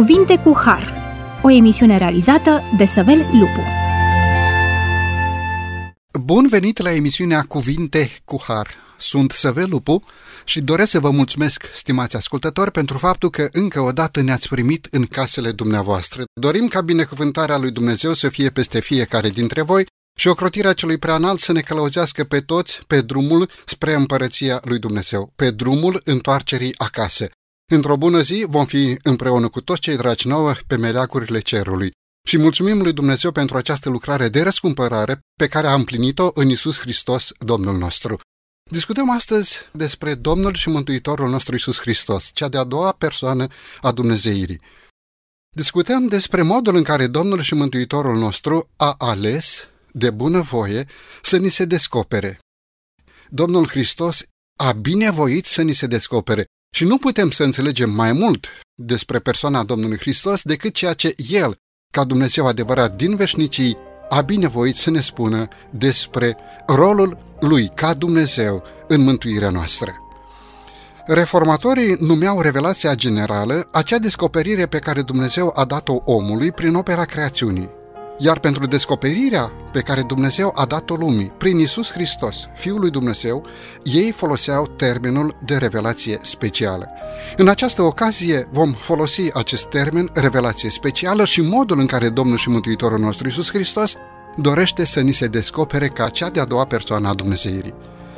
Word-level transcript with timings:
Cuvinte 0.00 0.36
cu 0.36 0.60
Har, 0.64 0.94
o 1.42 1.50
emisiune 1.50 1.98
realizată 1.98 2.62
de 2.76 2.84
Săvel 2.84 3.18
Lupu. 3.18 3.60
Bun 6.20 6.46
venit 6.48 6.78
la 6.78 6.92
emisiunea 6.92 7.42
Cuvinte 7.48 8.10
cu 8.24 8.42
Har. 8.46 8.68
Sunt 8.98 9.30
Săvel 9.30 9.68
Lupu 9.68 10.04
și 10.44 10.60
doresc 10.60 10.90
să 10.90 11.00
vă 11.00 11.10
mulțumesc, 11.10 11.64
stimați 11.74 12.16
ascultători, 12.16 12.70
pentru 12.70 12.98
faptul 12.98 13.30
că 13.30 13.46
încă 13.52 13.80
o 13.80 13.92
dată 13.92 14.22
ne-ați 14.22 14.48
primit 14.48 14.88
în 14.90 15.04
casele 15.06 15.50
dumneavoastră. 15.50 16.22
Dorim 16.40 16.68
ca 16.68 16.80
binecuvântarea 16.80 17.58
lui 17.58 17.70
Dumnezeu 17.70 18.12
să 18.12 18.28
fie 18.28 18.50
peste 18.50 18.80
fiecare 18.80 19.28
dintre 19.28 19.62
voi 19.62 19.86
și 20.18 20.28
ocrotirea 20.28 20.72
celui 20.72 20.98
preanalt 20.98 21.40
să 21.40 21.52
ne 21.52 21.60
călăuzească 21.60 22.24
pe 22.24 22.40
toți 22.40 22.82
pe 22.86 23.00
drumul 23.00 23.48
spre 23.64 23.94
împărăția 23.94 24.60
lui 24.64 24.78
Dumnezeu, 24.78 25.32
pe 25.36 25.50
drumul 25.50 26.00
întoarcerii 26.04 26.74
acasă. 26.78 27.28
Într-o 27.72 27.96
bună 27.96 28.20
zi 28.20 28.46
vom 28.48 28.66
fi 28.66 28.98
împreună 29.02 29.48
cu 29.48 29.60
toți 29.60 29.80
cei 29.80 29.96
dragi 29.96 30.28
nouă 30.28 30.52
pe 30.66 30.76
meleagurile 30.76 31.40
cerului. 31.40 31.90
Și 32.28 32.38
mulțumim 32.38 32.82
lui 32.82 32.92
Dumnezeu 32.92 33.32
pentru 33.32 33.56
această 33.56 33.90
lucrare 33.90 34.28
de 34.28 34.42
răscumpărare 34.42 35.18
pe 35.34 35.46
care 35.46 35.66
a 35.66 35.74
împlinit-o 35.74 36.30
în 36.34 36.48
Isus 36.48 36.78
Hristos, 36.78 37.32
Domnul 37.38 37.78
nostru. 37.78 38.20
Discutăm 38.70 39.10
astăzi 39.10 39.68
despre 39.72 40.14
Domnul 40.14 40.54
și 40.54 40.68
Mântuitorul 40.68 41.28
nostru 41.28 41.54
Isus 41.54 41.78
Hristos, 41.78 42.30
cea 42.34 42.48
de-a 42.48 42.64
doua 42.64 42.92
persoană 42.92 43.46
a 43.80 43.92
Dumnezeirii. 43.92 44.60
Discutăm 45.56 46.06
despre 46.06 46.42
modul 46.42 46.76
în 46.76 46.82
care 46.82 47.06
Domnul 47.06 47.40
și 47.40 47.54
Mântuitorul 47.54 48.18
nostru 48.18 48.68
a 48.76 48.94
ales, 48.98 49.68
de 49.92 50.10
bună 50.10 50.40
voie, 50.40 50.86
să 51.22 51.36
ni 51.36 51.48
se 51.48 51.64
descopere. 51.64 52.38
Domnul 53.28 53.66
Hristos 53.66 54.24
a 54.58 54.72
binevoit 54.72 55.46
să 55.46 55.62
ni 55.62 55.72
se 55.72 55.86
descopere 55.86 56.44
și 56.70 56.84
nu 56.84 56.98
putem 56.98 57.30
să 57.30 57.42
înțelegem 57.42 57.90
mai 57.90 58.12
mult 58.12 58.46
despre 58.74 59.18
persoana 59.18 59.64
Domnului 59.64 59.98
Hristos 59.98 60.42
decât 60.42 60.74
ceea 60.74 60.92
ce 60.92 61.12
El, 61.28 61.56
ca 61.92 62.04
Dumnezeu 62.04 62.46
adevărat 62.46 62.96
din 62.96 63.16
veșnicii, 63.16 63.76
a 64.08 64.20
binevoit 64.20 64.74
să 64.74 64.90
ne 64.90 65.00
spună 65.00 65.48
despre 65.70 66.36
rolul 66.66 67.18
Lui 67.40 67.70
ca 67.74 67.94
Dumnezeu 67.94 68.62
în 68.88 69.00
mântuirea 69.00 69.50
noastră. 69.50 69.94
Reformatorii 71.06 71.96
numeau 72.00 72.40
revelația 72.40 72.94
generală 72.94 73.68
acea 73.72 73.98
descoperire 73.98 74.66
pe 74.66 74.78
care 74.78 75.02
Dumnezeu 75.02 75.52
a 75.54 75.64
dat-o 75.64 76.02
omului 76.04 76.52
prin 76.52 76.74
opera 76.74 77.04
creațiunii. 77.04 77.70
Iar 78.22 78.38
pentru 78.38 78.66
descoperirea 78.66 79.52
pe 79.72 79.80
care 79.80 80.02
Dumnezeu 80.02 80.52
a 80.54 80.64
dat-o 80.64 80.94
lumii 80.94 81.32
prin 81.38 81.58
Isus 81.58 81.92
Hristos, 81.92 82.46
Fiul 82.54 82.80
lui 82.80 82.90
Dumnezeu, 82.90 83.44
ei 83.82 84.12
foloseau 84.12 84.66
termenul 84.66 85.36
de 85.44 85.56
revelație 85.56 86.18
specială. 86.22 86.88
În 87.36 87.48
această 87.48 87.82
ocazie 87.82 88.46
vom 88.50 88.72
folosi 88.72 89.34
acest 89.34 89.64
termen, 89.64 90.10
revelație 90.14 90.70
specială, 90.70 91.24
și 91.24 91.40
modul 91.40 91.78
în 91.78 91.86
care 91.86 92.08
Domnul 92.08 92.36
și 92.36 92.48
Mântuitorul 92.48 92.98
nostru 92.98 93.28
Isus 93.28 93.50
Hristos 93.50 93.94
dorește 94.36 94.86
să 94.86 95.00
ni 95.00 95.12
se 95.12 95.26
descopere 95.26 95.88
ca 95.88 96.08
cea 96.08 96.28
de-a 96.28 96.44
doua 96.44 96.64
persoană 96.64 97.08
a 97.08 97.14
Dumnezeirii. 97.14 97.74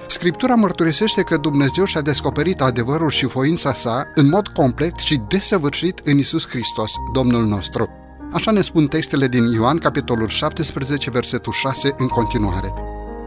Scriptura 0.08 0.54
mărturisește 0.54 1.22
că 1.22 1.36
Dumnezeu 1.36 1.84
și-a 1.84 2.00
descoperit 2.00 2.60
adevărul 2.60 3.10
și 3.10 3.26
voința 3.26 3.74
sa 3.74 4.04
în 4.14 4.28
mod 4.28 4.48
complet 4.48 4.98
și 4.98 5.20
desăvârșit 5.28 6.00
în 6.04 6.18
Isus 6.18 6.48
Hristos, 6.48 6.92
Domnul 7.12 7.46
nostru. 7.46 8.01
Așa 8.32 8.50
ne 8.50 8.60
spun 8.60 8.86
textele 8.86 9.26
din 9.28 9.44
Ioan, 9.44 9.78
capitolul 9.78 10.28
17, 10.28 11.10
versetul 11.10 11.52
6, 11.52 11.94
în 11.96 12.06
continuare. 12.06 12.74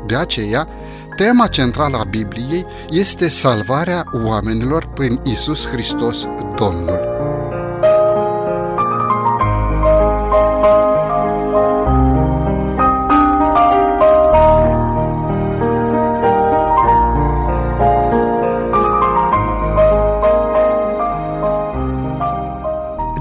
De 0.07 0.15
aceea, 0.15 0.67
tema 1.15 1.47
centrală 1.47 1.97
a 1.97 2.03
Bibliei 2.03 2.65
este 2.89 3.29
salvarea 3.29 4.03
oamenilor 4.13 4.87
prin 4.93 5.19
Isus 5.23 5.67
Hristos, 5.67 6.25
Domnul. 6.55 7.14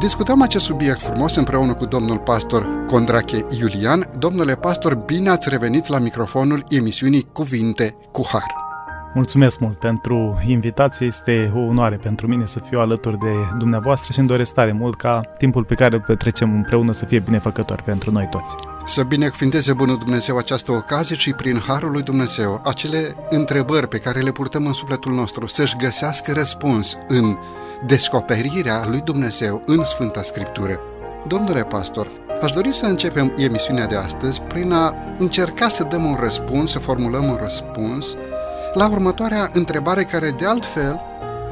Discutăm 0.05 0.43
acest 0.43 0.65
subiect 0.65 0.99
frumos 0.99 1.35
împreună 1.35 1.75
cu 1.75 1.85
domnul 1.85 2.19
pastor 2.19 2.85
Condrache 2.87 3.47
Iulian. 3.61 4.09
Domnule 4.19 4.55
pastor, 4.55 4.95
bine 4.95 5.31
ați 5.31 5.49
revenit 5.49 5.87
la 5.87 5.99
microfonul 5.99 6.65
emisiunii 6.69 7.27
Cuvinte 7.33 7.97
cu 8.13 8.27
Har. 8.27 8.55
Mulțumesc 9.15 9.59
mult 9.59 9.79
pentru 9.79 10.43
invitație, 10.47 11.07
este 11.07 11.53
o 11.55 11.59
onoare 11.59 11.97
pentru 11.97 12.27
mine 12.27 12.47
să 12.47 12.59
fiu 12.69 12.79
alături 12.79 13.19
de 13.19 13.33
dumneavoastră 13.59 14.13
și 14.13 14.19
îmi 14.19 14.29
doresc 14.29 14.53
tare 14.53 14.73
mult 14.73 14.97
ca 14.97 15.21
timpul 15.39 15.65
pe 15.65 15.75
care 15.75 15.95
îl 15.95 16.05
petrecem 16.07 16.55
împreună 16.55 16.93
să 16.93 17.05
fie 17.05 17.19
binefăcător 17.19 17.83
pentru 17.83 18.11
noi 18.11 18.29
toți. 18.31 18.57
Să 18.85 19.03
binecuvinteze 19.03 19.73
Bunul 19.73 19.97
Dumnezeu 19.97 20.37
această 20.37 20.73
ocazie 20.73 21.17
și 21.17 21.33
prin 21.33 21.63
Harul 21.67 21.91
lui 21.91 22.03
Dumnezeu 22.03 22.61
acele 22.65 23.15
întrebări 23.29 23.89
pe 23.89 23.99
care 23.99 24.21
le 24.21 24.31
purtăm 24.31 24.67
în 24.67 24.73
sufletul 24.73 25.13
nostru 25.13 25.47
să-și 25.47 25.77
găsească 25.77 26.33
răspuns 26.33 26.97
în 27.09 27.37
descoperirea 27.87 28.85
lui 28.87 29.01
Dumnezeu 29.01 29.63
în 29.67 29.85
Sfânta 29.85 30.23
Scriptură. 30.23 30.81
Domnule 31.27 31.65
pastor, 31.65 32.11
aș 32.43 32.51
dori 32.51 32.75
să 32.75 32.87
începem 32.87 33.35
emisiunea 33.37 33.87
de 33.87 33.97
astăzi 33.97 34.41
prin 34.41 34.73
a 34.73 34.95
încerca 35.19 35.69
să 35.69 35.83
dăm 35.83 36.05
un 36.05 36.17
răspuns, 36.21 36.71
să 36.71 36.79
formulăm 36.79 37.25
un 37.25 37.39
răspuns 37.41 38.15
la 38.75 38.89
următoarea 38.89 39.51
întrebare 39.53 40.03
care 40.03 40.35
de 40.39 40.47
altfel 40.47 41.01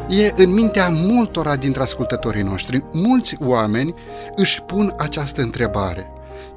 e 0.08 0.32
în 0.36 0.52
mintea 0.52 0.88
multora 0.88 1.56
dintre 1.56 1.82
ascultătorii 1.82 2.42
noștri. 2.42 2.84
Mulți 2.92 3.36
oameni 3.40 3.94
își 4.34 4.62
pun 4.62 4.94
această 4.98 5.42
întrebare. 5.42 6.06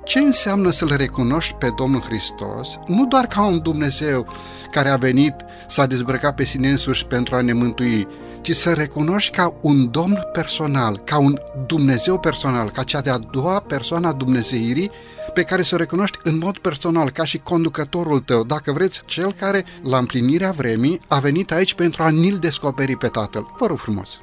Ce 0.04 0.20
înseamnă 0.20 0.70
să-L 0.70 0.94
recunoști 0.96 1.54
pe 1.54 1.68
Domnul 1.78 2.02
Hristos, 2.02 2.80
nu 2.88 3.06
doar 3.06 3.26
ca 3.26 3.46
un 3.46 3.60
Dumnezeu 3.60 4.28
care 4.72 4.90
a 4.90 4.96
venit, 4.96 5.36
s-a 5.68 5.86
dezbrăcat 5.86 6.36
pe 6.36 6.44
sine 6.44 6.70
însuși 6.70 7.06
pentru 7.06 7.36
a 7.36 7.42
ne 7.42 7.54
mântui, 7.54 8.08
ci 8.46 8.56
să 8.56 8.74
recunoști 8.74 9.36
ca 9.36 9.58
un 9.62 9.92
Domn 9.92 10.20
personal, 10.34 10.98
ca 10.98 11.20
un 11.20 11.38
Dumnezeu 11.68 12.20
personal, 12.20 12.70
ca 12.70 12.84
cea 12.84 13.02
de-a 13.02 13.18
doua 13.18 13.60
persoană 13.60 14.08
a 14.08 14.12
Dumnezeirii, 14.12 14.92
pe 15.34 15.42
care 15.44 15.62
să 15.62 15.76
o 15.76 15.78
recunoști 15.78 16.18
în 16.24 16.38
mod 16.38 16.58
personal, 16.58 17.10
ca 17.10 17.26
și 17.26 17.38
conducătorul 17.38 18.20
tău, 18.20 18.44
dacă 18.44 18.72
vreți, 18.72 19.02
cel 19.06 19.32
care, 19.32 19.64
la 19.84 19.98
împlinirea 19.98 20.52
vremii, 20.52 21.00
a 21.08 21.20
venit 21.20 21.52
aici 21.52 21.74
pentru 21.74 22.04
a 22.04 22.10
ni-l 22.10 22.38
descoperi 22.38 22.98
pe 22.98 23.08
Tatăl. 23.08 23.54
Vă 23.60 23.66
rog 23.66 23.78
frumos! 23.78 24.22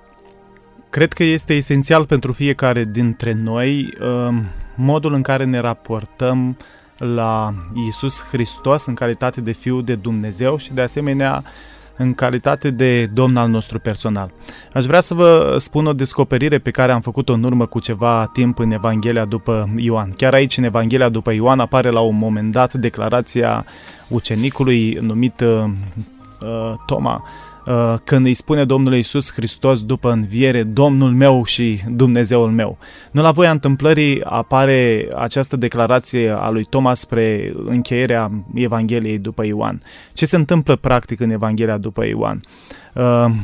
Cred 0.91 1.13
că 1.13 1.23
este 1.23 1.55
esențial 1.55 2.07
pentru 2.07 2.33
fiecare 2.33 2.85
dintre 2.85 3.33
noi 3.33 3.95
um, 4.01 4.45
modul 4.77 5.13
în 5.13 5.23
care 5.23 5.45
ne 5.45 5.59
raportăm 5.59 6.57
la 6.97 7.55
Isus 7.89 8.23
Hristos 8.23 8.87
în 8.87 8.95
calitate 8.95 9.41
de 9.41 9.53
Fiu 9.53 9.81
de 9.81 9.95
Dumnezeu 9.95 10.57
și 10.57 10.73
de 10.73 10.81
asemenea 10.81 11.45
în 11.97 12.15
calitate 12.15 12.71
de 12.71 13.07
domn 13.07 13.37
al 13.37 13.49
nostru 13.49 13.79
personal. 13.79 14.33
Aș 14.73 14.85
vrea 14.85 15.01
să 15.01 15.15
vă 15.15 15.57
spun 15.59 15.87
o 15.87 15.93
descoperire 15.93 16.59
pe 16.59 16.71
care 16.71 16.93
am 16.93 17.01
făcut-o 17.01 17.33
în 17.33 17.43
urmă 17.43 17.67
cu 17.67 17.81
ceva 17.81 18.31
timp 18.33 18.59
în 18.59 18.71
Evanghelia 18.71 19.25
după 19.25 19.69
Ioan. 19.77 20.11
Chiar 20.17 20.33
aici, 20.33 20.57
în 20.57 20.65
Evanghelia 20.65 21.09
după 21.09 21.33
Ioan, 21.33 21.61
apare 21.61 21.91
la 21.91 22.01
un 22.01 22.19
moment 22.19 22.53
dat 22.53 22.75
declarația 22.75 23.65
ucenicului 24.09 24.99
numit 25.01 25.41
uh, 25.41 25.65
uh 26.41 26.75
Toma, 26.87 27.13
Uh, 27.13 27.42
când 28.05 28.25
îi 28.25 28.35
spune 28.35 28.65
Domnului 28.65 28.99
Isus 28.99 29.33
Hristos 29.33 29.85
după 29.85 30.11
înviere, 30.11 30.63
Domnul 30.63 31.11
meu 31.11 31.45
și 31.45 31.81
Dumnezeul 31.89 32.51
meu. 32.51 32.79
Nu 33.11 33.23
la 33.23 33.31
voia 33.31 33.51
întâmplării 33.51 34.23
apare 34.25 35.09
această 35.17 35.57
declarație 35.57 36.31
a 36.31 36.51
lui 36.51 36.65
Thomas 36.65 37.01
spre 37.01 37.53
încheierea 37.65 38.31
Evangheliei 38.55 39.19
după 39.19 39.47
Ioan. 39.47 39.81
Ce 40.13 40.27
se 40.27 40.37
întâmplă 40.37 40.77
practic 40.77 41.21
în 41.21 41.31
Evanghelia 41.31 41.79
după 41.79 42.05
Ioan? 42.05 42.41
Uh, 42.45 42.82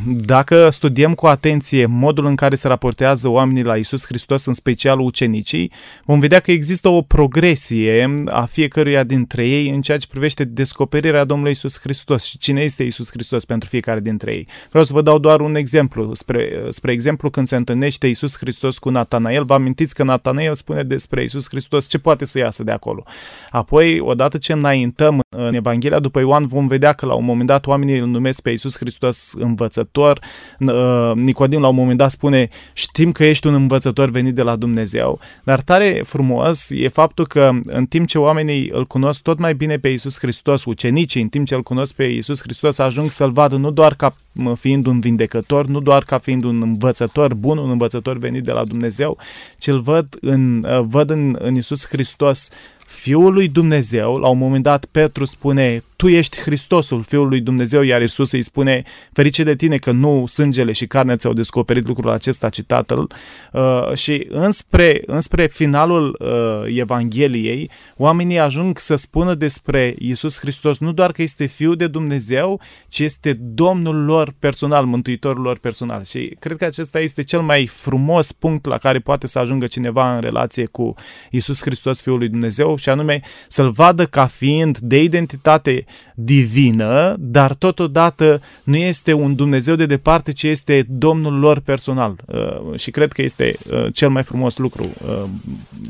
dacă 0.05 0.69
studiem 0.71 1.15
cu 1.15 1.27
atenție 1.27 1.87
modul 1.87 2.27
în 2.27 2.37
care 2.37 2.55
se 2.55 2.69
raportează 2.69 3.29
oamenii 3.29 3.63
la 3.63 3.77
Isus 3.77 4.07
Hristos, 4.07 4.45
în 4.45 4.55
special 4.55 5.01
ucenicii, 5.01 5.73
vom 6.05 6.21
vedea 6.21 6.41
că 6.41 6.51
există 6.51 6.89
o 6.89 7.03
progresie 7.03 8.15
a 8.27 8.45
fiecăruia 8.45 9.05
dintre 9.05 9.47
ei 9.47 9.69
în 9.69 9.81
ceea 9.81 9.99
ce 9.99 10.07
privește 10.11 10.45
descoperirea 10.45 11.25
Domnului 11.25 11.53
Isus 11.53 11.79
Hristos 11.81 12.25
și 12.25 12.39
cine 12.39 12.61
este 12.61 12.83
Isus 12.83 13.11
Hristos 13.11 13.45
pentru 13.45 13.69
fiecare 13.69 14.01
dintre 14.01 14.33
ei. 14.33 14.49
Vreau 14.71 14.85
să 14.85 14.93
vă 14.93 15.03
dau 15.03 15.19
doar 15.19 15.41
un 15.41 15.55
exemplu. 15.55 16.15
Spre, 16.15 16.63
spre 16.69 16.93
exemplu, 16.93 17.31
când 17.31 17.47
se 17.47 17.57
întâlnește 17.57 18.07
Isus 18.07 18.37
Hristos 18.37 18.79
cu 18.79 18.91
Natanael, 18.91 19.45
vă 19.45 19.55
amintiți 19.55 19.95
că 19.95 20.03
Natanael 20.03 20.55
spune 20.55 20.83
despre 20.83 21.23
Isus 21.23 21.49
Hristos 21.49 21.87
ce 21.87 21.99
poate 21.99 22.25
să 22.25 22.39
iasă 22.39 22.63
de 22.63 22.71
acolo. 22.71 23.05
Apoi, 23.51 24.01
odată 24.01 24.39
ce 24.39 24.53
înaintăm 24.53 25.21
în 25.37 25.55
Evanghelia 25.55 25.99
după 25.99 26.19
Ioan, 26.19 26.47
vom 26.47 26.67
vedea 26.67 26.93
că 26.93 27.07
la 27.07 27.15
un 27.15 27.25
moment 27.25 27.49
dat 27.49 27.67
oamenii 27.67 27.99
îl 27.99 28.07
numesc 28.07 28.43
pe 28.43 28.51
Isus 28.51 28.77
Hristos 28.77 29.35
învățător. 29.39 30.21
Uh, 30.59 31.13
Nicodim 31.15 31.61
la 31.61 31.69
un 31.69 31.75
moment 31.75 31.99
dat 31.99 32.11
spune, 32.11 32.49
știm 32.73 33.13
că 33.13 33.25
ești 33.25 33.47
un 33.47 33.55
învățător 33.55 34.11
venit 34.11 34.35
de 34.35 34.43
la 34.43 34.57
Dumnezeu, 34.57 35.19
dar 35.45 35.61
tare 35.61 36.03
frumos 36.07 36.71
e 36.71 36.89
faptul 36.89 37.27
că 37.27 37.51
în 37.65 37.87
timp 37.87 38.07
ce 38.07 38.19
oamenii 38.19 38.69
îl 38.73 38.87
cunosc 38.87 39.23
tot 39.23 39.39
mai 39.39 39.55
bine 39.55 39.77
pe 39.77 39.89
Isus 39.89 40.19
Hristos, 40.19 40.65
ucenicii, 40.65 41.23
în 41.23 41.29
timp 41.29 41.47
ce 41.47 41.55
îl 41.55 41.63
cunosc 41.63 41.95
pe 41.95 42.05
Isus 42.05 42.41
Hristos, 42.43 42.79
ajung 42.79 43.11
să-l 43.11 43.31
vadă 43.31 43.57
nu 43.57 43.71
doar 43.71 43.95
ca 43.95 44.17
fiind 44.55 44.87
un 44.87 45.01
vindecător, 45.01 45.67
nu 45.67 45.81
doar 45.81 46.03
ca 46.03 46.19
fiind 46.19 46.45
un 46.45 46.63
învățător 46.63 47.35
bun, 47.35 47.59
un 47.59 47.71
învățător 47.71 48.19
venit 48.19 48.45
de 48.45 48.53
la 48.53 48.65
Dumnezeu, 48.65 49.19
ci 49.59 49.67
îl 49.67 49.81
văd 49.81 50.17
în, 50.21 50.67
văd 50.89 51.11
în, 51.11 51.37
în 51.39 51.55
Isus 51.55 51.87
Hristos 51.87 52.49
Fiul 52.89 53.33
lui 53.33 53.49
Dumnezeu, 53.49 54.17
la 54.17 54.29
un 54.29 54.39
moment 54.39 54.63
dat 54.63 54.85
Petru 54.85 55.25
spune, 55.25 55.83
tu 55.97 56.09
ești 56.09 56.41
Hristosul, 56.41 57.03
Fiul 57.03 57.29
lui 57.29 57.41
Dumnezeu, 57.41 57.83
iar 57.83 58.03
Isus 58.03 58.33
îi 58.33 58.43
spune, 58.43 58.83
ferice 59.13 59.43
de 59.43 59.57
tine 59.57 59.77
că 59.77 59.91
nu 59.91 60.27
sângele 60.27 60.73
și 60.73 60.87
carnea 60.87 61.17
ți-au 61.17 61.33
descoperit 61.33 61.87
lucrul 61.87 62.11
acesta, 62.11 62.49
ci 62.49 62.63
Tatăl. 62.63 63.11
Uh, 63.53 63.93
și 63.95 64.27
înspre, 64.31 65.03
înspre 65.07 65.47
finalul 65.47 66.17
uh, 66.21 66.79
Evangheliei, 66.79 67.71
oamenii 67.97 68.39
ajung 68.39 68.79
să 68.79 68.95
spună 68.95 69.35
despre 69.35 69.95
Isus 69.99 70.39
Hristos 70.39 70.79
nu 70.79 70.93
doar 70.93 71.13
că 71.13 71.23
este 71.23 71.47
Fiul 71.47 71.77
de 71.77 71.87
Dumnezeu, 71.87 72.61
ci 72.89 72.99
este 72.99 73.33
Domnul 73.33 74.05
lor 74.05 74.35
personal, 74.39 74.85
Mântuitorul 74.85 75.43
lor 75.43 75.59
personal. 75.59 76.05
Și 76.05 76.37
cred 76.39 76.57
că 76.57 76.65
acesta 76.65 77.01
este 77.01 77.23
cel 77.23 77.41
mai 77.41 77.67
frumos 77.67 78.33
punct 78.33 78.67
la 78.67 78.79
care 78.79 78.99
poate 78.99 79.27
să 79.27 79.39
ajungă 79.39 79.67
cineva 79.67 80.15
în 80.15 80.21
relație 80.21 80.67
cu 80.67 80.95
Isus 81.31 81.63
Hristos, 81.63 82.03
Fiul 82.03 82.19
lui 82.19 82.29
Dumnezeu, 82.29 82.77
și 82.79 82.89
anume 82.89 83.21
să-l 83.49 83.71
vadă 83.71 84.07
ca 84.07 84.27
fiind 84.27 84.79
de 84.79 85.03
identitate 85.03 85.85
divină, 86.15 87.17
dar 87.19 87.55
totodată 87.55 88.43
nu 88.65 88.77
este 88.77 89.13
un 89.13 89.35
Dumnezeu 89.35 89.75
de 89.75 89.87
departe, 89.87 90.33
ci 90.33 90.43
este 90.43 90.87
Domnul 90.89 91.39
lor 91.39 91.61
personal. 91.61 92.17
Uh, 92.27 92.79
și 92.79 92.91
cred 92.91 93.13
că 93.13 93.23
este 93.23 93.57
uh, 93.71 93.87
cel 93.95 94.09
mai 94.11 94.23
frumos 94.23 94.57
lucru 94.57 94.83
uh, 94.85 95.25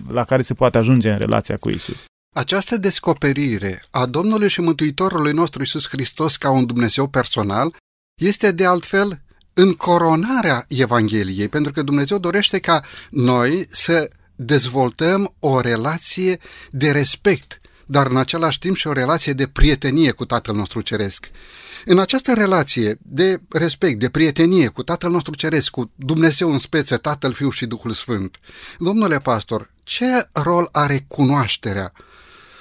la 0.09 0.25
care 0.25 0.43
se 0.43 0.55
poate 0.55 0.79
ajunge 0.79 1.11
în 1.11 1.19
relația 1.19 1.57
cu 1.61 1.71
Isus. 1.71 2.05
Această 2.35 2.77
descoperire 2.77 3.83
a 3.91 4.07
Domnului 4.07 4.49
și 4.49 4.61
Mântuitorului 4.61 5.33
nostru 5.33 5.63
Isus 5.63 5.89
Hristos 5.89 6.37
ca 6.37 6.51
un 6.51 6.67
Dumnezeu 6.67 7.09
personal 7.09 7.77
este 8.21 8.53
de 8.53 8.67
altfel 8.67 9.23
în 9.53 9.75
coronarea 9.75 10.65
Evangheliei, 10.69 11.49
pentru 11.49 11.73
că 11.73 11.83
Dumnezeu 11.83 12.19
dorește 12.19 12.59
ca 12.59 12.85
noi 13.11 13.67
să 13.71 14.11
dezvoltăm 14.39 15.35
o 15.39 15.61
relație 15.61 16.39
de 16.71 16.91
respect, 16.91 17.61
dar 17.87 18.07
în 18.07 18.17
același 18.17 18.59
timp 18.59 18.77
și 18.77 18.87
o 18.87 18.93
relație 18.93 19.33
de 19.33 19.47
prietenie 19.47 20.11
cu 20.11 20.25
Tatăl 20.25 20.55
nostru 20.55 20.81
Ceresc. 20.81 21.29
În 21.85 21.99
această 21.99 22.35
relație 22.35 22.99
de 23.03 23.41
respect, 23.49 23.99
de 23.99 24.09
prietenie 24.09 24.67
cu 24.67 24.83
Tatăl 24.83 25.11
nostru 25.11 25.35
Ceresc, 25.35 25.71
cu 25.71 25.91
Dumnezeu 25.95 26.53
în 26.53 26.59
speță, 26.59 26.97
Tatăl, 26.97 27.33
Fiul 27.33 27.51
și 27.51 27.67
Duhul 27.67 27.93
Sfânt, 27.93 28.37
domnule 28.79 29.19
pastor, 29.19 29.71
ce 29.83 30.29
rol 30.33 30.69
are 30.73 31.05
cunoașterea? 31.09 31.93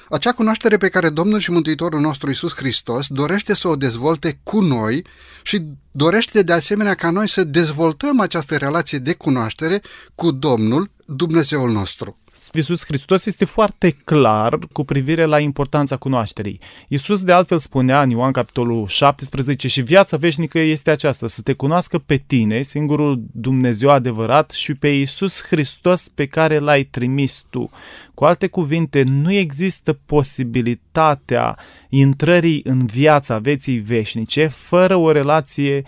Acea 0.09 0.31
cunoaștere 0.31 0.77
pe 0.77 0.89
care 0.89 1.09
Domnul 1.09 1.39
și 1.39 1.51
Mântuitorul 1.51 1.99
nostru 1.99 2.29
Isus 2.29 2.55
Hristos 2.55 3.07
dorește 3.07 3.55
să 3.55 3.67
o 3.67 3.75
dezvolte 3.75 4.39
cu 4.43 4.61
noi 4.61 5.05
și 5.43 5.61
dorește 5.91 6.43
de 6.43 6.53
asemenea 6.53 6.93
ca 6.93 7.09
noi 7.09 7.29
să 7.29 7.43
dezvoltăm 7.43 8.19
această 8.19 8.57
relație 8.57 8.97
de 8.97 9.13
cunoaștere 9.13 9.81
cu 10.15 10.31
Domnul 10.31 10.89
Dumnezeul 11.09 11.71
nostru. 11.71 12.17
Iisus 12.53 12.85
Hristos 12.85 13.25
este 13.25 13.45
foarte 13.45 13.89
clar 13.89 14.59
cu 14.71 14.83
privire 14.83 15.25
la 15.25 15.39
importanța 15.39 15.97
cunoașterii. 15.97 16.59
Iisus 16.87 17.23
de 17.23 17.31
altfel 17.31 17.59
spunea 17.59 18.01
în 18.01 18.09
Ioan 18.09 18.31
capitolul 18.31 18.87
17 18.87 19.67
și 19.67 19.81
viața 19.81 20.17
veșnică 20.17 20.59
este 20.59 20.91
aceasta, 20.91 21.27
să 21.27 21.41
te 21.41 21.53
cunoască 21.53 21.97
pe 21.97 22.23
tine, 22.27 22.61
singurul 22.61 23.23
Dumnezeu 23.31 23.89
adevărat 23.89 24.51
și 24.51 24.73
pe 24.73 24.87
Iisus 24.87 25.43
Hristos 25.43 26.07
pe 26.07 26.25
care 26.25 26.59
l-ai 26.59 26.83
trimis 26.83 27.45
tu. 27.49 27.69
Cu 28.13 28.25
alte 28.25 28.47
cuvinte, 28.47 29.03
nu 29.03 29.31
există 29.31 29.93
posibilitatea 30.05 31.57
intrării 31.89 32.61
în 32.63 32.85
viața 32.85 33.37
vieții 33.37 33.77
veșnice 33.77 34.47
fără 34.47 34.95
o 34.95 35.11
relație 35.11 35.83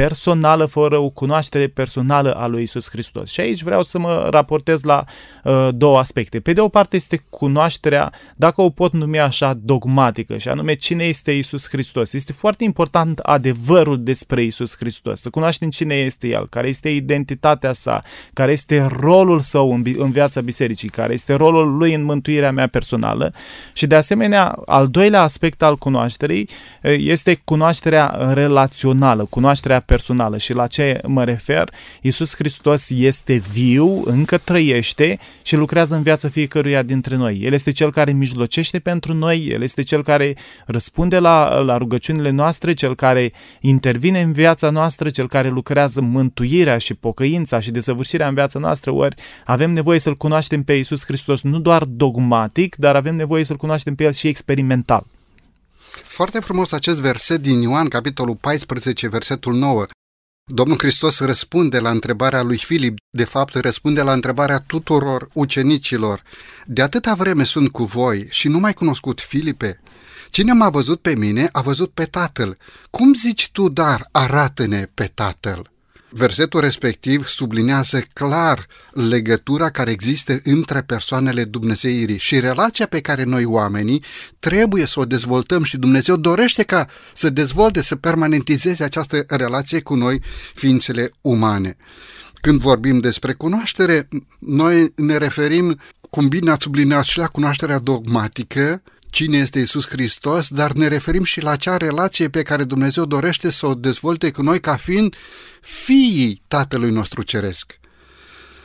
personală, 0.00 0.64
fără 0.64 0.98
o 0.98 1.08
cunoaștere 1.08 1.66
personală 1.66 2.32
a 2.32 2.46
lui 2.46 2.62
Isus 2.62 2.90
Hristos. 2.90 3.30
Și 3.30 3.40
aici 3.40 3.62
vreau 3.62 3.82
să 3.82 3.98
mă 3.98 4.28
raportez 4.30 4.82
la 4.82 5.04
uh, 5.44 5.68
două 5.72 5.98
aspecte. 5.98 6.40
Pe 6.40 6.52
de 6.52 6.60
o 6.60 6.68
parte 6.68 6.96
este 6.96 7.24
cunoașterea, 7.30 8.12
dacă 8.36 8.62
o 8.62 8.70
pot 8.70 8.92
numi 8.92 9.20
așa, 9.20 9.58
dogmatică, 9.62 10.36
și 10.36 10.48
anume 10.48 10.74
cine 10.74 11.04
este 11.04 11.32
Isus 11.32 11.68
Hristos. 11.68 12.12
Este 12.12 12.32
foarte 12.32 12.64
important 12.64 13.18
adevărul 13.18 14.02
despre 14.02 14.42
Isus 14.42 14.76
Hristos, 14.76 15.20
să 15.20 15.30
cunoaștem 15.30 15.70
cine 15.70 15.94
este 15.94 16.28
El, 16.28 16.46
care 16.48 16.68
este 16.68 16.88
identitatea 16.88 17.72
sa, 17.72 18.02
care 18.32 18.52
este 18.52 18.88
rolul 19.00 19.40
său 19.40 19.72
în, 19.72 19.82
în 19.96 20.10
viața 20.10 20.40
bisericii, 20.40 20.88
care 20.88 21.12
este 21.12 21.34
rolul 21.34 21.76
lui 21.76 21.94
în 21.94 22.02
mântuirea 22.02 22.52
mea 22.52 22.66
personală. 22.66 23.32
Și 23.72 23.86
de 23.86 23.94
asemenea, 23.94 24.56
al 24.66 24.88
doilea 24.88 25.22
aspect 25.22 25.62
al 25.62 25.76
cunoașterii 25.76 26.48
uh, 26.82 26.94
este 26.98 27.40
cunoașterea 27.44 28.30
relațională, 28.32 29.24
cunoașterea 29.30 29.82
personală. 29.86 30.38
Și 30.38 30.52
la 30.52 30.66
ce 30.66 31.00
mă 31.06 31.24
refer? 31.24 31.70
Iisus 32.00 32.34
Hristos 32.34 32.90
este 32.90 33.42
viu, 33.52 34.02
încă 34.04 34.38
trăiește 34.38 35.18
și 35.42 35.56
lucrează 35.56 35.94
în 35.94 36.02
viața 36.02 36.28
fiecăruia 36.28 36.82
dintre 36.82 37.16
noi. 37.16 37.38
El 37.42 37.52
este 37.52 37.72
cel 37.72 37.92
care 37.92 38.12
mijlocește 38.12 38.78
pentru 38.78 39.14
noi, 39.14 39.46
El 39.46 39.62
este 39.62 39.82
cel 39.82 40.02
care 40.02 40.36
răspunde 40.66 41.18
la, 41.18 41.58
la 41.58 41.76
rugăciunile 41.76 42.30
noastre, 42.30 42.72
cel 42.72 42.94
care 42.94 43.32
intervine 43.60 44.20
în 44.20 44.32
viața 44.32 44.70
noastră, 44.70 45.10
cel 45.10 45.28
care 45.28 45.48
lucrează 45.48 46.00
mântuirea 46.00 46.78
și 46.78 46.94
pocăința 46.94 47.60
și 47.60 47.70
desăvârșirea 47.70 48.28
în 48.28 48.34
viața 48.34 48.58
noastră, 48.58 48.90
ori 48.90 49.16
avem 49.44 49.72
nevoie 49.72 49.98
să-L 49.98 50.16
cunoaștem 50.16 50.62
pe 50.62 50.72
Iisus 50.72 51.04
Hristos 51.04 51.42
nu 51.42 51.58
doar 51.58 51.84
dogmatic, 51.84 52.76
dar 52.76 52.96
avem 52.96 53.14
nevoie 53.14 53.44
să-L 53.44 53.56
cunoaștem 53.56 53.94
pe 53.94 54.04
El 54.04 54.12
și 54.12 54.28
experimental. 54.28 55.04
Foarte 56.02 56.40
frumos 56.40 56.72
acest 56.72 57.00
verset 57.00 57.40
din 57.40 57.60
Ioan, 57.60 57.88
capitolul 57.88 58.36
14, 58.36 59.08
versetul 59.08 59.54
9. 59.54 59.86
Domnul 60.52 60.78
Hristos 60.78 61.18
răspunde 61.18 61.78
la 61.78 61.90
întrebarea 61.90 62.42
lui 62.42 62.58
Filip, 62.58 62.96
de 63.10 63.24
fapt 63.24 63.54
răspunde 63.54 64.02
la 64.02 64.12
întrebarea 64.12 64.58
tuturor 64.58 65.28
ucenicilor. 65.32 66.22
De 66.66 66.82
atâta 66.82 67.14
vreme 67.14 67.44
sunt 67.44 67.70
cu 67.70 67.84
voi 67.84 68.26
și 68.30 68.48
nu 68.48 68.58
mai 68.58 68.72
cunoscut 68.72 69.20
Filipe? 69.20 69.80
Cine 70.30 70.52
m-a 70.52 70.70
văzut 70.70 71.00
pe 71.00 71.14
mine 71.16 71.48
a 71.52 71.60
văzut 71.60 71.90
pe 71.90 72.04
Tatăl. 72.04 72.58
Cum 72.90 73.14
zici 73.14 73.50
tu, 73.52 73.68
dar, 73.68 74.08
arată-ne 74.12 74.86
pe 74.94 75.10
Tatăl? 75.14 75.70
Versetul 76.16 76.60
respectiv 76.60 77.26
sublinează 77.26 78.00
clar 78.12 78.66
legătura 78.92 79.70
care 79.70 79.90
există 79.90 80.40
între 80.44 80.82
persoanele 80.82 81.44
Dumnezeirii 81.44 82.18
și 82.18 82.40
relația 82.40 82.86
pe 82.86 83.00
care 83.00 83.24
noi 83.24 83.44
oamenii 83.44 84.04
trebuie 84.38 84.86
să 84.86 85.00
o 85.00 85.04
dezvoltăm 85.04 85.62
și 85.62 85.76
Dumnezeu 85.76 86.16
dorește 86.16 86.62
ca 86.62 86.88
să 87.14 87.30
dezvolte, 87.30 87.82
să 87.82 87.96
permanentizeze 87.96 88.84
această 88.84 89.24
relație 89.28 89.80
cu 89.80 89.94
noi, 89.94 90.22
ființele 90.54 91.10
umane. 91.20 91.76
Când 92.40 92.60
vorbim 92.60 92.98
despre 92.98 93.32
cunoaștere, 93.32 94.08
noi 94.38 94.92
ne 94.96 95.16
referim, 95.16 95.80
cum 96.10 96.28
bine 96.28 96.50
ați 96.50 96.62
subliniat 96.62 97.04
și 97.04 97.18
la 97.18 97.26
cunoașterea 97.26 97.78
dogmatică, 97.78 98.82
cine 99.14 99.36
este 99.36 99.58
Isus 99.58 99.88
Hristos, 99.88 100.48
dar 100.48 100.72
ne 100.72 100.88
referim 100.88 101.24
și 101.24 101.40
la 101.40 101.50
acea 101.50 101.76
relație 101.76 102.28
pe 102.28 102.42
care 102.42 102.64
Dumnezeu 102.64 103.04
dorește 103.04 103.50
să 103.50 103.66
o 103.66 103.74
dezvolte 103.74 104.30
cu 104.30 104.42
noi 104.42 104.60
ca 104.60 104.76
fiind 104.76 105.14
fiii 105.60 106.42
Tatălui 106.48 106.90
nostru 106.90 107.22
Ceresc. 107.22 107.78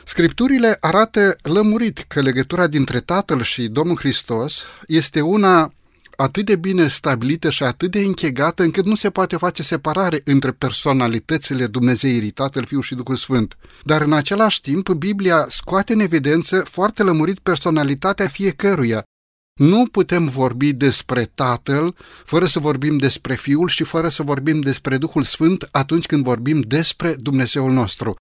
Scripturile 0.04 0.76
arată 0.80 1.36
lămurit 1.42 1.98
că 1.98 2.20
legătura 2.20 2.66
dintre 2.66 3.00
Tatăl 3.00 3.42
și 3.42 3.68
Domnul 3.68 3.96
Hristos 3.96 4.64
este 4.86 5.20
una 5.20 5.72
atât 6.16 6.44
de 6.46 6.56
bine 6.56 6.88
stabilită 6.88 7.50
și 7.50 7.62
atât 7.62 7.90
de 7.90 8.00
închegată 8.00 8.62
încât 8.62 8.84
nu 8.84 8.94
se 8.94 9.10
poate 9.10 9.36
face 9.36 9.62
separare 9.62 10.20
între 10.24 10.50
personalitățile 10.50 11.66
Dumnezeirii, 11.66 12.30
Tatăl, 12.30 12.64
Fiul 12.64 12.82
și 12.82 12.94
Duhul 12.94 13.16
Sfânt. 13.16 13.56
Dar 13.84 14.02
în 14.02 14.12
același 14.12 14.60
timp, 14.60 14.88
Biblia 14.88 15.46
scoate 15.48 15.92
în 15.92 16.00
evidență 16.00 16.60
foarte 16.60 17.02
lămurit 17.02 17.38
personalitatea 17.38 18.28
fiecăruia, 18.28 19.04
nu 19.58 19.86
putem 19.86 20.28
vorbi 20.28 20.72
despre 20.72 21.24
Tatăl 21.34 21.96
fără 22.24 22.46
să 22.46 22.58
vorbim 22.58 22.98
despre 22.98 23.34
Fiul 23.34 23.68
și 23.68 23.84
fără 23.84 24.08
să 24.08 24.22
vorbim 24.22 24.60
despre 24.60 24.98
Duhul 24.98 25.22
Sfânt 25.22 25.68
atunci 25.70 26.06
când 26.06 26.24
vorbim 26.24 26.60
despre 26.60 27.14
Dumnezeul 27.14 27.72
nostru. 27.72 28.14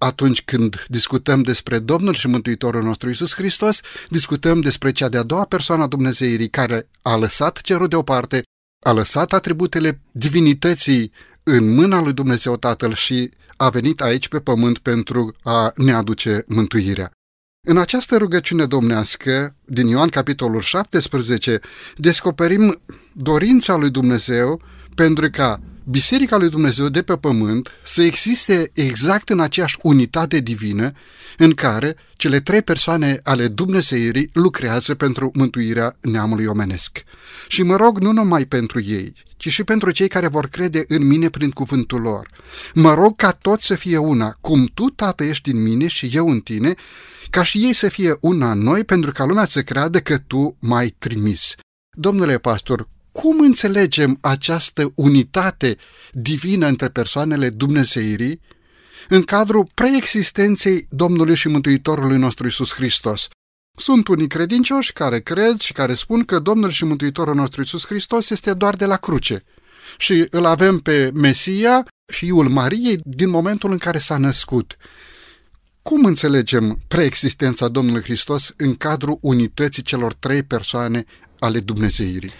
Atunci 0.00 0.42
când 0.42 0.86
discutăm 0.88 1.42
despre 1.42 1.78
Domnul 1.78 2.14
și 2.14 2.28
Mântuitorul 2.28 2.82
nostru 2.82 3.10
Isus 3.10 3.34
Hristos, 3.34 3.80
discutăm 4.08 4.60
despre 4.60 4.92
cea 4.92 5.08
de-a 5.08 5.22
doua 5.22 5.44
persoană 5.44 5.82
a 5.82 5.86
Dumnezeirii 5.86 6.48
care 6.48 6.88
a 7.02 7.16
lăsat 7.16 7.60
cerul 7.60 7.88
deoparte, 7.88 8.42
a 8.86 8.92
lăsat 8.92 9.32
atributele 9.32 10.00
divinității 10.12 11.12
în 11.42 11.74
mâna 11.74 12.00
lui 12.00 12.12
Dumnezeu 12.12 12.56
Tatăl 12.56 12.94
și 12.94 13.30
a 13.56 13.68
venit 13.68 14.00
aici 14.00 14.28
pe 14.28 14.40
pământ 14.40 14.78
pentru 14.78 15.34
a 15.42 15.72
ne 15.76 15.92
aduce 15.92 16.44
mântuirea. 16.46 17.10
În 17.66 17.76
această 17.76 18.16
rugăciune 18.16 18.64
domnească, 18.64 19.54
din 19.64 19.86
Ioan 19.86 20.08
capitolul 20.08 20.60
17, 20.60 21.60
descoperim 21.96 22.80
dorința 23.12 23.76
lui 23.76 23.90
Dumnezeu 23.90 24.62
pentru 24.94 25.28
ca 25.30 25.60
Biserica 25.84 26.36
lui 26.36 26.48
Dumnezeu 26.48 26.88
de 26.88 27.02
pe 27.02 27.16
pământ 27.16 27.70
să 27.84 28.02
existe 28.02 28.70
exact 28.72 29.28
în 29.28 29.40
aceeași 29.40 29.78
unitate 29.82 30.38
divină 30.40 30.92
în 31.36 31.50
care 31.50 31.96
cele 32.16 32.40
trei 32.40 32.62
persoane 32.62 33.20
ale 33.22 33.48
Dumnezeirii 33.48 34.30
lucrează 34.32 34.94
pentru 34.94 35.30
mântuirea 35.34 35.96
neamului 36.00 36.44
omenesc. 36.44 37.02
Și 37.48 37.62
mă 37.62 37.76
rog 37.76 37.98
nu 37.98 38.12
numai 38.12 38.46
pentru 38.46 38.80
ei, 38.82 39.12
ci 39.36 39.48
și 39.48 39.64
pentru 39.64 39.90
cei 39.90 40.08
care 40.08 40.28
vor 40.28 40.46
crede 40.46 40.84
în 40.88 41.06
mine 41.06 41.28
prin 41.28 41.50
cuvântul 41.50 42.00
lor. 42.00 42.28
Mă 42.74 42.94
rog 42.94 43.16
ca 43.16 43.30
tot 43.30 43.60
să 43.60 43.74
fie 43.74 43.96
una, 43.96 44.34
cum 44.40 44.70
tu, 44.74 44.84
Tată, 44.84 45.24
ești 45.24 45.50
în 45.50 45.62
mine 45.62 45.86
și 45.86 46.10
eu 46.12 46.28
în 46.28 46.40
tine, 46.40 46.74
ca 47.34 47.42
și 47.42 47.58
ei 47.58 47.72
să 47.72 47.88
fie 47.88 48.16
una 48.20 48.50
în 48.50 48.58
noi, 48.58 48.84
pentru 48.84 49.12
ca 49.12 49.24
lumea 49.24 49.44
să 49.44 49.62
creadă 49.62 50.00
că 50.00 50.18
tu 50.18 50.56
m-ai 50.60 50.88
trimis. 50.98 51.54
Domnule 51.96 52.38
pastor, 52.38 52.88
cum 53.12 53.40
înțelegem 53.40 54.18
această 54.20 54.92
unitate 54.94 55.76
divină 56.12 56.66
între 56.66 56.88
persoanele 56.88 57.48
Dumnezeirii 57.50 58.40
în 59.08 59.22
cadrul 59.22 59.68
preexistenței 59.74 60.86
Domnului 60.90 61.34
și 61.34 61.48
Mântuitorului 61.48 62.16
nostru 62.16 62.46
Isus 62.46 62.72
Hristos? 62.74 63.28
Sunt 63.78 64.08
unii 64.08 64.26
credincioși 64.26 64.92
care 64.92 65.20
cred 65.20 65.58
și 65.58 65.72
care 65.72 65.94
spun 65.94 66.22
că 66.22 66.38
Domnul 66.38 66.70
și 66.70 66.84
Mântuitorul 66.84 67.34
nostru 67.34 67.62
Isus 67.62 67.86
Hristos 67.86 68.30
este 68.30 68.52
doar 68.52 68.76
de 68.76 68.84
la 68.86 68.96
cruce 68.96 69.44
și 69.98 70.26
îl 70.30 70.44
avem 70.44 70.78
pe 70.78 71.10
Mesia, 71.14 71.86
fiul 72.12 72.48
Mariei, 72.48 73.00
din 73.04 73.28
momentul 73.28 73.70
în 73.70 73.78
care 73.78 73.98
s-a 73.98 74.16
născut. 74.16 74.76
Cum 75.90 76.04
înțelegem 76.04 76.78
preexistența 76.88 77.68
Domnului 77.68 78.02
Hristos 78.02 78.54
în 78.56 78.74
cadrul 78.74 79.18
unității 79.20 79.82
celor 79.82 80.14
trei 80.14 80.42
persoane 80.42 81.04
ale 81.38 81.58
Dumnezeirii? 81.58 82.30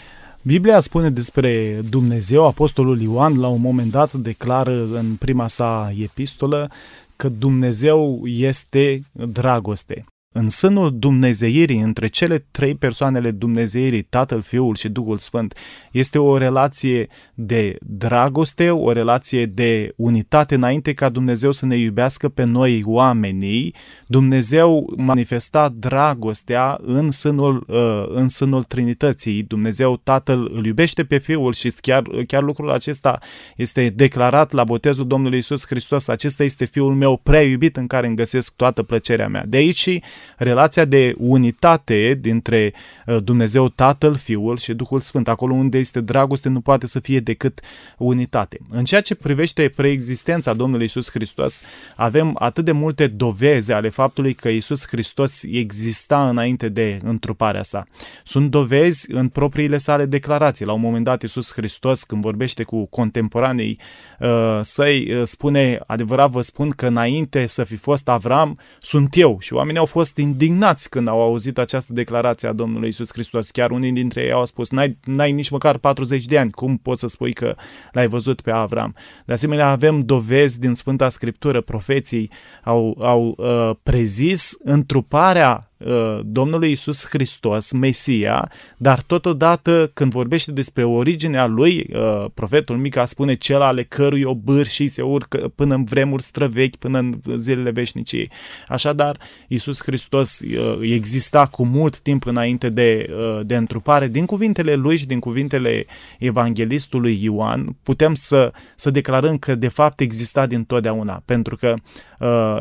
Biblia 0.43 0.81
spune 0.81 1.11
despre 1.11 1.81
Dumnezeu, 1.89 2.47
Apostolul 2.47 3.01
Ioan 3.01 3.39
la 3.39 3.49
un 3.49 3.61
moment 3.61 3.91
dat 3.91 4.13
declară 4.13 4.89
în 4.93 5.15
prima 5.15 5.49
sa 5.49 5.93
epistolă 6.03 6.71
că 7.17 7.29
Dumnezeu 7.29 8.23
este 8.27 9.03
dragoste 9.13 10.05
în 10.37 10.49
sânul 10.49 10.99
dumnezeirii, 10.99 11.81
între 11.81 12.07
cele 12.07 12.47
trei 12.51 12.75
persoanele 12.75 13.31
dumnezeirii, 13.31 14.03
Tatăl, 14.03 14.43
Fiul 14.43 14.75
și 14.75 14.89
Duhul 14.89 15.19
Sfânt, 15.19 15.59
este 15.93 16.19
o 16.19 16.39
relație 16.39 17.09
de 17.35 17.77
dragoste, 17.81 18.71
o 18.71 18.93
relație 18.93 19.47
de 19.47 19.93
unitate 19.97 20.55
înainte 20.55 20.93
ca 20.93 21.09
Dumnezeu 21.09 21.53
să 21.53 21.67
ne 21.67 21.77
iubească 21.77 22.29
pe 22.29 22.45
noi 22.45 22.83
oamenii. 22.85 23.75
Dumnezeu 24.07 24.93
manifesta 24.97 25.75
dragostea 25.79 26.79
în 26.83 27.11
sânul, 27.11 27.65
uh, 27.69 28.05
în 28.09 28.29
sânul 28.29 28.63
Trinității. 28.63 29.43
Dumnezeu 29.43 29.97
Tatăl 29.97 30.51
îl 30.55 30.67
iubește 30.67 31.05
pe 31.05 31.19
Fiul 31.19 31.53
și 31.53 31.73
chiar, 31.81 32.03
chiar 32.27 32.43
lucrul 32.43 32.71
acesta 32.71 33.19
este 33.57 33.89
declarat 33.89 34.53
la 34.53 34.65
botezul 34.65 35.07
Domnului 35.07 35.39
Isus 35.39 35.67
Hristos. 35.67 36.09
Acesta 36.09 36.45
este 36.45 36.65
Fiul 36.65 36.95
meu 36.95 37.21
prea 37.23 37.43
iubit 37.43 37.77
în 37.77 37.87
care 37.87 38.07
îmi 38.07 38.17
găsesc 38.17 38.55
toată 38.57 38.83
plăcerea 38.83 39.29
mea. 39.29 39.45
De 39.47 39.57
aici 39.57 39.77
și 39.77 40.03
relația 40.37 40.85
de 40.85 41.15
unitate 41.19 42.19
dintre 42.21 42.73
uh, 43.07 43.17
Dumnezeu 43.25 43.69
Tatăl, 43.69 44.15
Fiul 44.15 44.57
și 44.57 44.75
Duhul 44.75 45.01
Sfânt. 45.01 45.29
Acolo 45.29 45.55
unde 45.55 45.79
este 45.79 46.01
dragoste 46.01 46.49
nu 46.49 46.61
poate 46.61 46.87
să 46.87 47.01
fie 47.01 47.21
decât 47.21 47.61
unitate. 47.99 48.59
În 48.69 48.85
ceea 48.85 49.01
ce 49.01 49.15
privește 49.15 49.73
preexistența 49.77 50.55
Domnului 50.55 50.85
Isus 50.85 51.11
Hristos, 51.11 51.61
avem 51.97 52.37
atât 52.39 52.65
de 52.65 52.73
multe 52.73 53.07
doveze 53.07 53.73
ale 53.73 53.89
faptului 53.89 54.35
că 54.35 54.49
Isus 54.49 54.87
Hristos 54.87 55.43
exista 55.43 56.29
înainte 56.29 56.69
de 56.69 57.01
întruparea 57.05 57.63
sa. 57.63 57.87
Sunt 58.25 58.51
dovezi 58.51 59.13
în 59.13 59.29
propriile 59.29 59.79
sale 59.79 60.07
declarații. 60.07 60.65
La 60.65 60.73
un 60.73 60.81
moment 60.81 61.05
dat 61.05 61.23
Isus 61.23 61.53
Hristos, 61.53 62.05
când 62.05 62.23
vorbește 62.23 62.63
cu 62.63 62.87
contemporanei 62.87 63.79
uh, 64.21 64.61
săi, 64.63 65.15
uh, 65.15 65.23
spune, 65.25 65.81
adevărat 65.87 66.31
vă 66.31 66.41
spun 66.43 66.71
că 66.71 66.87
înainte 66.87 67.47
să 67.47 67.65
fi 67.65 67.77
fost 67.77 68.09
Avram, 68.09 68.59
sunt 68.81 69.17
eu. 69.17 69.39
Și 69.41 69.53
oamenii 69.53 69.81
au 69.81 69.87
fost 69.87 70.14
fost 70.15 70.29
indignați 70.29 70.89
când 70.89 71.09
au 71.09 71.21
auzit 71.21 71.59
această 71.59 71.93
declarație 71.93 72.49
a 72.49 72.53
Domnului 72.53 72.89
Isus 72.89 73.13
Hristos. 73.13 73.51
Chiar 73.51 73.71
unii 73.71 73.93
dintre 73.93 74.23
ei 74.23 74.33
au 74.33 74.47
spus, 74.47 74.71
n-ai, 74.71 74.99
n-ai 75.05 75.33
nici 75.33 75.51
măcar 75.51 75.79
40 75.79 76.25
de 76.25 76.39
ani, 76.39 76.51
cum 76.51 76.77
poți 76.77 77.01
să 77.01 77.07
spui 77.07 77.33
că 77.33 77.55
l-ai 77.93 78.07
văzut 78.07 78.41
pe 78.41 78.51
Avram? 78.51 78.95
De 79.25 79.33
asemenea, 79.33 79.71
avem 79.71 80.01
dovezi 80.01 80.61
din 80.61 80.75
Sfânta 80.75 81.09
Scriptură, 81.09 81.61
profeții 81.61 82.31
au, 82.65 82.97
au 83.01 83.35
uh, 83.39 83.71
prezis 83.83 84.57
întruparea 84.65 85.69
Uh, 85.74 85.74
Domnului 86.23 86.71
Isus 86.71 87.07
Hristos, 87.09 87.73
Mesia, 87.73 88.51
dar 88.77 89.01
totodată 89.01 89.91
când 89.95 90.13
vorbește 90.13 90.53
despre 90.53 90.85
originea 90.85 91.47
lui, 91.47 91.87
uh, 91.93 92.25
profetul 92.35 92.77
Mica 92.77 93.05
spune 93.05 93.35
cel 93.35 93.61
ale 93.61 93.83
cărui 93.83 94.23
obârșii 94.23 94.89
se 94.89 95.03
urcă 95.03 95.53
până 95.55 95.75
în 95.75 95.85
vremuri 95.85 96.23
străvechi, 96.23 96.77
până 96.77 96.99
în 96.99 97.21
zilele 97.37 97.71
veșniciei. 97.71 98.31
Așadar, 98.67 99.17
Isus 99.49 99.83
Hristos 99.83 100.41
uh, 100.41 100.79
exista 100.81 101.47
cu 101.47 101.65
mult 101.65 101.99
timp 101.99 102.27
înainte 102.27 102.69
de, 102.69 103.11
de 103.43 103.57
întrupare. 103.57 104.09
Din 104.09 104.27
cuvintele 104.27 104.75
lui 104.75 104.97
și 104.97 105.07
din 105.07 105.19
cuvintele 105.19 105.87
evanghelistului 106.19 107.19
Ioan, 107.23 107.77
putem 107.83 108.15
să, 108.15 108.53
să 108.77 108.91
declarăm 108.91 109.39
că 109.39 109.55
de 109.55 109.69
fapt 109.69 110.01
exista 110.01 110.47
din 110.47 110.65
totdeauna, 110.65 111.23
pentru 111.25 111.57
că 111.57 111.75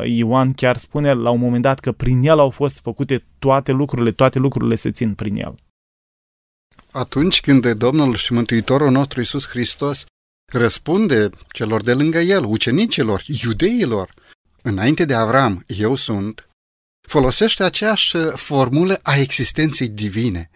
Ioan 0.04 0.52
chiar 0.52 0.76
spune 0.76 1.12
la 1.12 1.30
un 1.30 1.40
moment 1.40 1.62
dat 1.62 1.80
că 1.80 1.92
prin 1.92 2.22
el 2.22 2.38
au 2.38 2.50
fost 2.50 2.80
făcute 2.80 2.92
făcute 2.94 3.24
toate 3.38 3.72
lucrurile, 3.72 4.10
toate 4.10 4.38
lucrurile 4.38 4.74
se 4.74 4.90
țin 4.90 5.14
prin 5.14 5.36
el. 5.36 5.54
Atunci 6.92 7.40
când 7.40 7.72
Domnul 7.72 8.14
și 8.14 8.32
Mântuitorul 8.32 8.90
nostru 8.90 9.20
Isus 9.20 9.48
Hristos 9.48 10.04
răspunde 10.52 11.30
celor 11.52 11.82
de 11.82 11.92
lângă 11.92 12.18
el, 12.18 12.44
ucenicilor, 12.44 13.22
iudeilor, 13.42 14.14
înainte 14.62 15.04
de 15.04 15.14
Avram, 15.14 15.64
eu 15.66 15.94
sunt, 15.94 16.48
folosește 17.08 17.64
aceeași 17.64 18.16
formulă 18.34 18.98
a 19.02 19.16
existenței 19.16 19.88
divine. 19.88 20.50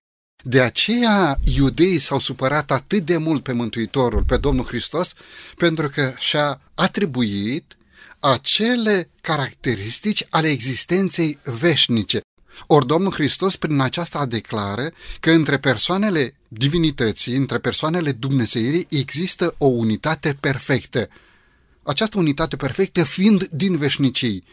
De 0.44 0.60
aceea 0.60 1.36
iudeii 1.56 1.98
s-au 1.98 2.18
supărat 2.18 2.70
atât 2.70 3.00
de 3.00 3.16
mult 3.16 3.42
pe 3.42 3.52
Mântuitorul, 3.52 4.24
pe 4.24 4.36
Domnul 4.36 4.64
Hristos, 4.64 5.12
pentru 5.56 5.88
că 5.88 6.12
și-a 6.18 6.60
atribuit 6.74 7.77
acele 8.20 9.10
caracteristici 9.20 10.26
ale 10.30 10.48
existenței 10.48 11.38
veșnice, 11.44 12.20
ori 12.66 12.86
Domnul 12.86 13.12
Hristos 13.12 13.56
prin 13.56 13.80
aceasta 13.80 14.26
declară 14.26 14.90
că 15.20 15.30
între 15.30 15.58
persoanele 15.58 16.34
divinității, 16.48 17.34
între 17.34 17.58
persoanele 17.58 18.12
Dumnezeirii, 18.12 18.86
există 18.90 19.54
o 19.58 19.66
unitate 19.66 20.36
perfectă. 20.40 21.08
Această 21.82 22.18
unitate 22.18 22.56
perfectă 22.56 23.04
fiind 23.04 23.46
din 23.46 23.76
veșnicii. 23.76 24.44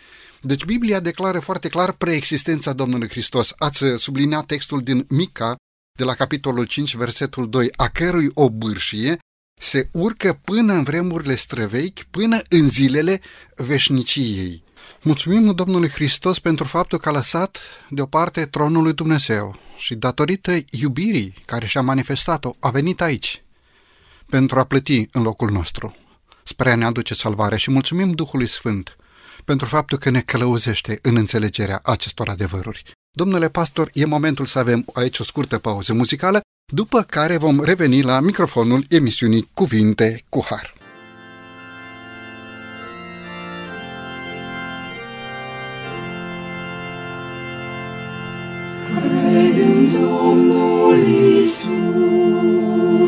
Deci 0.41 0.65
Biblia 0.65 0.99
declară 0.99 1.39
foarte 1.39 1.67
clar 1.67 1.91
preexistența 1.91 2.73
Domnului 2.73 3.09
Hristos. 3.09 3.53
Ați 3.57 3.83
subliniat 3.97 4.45
textul 4.45 4.81
din 4.81 5.05
Mica, 5.09 5.55
de 5.97 6.03
la 6.03 6.13
capitolul 6.13 6.65
5, 6.65 6.95
versetul 6.95 7.49
2, 7.49 7.69
a 7.75 7.87
cărui 7.87 8.31
o 8.33 8.49
bârșie 8.49 9.17
se 9.57 9.89
urcă 9.91 10.39
până 10.43 10.73
în 10.73 10.83
vremurile 10.83 11.35
străvechi, 11.35 12.03
până 12.09 12.41
în 12.49 12.69
zilele 12.69 13.21
veșniciei. 13.55 14.63
Mulțumim 15.01 15.51
Domnului 15.51 15.89
Hristos 15.89 16.39
pentru 16.39 16.65
faptul 16.65 16.97
că 16.97 17.09
a 17.09 17.11
lăsat 17.11 17.59
deoparte 17.89 18.45
tronul 18.45 18.83
lui 18.83 18.93
Dumnezeu 18.93 19.59
și 19.77 19.95
datorită 19.95 20.57
iubirii 20.69 21.35
care 21.45 21.65
și-a 21.65 21.81
manifestat-o, 21.81 22.55
a 22.59 22.69
venit 22.69 23.01
aici 23.01 23.43
pentru 24.29 24.59
a 24.59 24.63
plăti 24.63 25.07
în 25.11 25.21
locul 25.21 25.49
nostru, 25.51 25.95
spre 26.43 26.71
a 26.71 26.75
ne 26.75 26.85
aduce 26.85 27.13
salvare 27.13 27.57
și 27.57 27.71
mulțumim 27.71 28.11
Duhului 28.11 28.47
Sfânt 28.47 28.95
pentru 29.45 29.67
faptul 29.67 29.97
că 29.97 30.09
ne 30.09 30.21
călăuzește 30.21 30.99
în 31.01 31.15
înțelegerea 31.15 31.79
acestor 31.83 32.29
adevăruri. 32.29 32.83
Domnule 33.11 33.49
pastor, 33.49 33.89
e 33.93 34.05
momentul 34.05 34.45
să 34.45 34.59
avem 34.59 34.85
aici 34.93 35.19
o 35.19 35.23
scurtă 35.23 35.57
pauză 35.57 35.93
muzicală, 35.93 36.41
după 36.73 37.01
care 37.01 37.37
vom 37.37 37.63
reveni 37.63 38.01
la 38.01 38.19
microfonul 38.19 38.85
emisiunii 38.89 39.49
Cuvinte 39.53 40.21
cu 40.29 40.45
Har. 40.49 40.73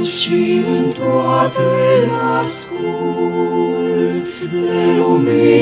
și 0.05 0.61
în 0.77 0.91
toate 0.91 2.09
ascult, 2.39 4.27
de 4.51 4.95
lumina 4.97 5.56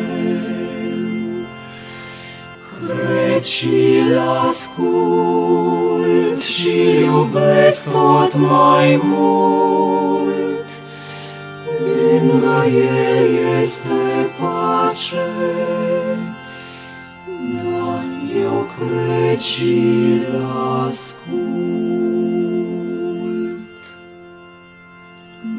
Crecii-l 2.88 4.17
ascult 4.44 6.39
și 6.39 6.75
iubesc 7.00 7.84
tot 7.91 8.34
mai 8.36 9.01
mult. 9.03 10.70
Lângă 11.79 12.63
el 12.65 13.27
este 13.62 14.29
pace, 14.39 15.25
dar 15.46 15.94
Crecil 18.77 20.25
ascult, 20.88 21.96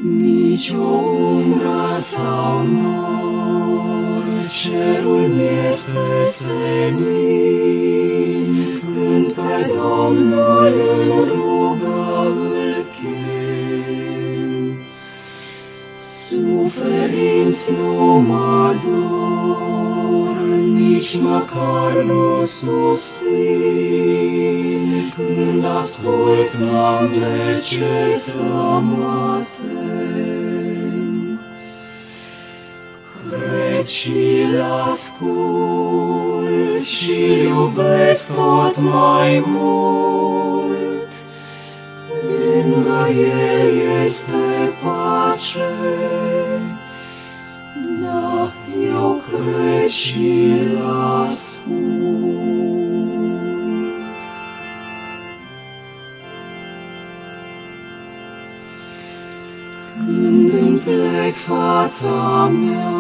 Nici 0.03 0.71
o 0.71 0.83
umbră 0.83 1.97
sau 2.01 2.63
nor, 2.63 4.25
Cerul 4.63 5.31
este 5.69 6.25
senin, 6.31 6.97
Când 8.81 9.33
pe 9.33 9.71
Domnul 9.75 10.75
în 10.99 11.25
rugă 11.25 12.27
îl 12.27 12.85
chem. 12.97 14.65
Suferinți 15.97 17.67
nu 17.73 17.95
mă 18.29 18.75
dor, 18.85 19.96
nici 20.87 21.19
măcar 21.21 21.93
nu 22.05 22.47
suspin, 22.47 23.27
când 25.17 25.65
ascult 25.65 26.53
n-am 26.53 27.11
de 27.13 27.61
ce 27.63 28.17
să 28.17 28.41
mă 28.81 29.41
tem. 29.57 31.41
Crecii-l 33.31 34.55
ascult 34.87 36.83
și 36.83 37.43
iubesc 37.43 38.27
tot 38.35 38.77
mai 38.79 39.45
mult, 39.47 41.11
lângă 42.29 43.09
el 43.11 44.03
este 44.05 44.73
pace, 44.83 45.69
da, 45.83 46.46
eu 48.85 49.23
cred 49.29 49.87
și-l 49.87 50.79
ascult. 51.27 52.17
Când 59.97 60.53
îmi 60.53 60.79
plec 60.79 61.35
fața 61.35 62.51
mea, 62.53 62.91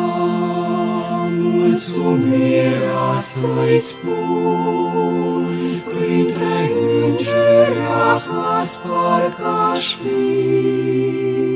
mulțumirea 1.30 3.18
să-i 3.18 3.78
spun, 3.78 5.46
printre 5.88 6.70
îngeri 7.06 7.78
acasă 8.14 8.80
parcă-aș 8.86 9.94
fi. 9.94 11.55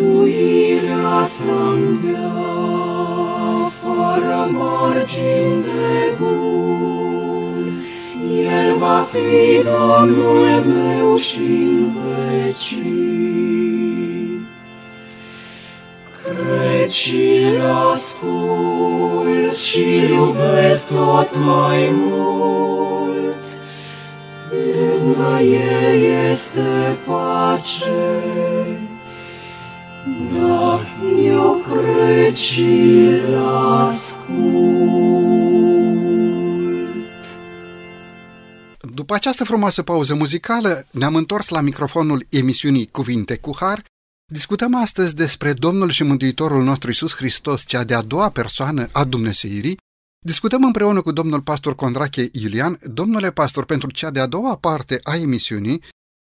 Mântuirea 0.00 1.22
să-mi 1.24 1.98
dea, 2.04 2.30
fără 3.80 4.50
margini 4.50 5.62
de 5.62 6.14
bun, 6.18 7.82
El 8.44 8.76
va 8.78 9.06
fi 9.10 9.62
Domnul 9.62 10.64
meu 10.66 11.16
și-n 11.16 11.92
vecii. 12.44 12.86
Cred 16.24 16.90
și-l 16.90 17.60
ascult 17.92 19.56
și 19.56 19.86
iubesc 20.10 20.86
tot 20.86 21.30
mai 21.44 21.92
mult, 21.92 23.36
Lângă 24.50 25.40
el 25.42 26.30
este 26.30 26.96
pace, 27.06 28.57
da, 30.40 30.80
eu 31.22 31.64
cred 31.68 32.34
și-l 32.34 33.36
ascult. 33.82 34.88
După 38.94 39.14
această 39.14 39.44
frumoasă 39.44 39.82
pauză 39.82 40.14
muzicală, 40.14 40.86
ne-am 40.92 41.14
întors 41.14 41.48
la 41.48 41.60
microfonul 41.60 42.26
emisiunii 42.30 42.86
Cuvinte 42.86 43.36
cu 43.36 43.56
Har. 43.56 43.84
Discutăm 44.32 44.74
astăzi 44.74 45.14
despre 45.14 45.52
Domnul 45.52 45.90
și 45.90 46.02
Mântuitorul 46.02 46.64
nostru 46.64 46.90
Isus 46.90 47.16
Hristos, 47.16 47.64
cea 47.66 47.84
de-a 47.84 48.02
doua 48.02 48.30
persoană 48.30 48.88
a 48.92 49.04
Dumnezeirii. 49.04 49.76
Discutăm 50.26 50.64
împreună 50.64 51.00
cu 51.00 51.12
domnul 51.12 51.42
pastor 51.42 51.74
Condrache 51.74 52.28
Iulian. 52.32 52.78
Domnule 52.84 53.30
pastor, 53.30 53.64
pentru 53.64 53.90
cea 53.90 54.10
de-a 54.10 54.26
doua 54.26 54.56
parte 54.56 55.00
a 55.02 55.16
emisiunii, 55.16 55.82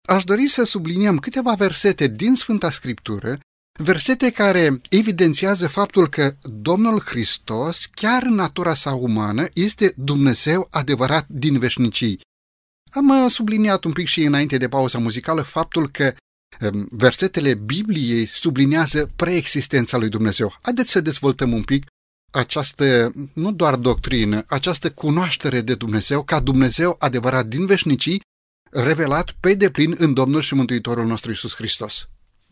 aș 0.08 0.24
dori 0.24 0.48
să 0.48 0.64
subliniem 0.64 1.16
câteva 1.16 1.54
versete 1.54 2.06
din 2.08 2.34
Sfânta 2.34 2.70
Scriptură, 2.70 3.38
versete 3.82 4.30
care 4.30 4.80
evidențiază 4.88 5.68
faptul 5.68 6.08
că 6.08 6.32
Domnul 6.42 7.00
Hristos, 7.00 7.86
chiar 7.86 8.22
în 8.22 8.34
natura 8.34 8.74
sa 8.74 8.94
umană, 8.94 9.46
este 9.52 9.92
Dumnezeu 9.96 10.66
adevărat 10.70 11.26
din 11.28 11.58
veșnicii. 11.58 12.20
Am 12.90 13.08
uh, 13.08 13.30
subliniat 13.30 13.84
un 13.84 13.92
pic 13.92 14.06
și 14.06 14.22
înainte 14.22 14.56
de 14.56 14.68
pauza 14.68 14.98
muzicală 14.98 15.42
faptul 15.42 15.88
că 15.88 16.14
um, 16.60 16.88
versetele 16.90 17.54
Bibliei 17.54 18.26
subliniază 18.26 19.10
preexistența 19.16 19.98
lui 19.98 20.08
Dumnezeu. 20.08 20.58
Haideți 20.62 20.90
să 20.90 21.00
dezvoltăm 21.00 21.52
un 21.52 21.62
pic 21.62 21.86
această, 22.30 23.12
nu 23.34 23.52
doar 23.52 23.76
doctrină, 23.76 24.44
această 24.46 24.90
cunoaștere 24.90 25.60
de 25.60 25.74
Dumnezeu 25.74 26.22
ca 26.22 26.40
Dumnezeu 26.40 26.96
adevărat 26.98 27.46
din 27.46 27.66
veșnicii, 27.66 28.20
revelat 28.70 29.32
pe 29.40 29.54
deplin 29.54 29.94
în 29.98 30.12
Domnul 30.12 30.40
și 30.40 30.54
Mântuitorul 30.54 31.06
nostru 31.06 31.30
Isus 31.30 31.54
Hristos. 31.54 32.08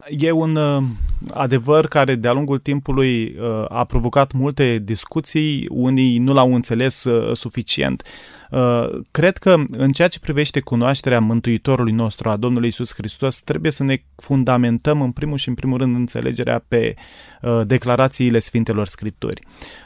E 0.06 0.30
un 0.30 0.56
uh, 0.56 0.82
adevăr 1.30 1.87
care 1.87 2.14
de-a 2.14 2.32
lungul 2.32 2.58
timpului 2.58 3.37
uh, 3.40 3.64
a 3.68 3.84
provocat 3.84 4.32
multe 4.32 4.78
discuții, 4.78 5.66
unii 5.70 6.18
nu 6.18 6.32
l-au 6.32 6.54
înțeles 6.54 7.04
uh, 7.04 7.37
suficient. 7.37 8.02
Uh, 8.04 8.38
cred 9.11 9.37
că 9.37 9.56
în 9.70 9.92
ceea 9.92 10.08
ce 10.08 10.18
privește 10.18 10.61
cunoașterea 10.61 11.20
Mântuitorului 11.20 11.92
nostru, 11.92 12.28
a 12.28 12.37
Domnului 12.37 12.68
Isus 12.68 12.94
Hristos, 12.94 13.40
trebuie 13.40 13.70
să 13.70 13.82
ne 13.82 14.02
fundamentăm 14.16 15.02
în 15.02 15.11
primul 15.11 15.37
și 15.37 15.48
în 15.48 15.54
primul 15.54 15.78
rând 15.78 15.96
înțelegerea 15.96 16.64
pe 16.68 16.94
uh, 17.42 17.61
declarațiile 17.66 18.38
Sfintelor 18.38 18.87
Scripturi. 18.87 19.42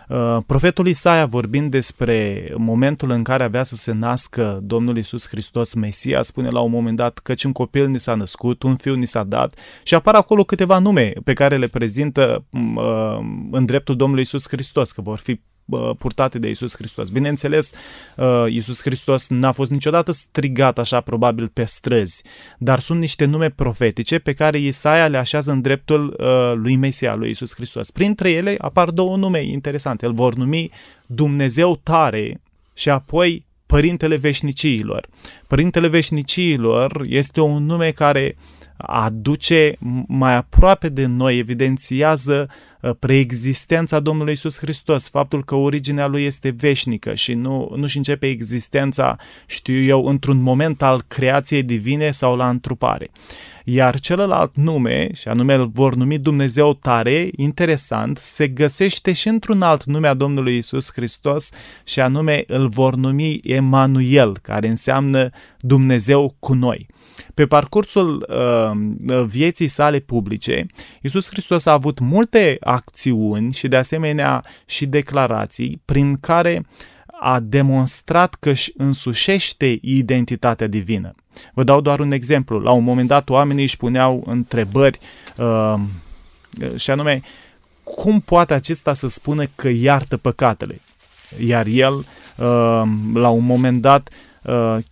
Uh, 0.08 0.38
profetul 0.46 0.86
Isaia 0.86 1.26
vorbind 1.26 1.70
despre 1.70 2.48
momentul 2.56 3.10
în 3.10 3.22
care 3.22 3.42
avea 3.42 3.62
să 3.62 3.74
se 3.74 3.92
nască 3.92 4.60
Domnul 4.62 4.96
Isus 4.96 5.28
Hristos 5.28 5.74
Mesia, 5.74 6.22
spune 6.22 6.48
la 6.48 6.60
un 6.60 6.70
moment 6.70 6.96
dat 6.96 7.18
căci 7.18 7.44
un 7.44 7.52
copil 7.52 7.88
ni 7.88 8.00
s-a 8.00 8.14
născut, 8.14 8.62
un 8.62 8.76
fiu 8.76 8.94
ni 8.94 9.06
s-a 9.06 9.24
dat 9.24 9.54
și 9.82 9.94
apar 9.94 10.14
acolo 10.14 10.44
câteva 10.44 10.78
nume 10.78 11.12
pe 11.24 11.32
care 11.32 11.56
le 11.56 11.66
prezintă 11.66 12.44
în 13.50 13.64
dreptul 13.64 13.96
Domnului 13.96 14.22
Isus 14.22 14.48
Hristos, 14.48 14.92
că 14.92 15.00
vor 15.00 15.18
fi 15.18 15.40
purtate 15.98 16.38
de 16.38 16.50
Isus 16.50 16.76
Hristos. 16.76 17.08
Bineînțeles, 17.08 17.72
Isus 18.48 18.82
Hristos 18.82 19.28
n-a 19.28 19.52
fost 19.52 19.70
niciodată 19.70 20.12
strigat 20.12 20.78
așa 20.78 21.00
probabil 21.00 21.48
pe 21.48 21.64
străzi, 21.64 22.22
dar 22.58 22.80
sunt 22.80 23.00
niște 23.00 23.24
nume 23.24 23.50
profetice 23.50 24.18
pe 24.18 24.32
care 24.32 24.58
Isaia 24.58 25.06
le 25.06 25.16
așează 25.16 25.50
în 25.50 25.60
dreptul 25.60 26.16
lui 26.54 26.76
Mesia, 26.76 27.14
lui 27.14 27.30
Isus 27.30 27.54
Hristos. 27.54 27.90
Printre 27.90 28.30
ele 28.30 28.54
apar 28.58 28.90
două 28.90 29.16
nume 29.16 29.42
interesante. 29.44 30.06
Îl 30.06 30.12
vor 30.12 30.34
numi 30.34 30.70
Dumnezeu 31.06 31.80
tare 31.82 32.40
și 32.74 32.88
apoi 32.90 33.44
Părintele 33.66 34.16
Veșniciilor. 34.16 35.08
Părintele 35.46 35.88
Veșniciilor 35.88 37.04
este 37.08 37.40
un 37.40 37.64
nume 37.64 37.90
care 37.90 38.36
aduce 38.86 39.76
mai 40.06 40.34
aproape 40.34 40.88
de 40.88 41.06
noi, 41.06 41.38
evidențiază 41.38 42.48
preexistența 42.98 44.00
Domnului 44.00 44.32
Isus 44.32 44.58
Hristos, 44.58 45.08
faptul 45.08 45.44
că 45.44 45.54
originea 45.54 46.06
lui 46.06 46.24
este 46.24 46.54
veșnică 46.56 47.14
și 47.14 47.34
nu, 47.34 47.72
nu-și 47.76 47.96
începe 47.96 48.26
existența, 48.26 49.16
știu 49.46 49.82
eu, 49.82 50.04
într-un 50.06 50.42
moment 50.42 50.82
al 50.82 51.02
creației 51.08 51.62
divine 51.62 52.10
sau 52.10 52.36
la 52.36 52.48
întrupare. 52.48 53.10
Iar 53.64 54.00
celălalt 54.00 54.56
nume, 54.56 55.08
și 55.12 55.28
anume 55.28 55.54
îl 55.54 55.66
vor 55.66 55.94
numi 55.94 56.18
Dumnezeu 56.18 56.74
tare, 56.74 57.30
interesant, 57.36 58.18
se 58.18 58.48
găsește 58.48 59.12
și 59.12 59.28
într-un 59.28 59.62
alt 59.62 59.84
nume 59.84 60.08
a 60.08 60.14
Domnului 60.14 60.56
Isus 60.56 60.92
Hristos 60.92 61.50
și 61.84 62.00
anume 62.00 62.44
îl 62.46 62.68
vor 62.68 62.94
numi 62.94 63.40
Emanuel, 63.42 64.38
care 64.42 64.68
înseamnă 64.68 65.30
Dumnezeu 65.60 66.36
cu 66.38 66.54
noi. 66.54 66.86
Pe 67.34 67.46
parcursul 67.46 68.26
uh, 68.28 69.22
vieții 69.26 69.68
sale 69.68 69.98
publice, 69.98 70.66
Isus 71.02 71.28
Hristos 71.28 71.66
a 71.66 71.72
avut 71.72 71.98
multe 71.98 72.56
acțiuni 72.60 73.52
și 73.52 73.68
de 73.68 73.76
asemenea 73.76 74.44
și 74.66 74.86
declarații 74.86 75.82
prin 75.84 76.16
care 76.16 76.66
a 77.20 77.40
demonstrat 77.40 78.34
că 78.34 78.50
își 78.50 78.72
însușește 78.76 79.78
identitatea 79.80 80.66
divină. 80.66 81.14
Vă 81.54 81.64
dau 81.64 81.80
doar 81.80 82.00
un 82.00 82.12
exemplu. 82.12 82.58
La 82.58 82.70
un 82.70 82.84
moment 82.84 83.08
dat 83.08 83.28
oamenii 83.28 83.62
își 83.62 83.76
puneau 83.76 84.22
întrebări 84.26 84.98
uh, 85.36 85.74
și 86.76 86.90
anume, 86.90 87.20
cum 87.82 88.20
poate 88.20 88.54
acesta 88.54 88.94
să 88.94 89.08
spună 89.08 89.44
că 89.54 89.68
iartă 89.68 90.16
păcatele? 90.16 90.80
Iar 91.46 91.66
el, 91.66 91.94
uh, 91.94 92.82
la 93.14 93.28
un 93.28 93.44
moment 93.44 93.80
dat, 93.80 94.08
Uh, 94.08 94.31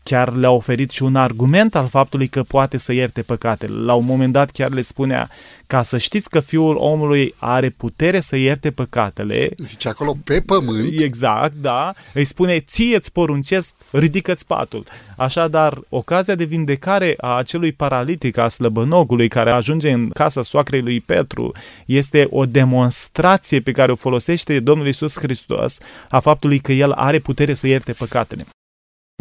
chiar 0.02 0.34
le-a 0.34 0.50
oferit 0.50 0.90
și 0.90 1.02
un 1.02 1.16
argument 1.16 1.74
al 1.74 1.86
faptului 1.86 2.28
că 2.28 2.42
poate 2.42 2.76
să 2.76 2.92
ierte 2.92 3.22
păcatele. 3.22 3.84
La 3.84 3.94
un 3.94 4.04
moment 4.04 4.32
dat 4.32 4.50
chiar 4.50 4.70
le 4.70 4.82
spunea 4.82 5.28
ca 5.66 5.82
să 5.82 5.98
știți 5.98 6.30
că 6.30 6.40
Fiul 6.40 6.76
omului 6.76 7.34
are 7.38 7.68
putere 7.68 8.20
să 8.20 8.36
ierte 8.36 8.70
păcatele. 8.70 9.48
Zice 9.56 9.88
acolo 9.88 10.16
pe 10.24 10.42
pământ. 10.46 11.00
Exact, 11.00 11.54
da. 11.54 11.94
Îi 12.14 12.24
spune, 12.24 12.60
ție 12.60 12.96
îți 12.96 13.12
poruncesc, 13.12 13.74
ridică-ți 13.90 14.46
patul. 14.46 14.84
Așadar, 15.16 15.80
ocazia 15.88 16.34
de 16.34 16.44
vindecare 16.44 17.14
a 17.16 17.36
acelui 17.36 17.72
paralitic, 17.72 18.36
a 18.36 18.48
slăbănogului 18.48 19.28
care 19.28 19.50
ajunge 19.50 19.90
în 19.90 20.08
casa 20.08 20.42
soacrei 20.42 20.80
lui 20.80 21.00
Petru, 21.00 21.52
este 21.86 22.26
o 22.30 22.46
demonstrație 22.46 23.60
pe 23.60 23.72
care 23.72 23.92
o 23.92 23.96
folosește 23.96 24.60
Domnul 24.60 24.86
Isus 24.86 25.18
Hristos 25.18 25.78
a 26.08 26.18
faptului 26.18 26.58
că 26.58 26.72
El 26.72 26.92
are 26.92 27.18
putere 27.18 27.54
să 27.54 27.66
ierte 27.66 27.92
păcatele. 27.92 28.46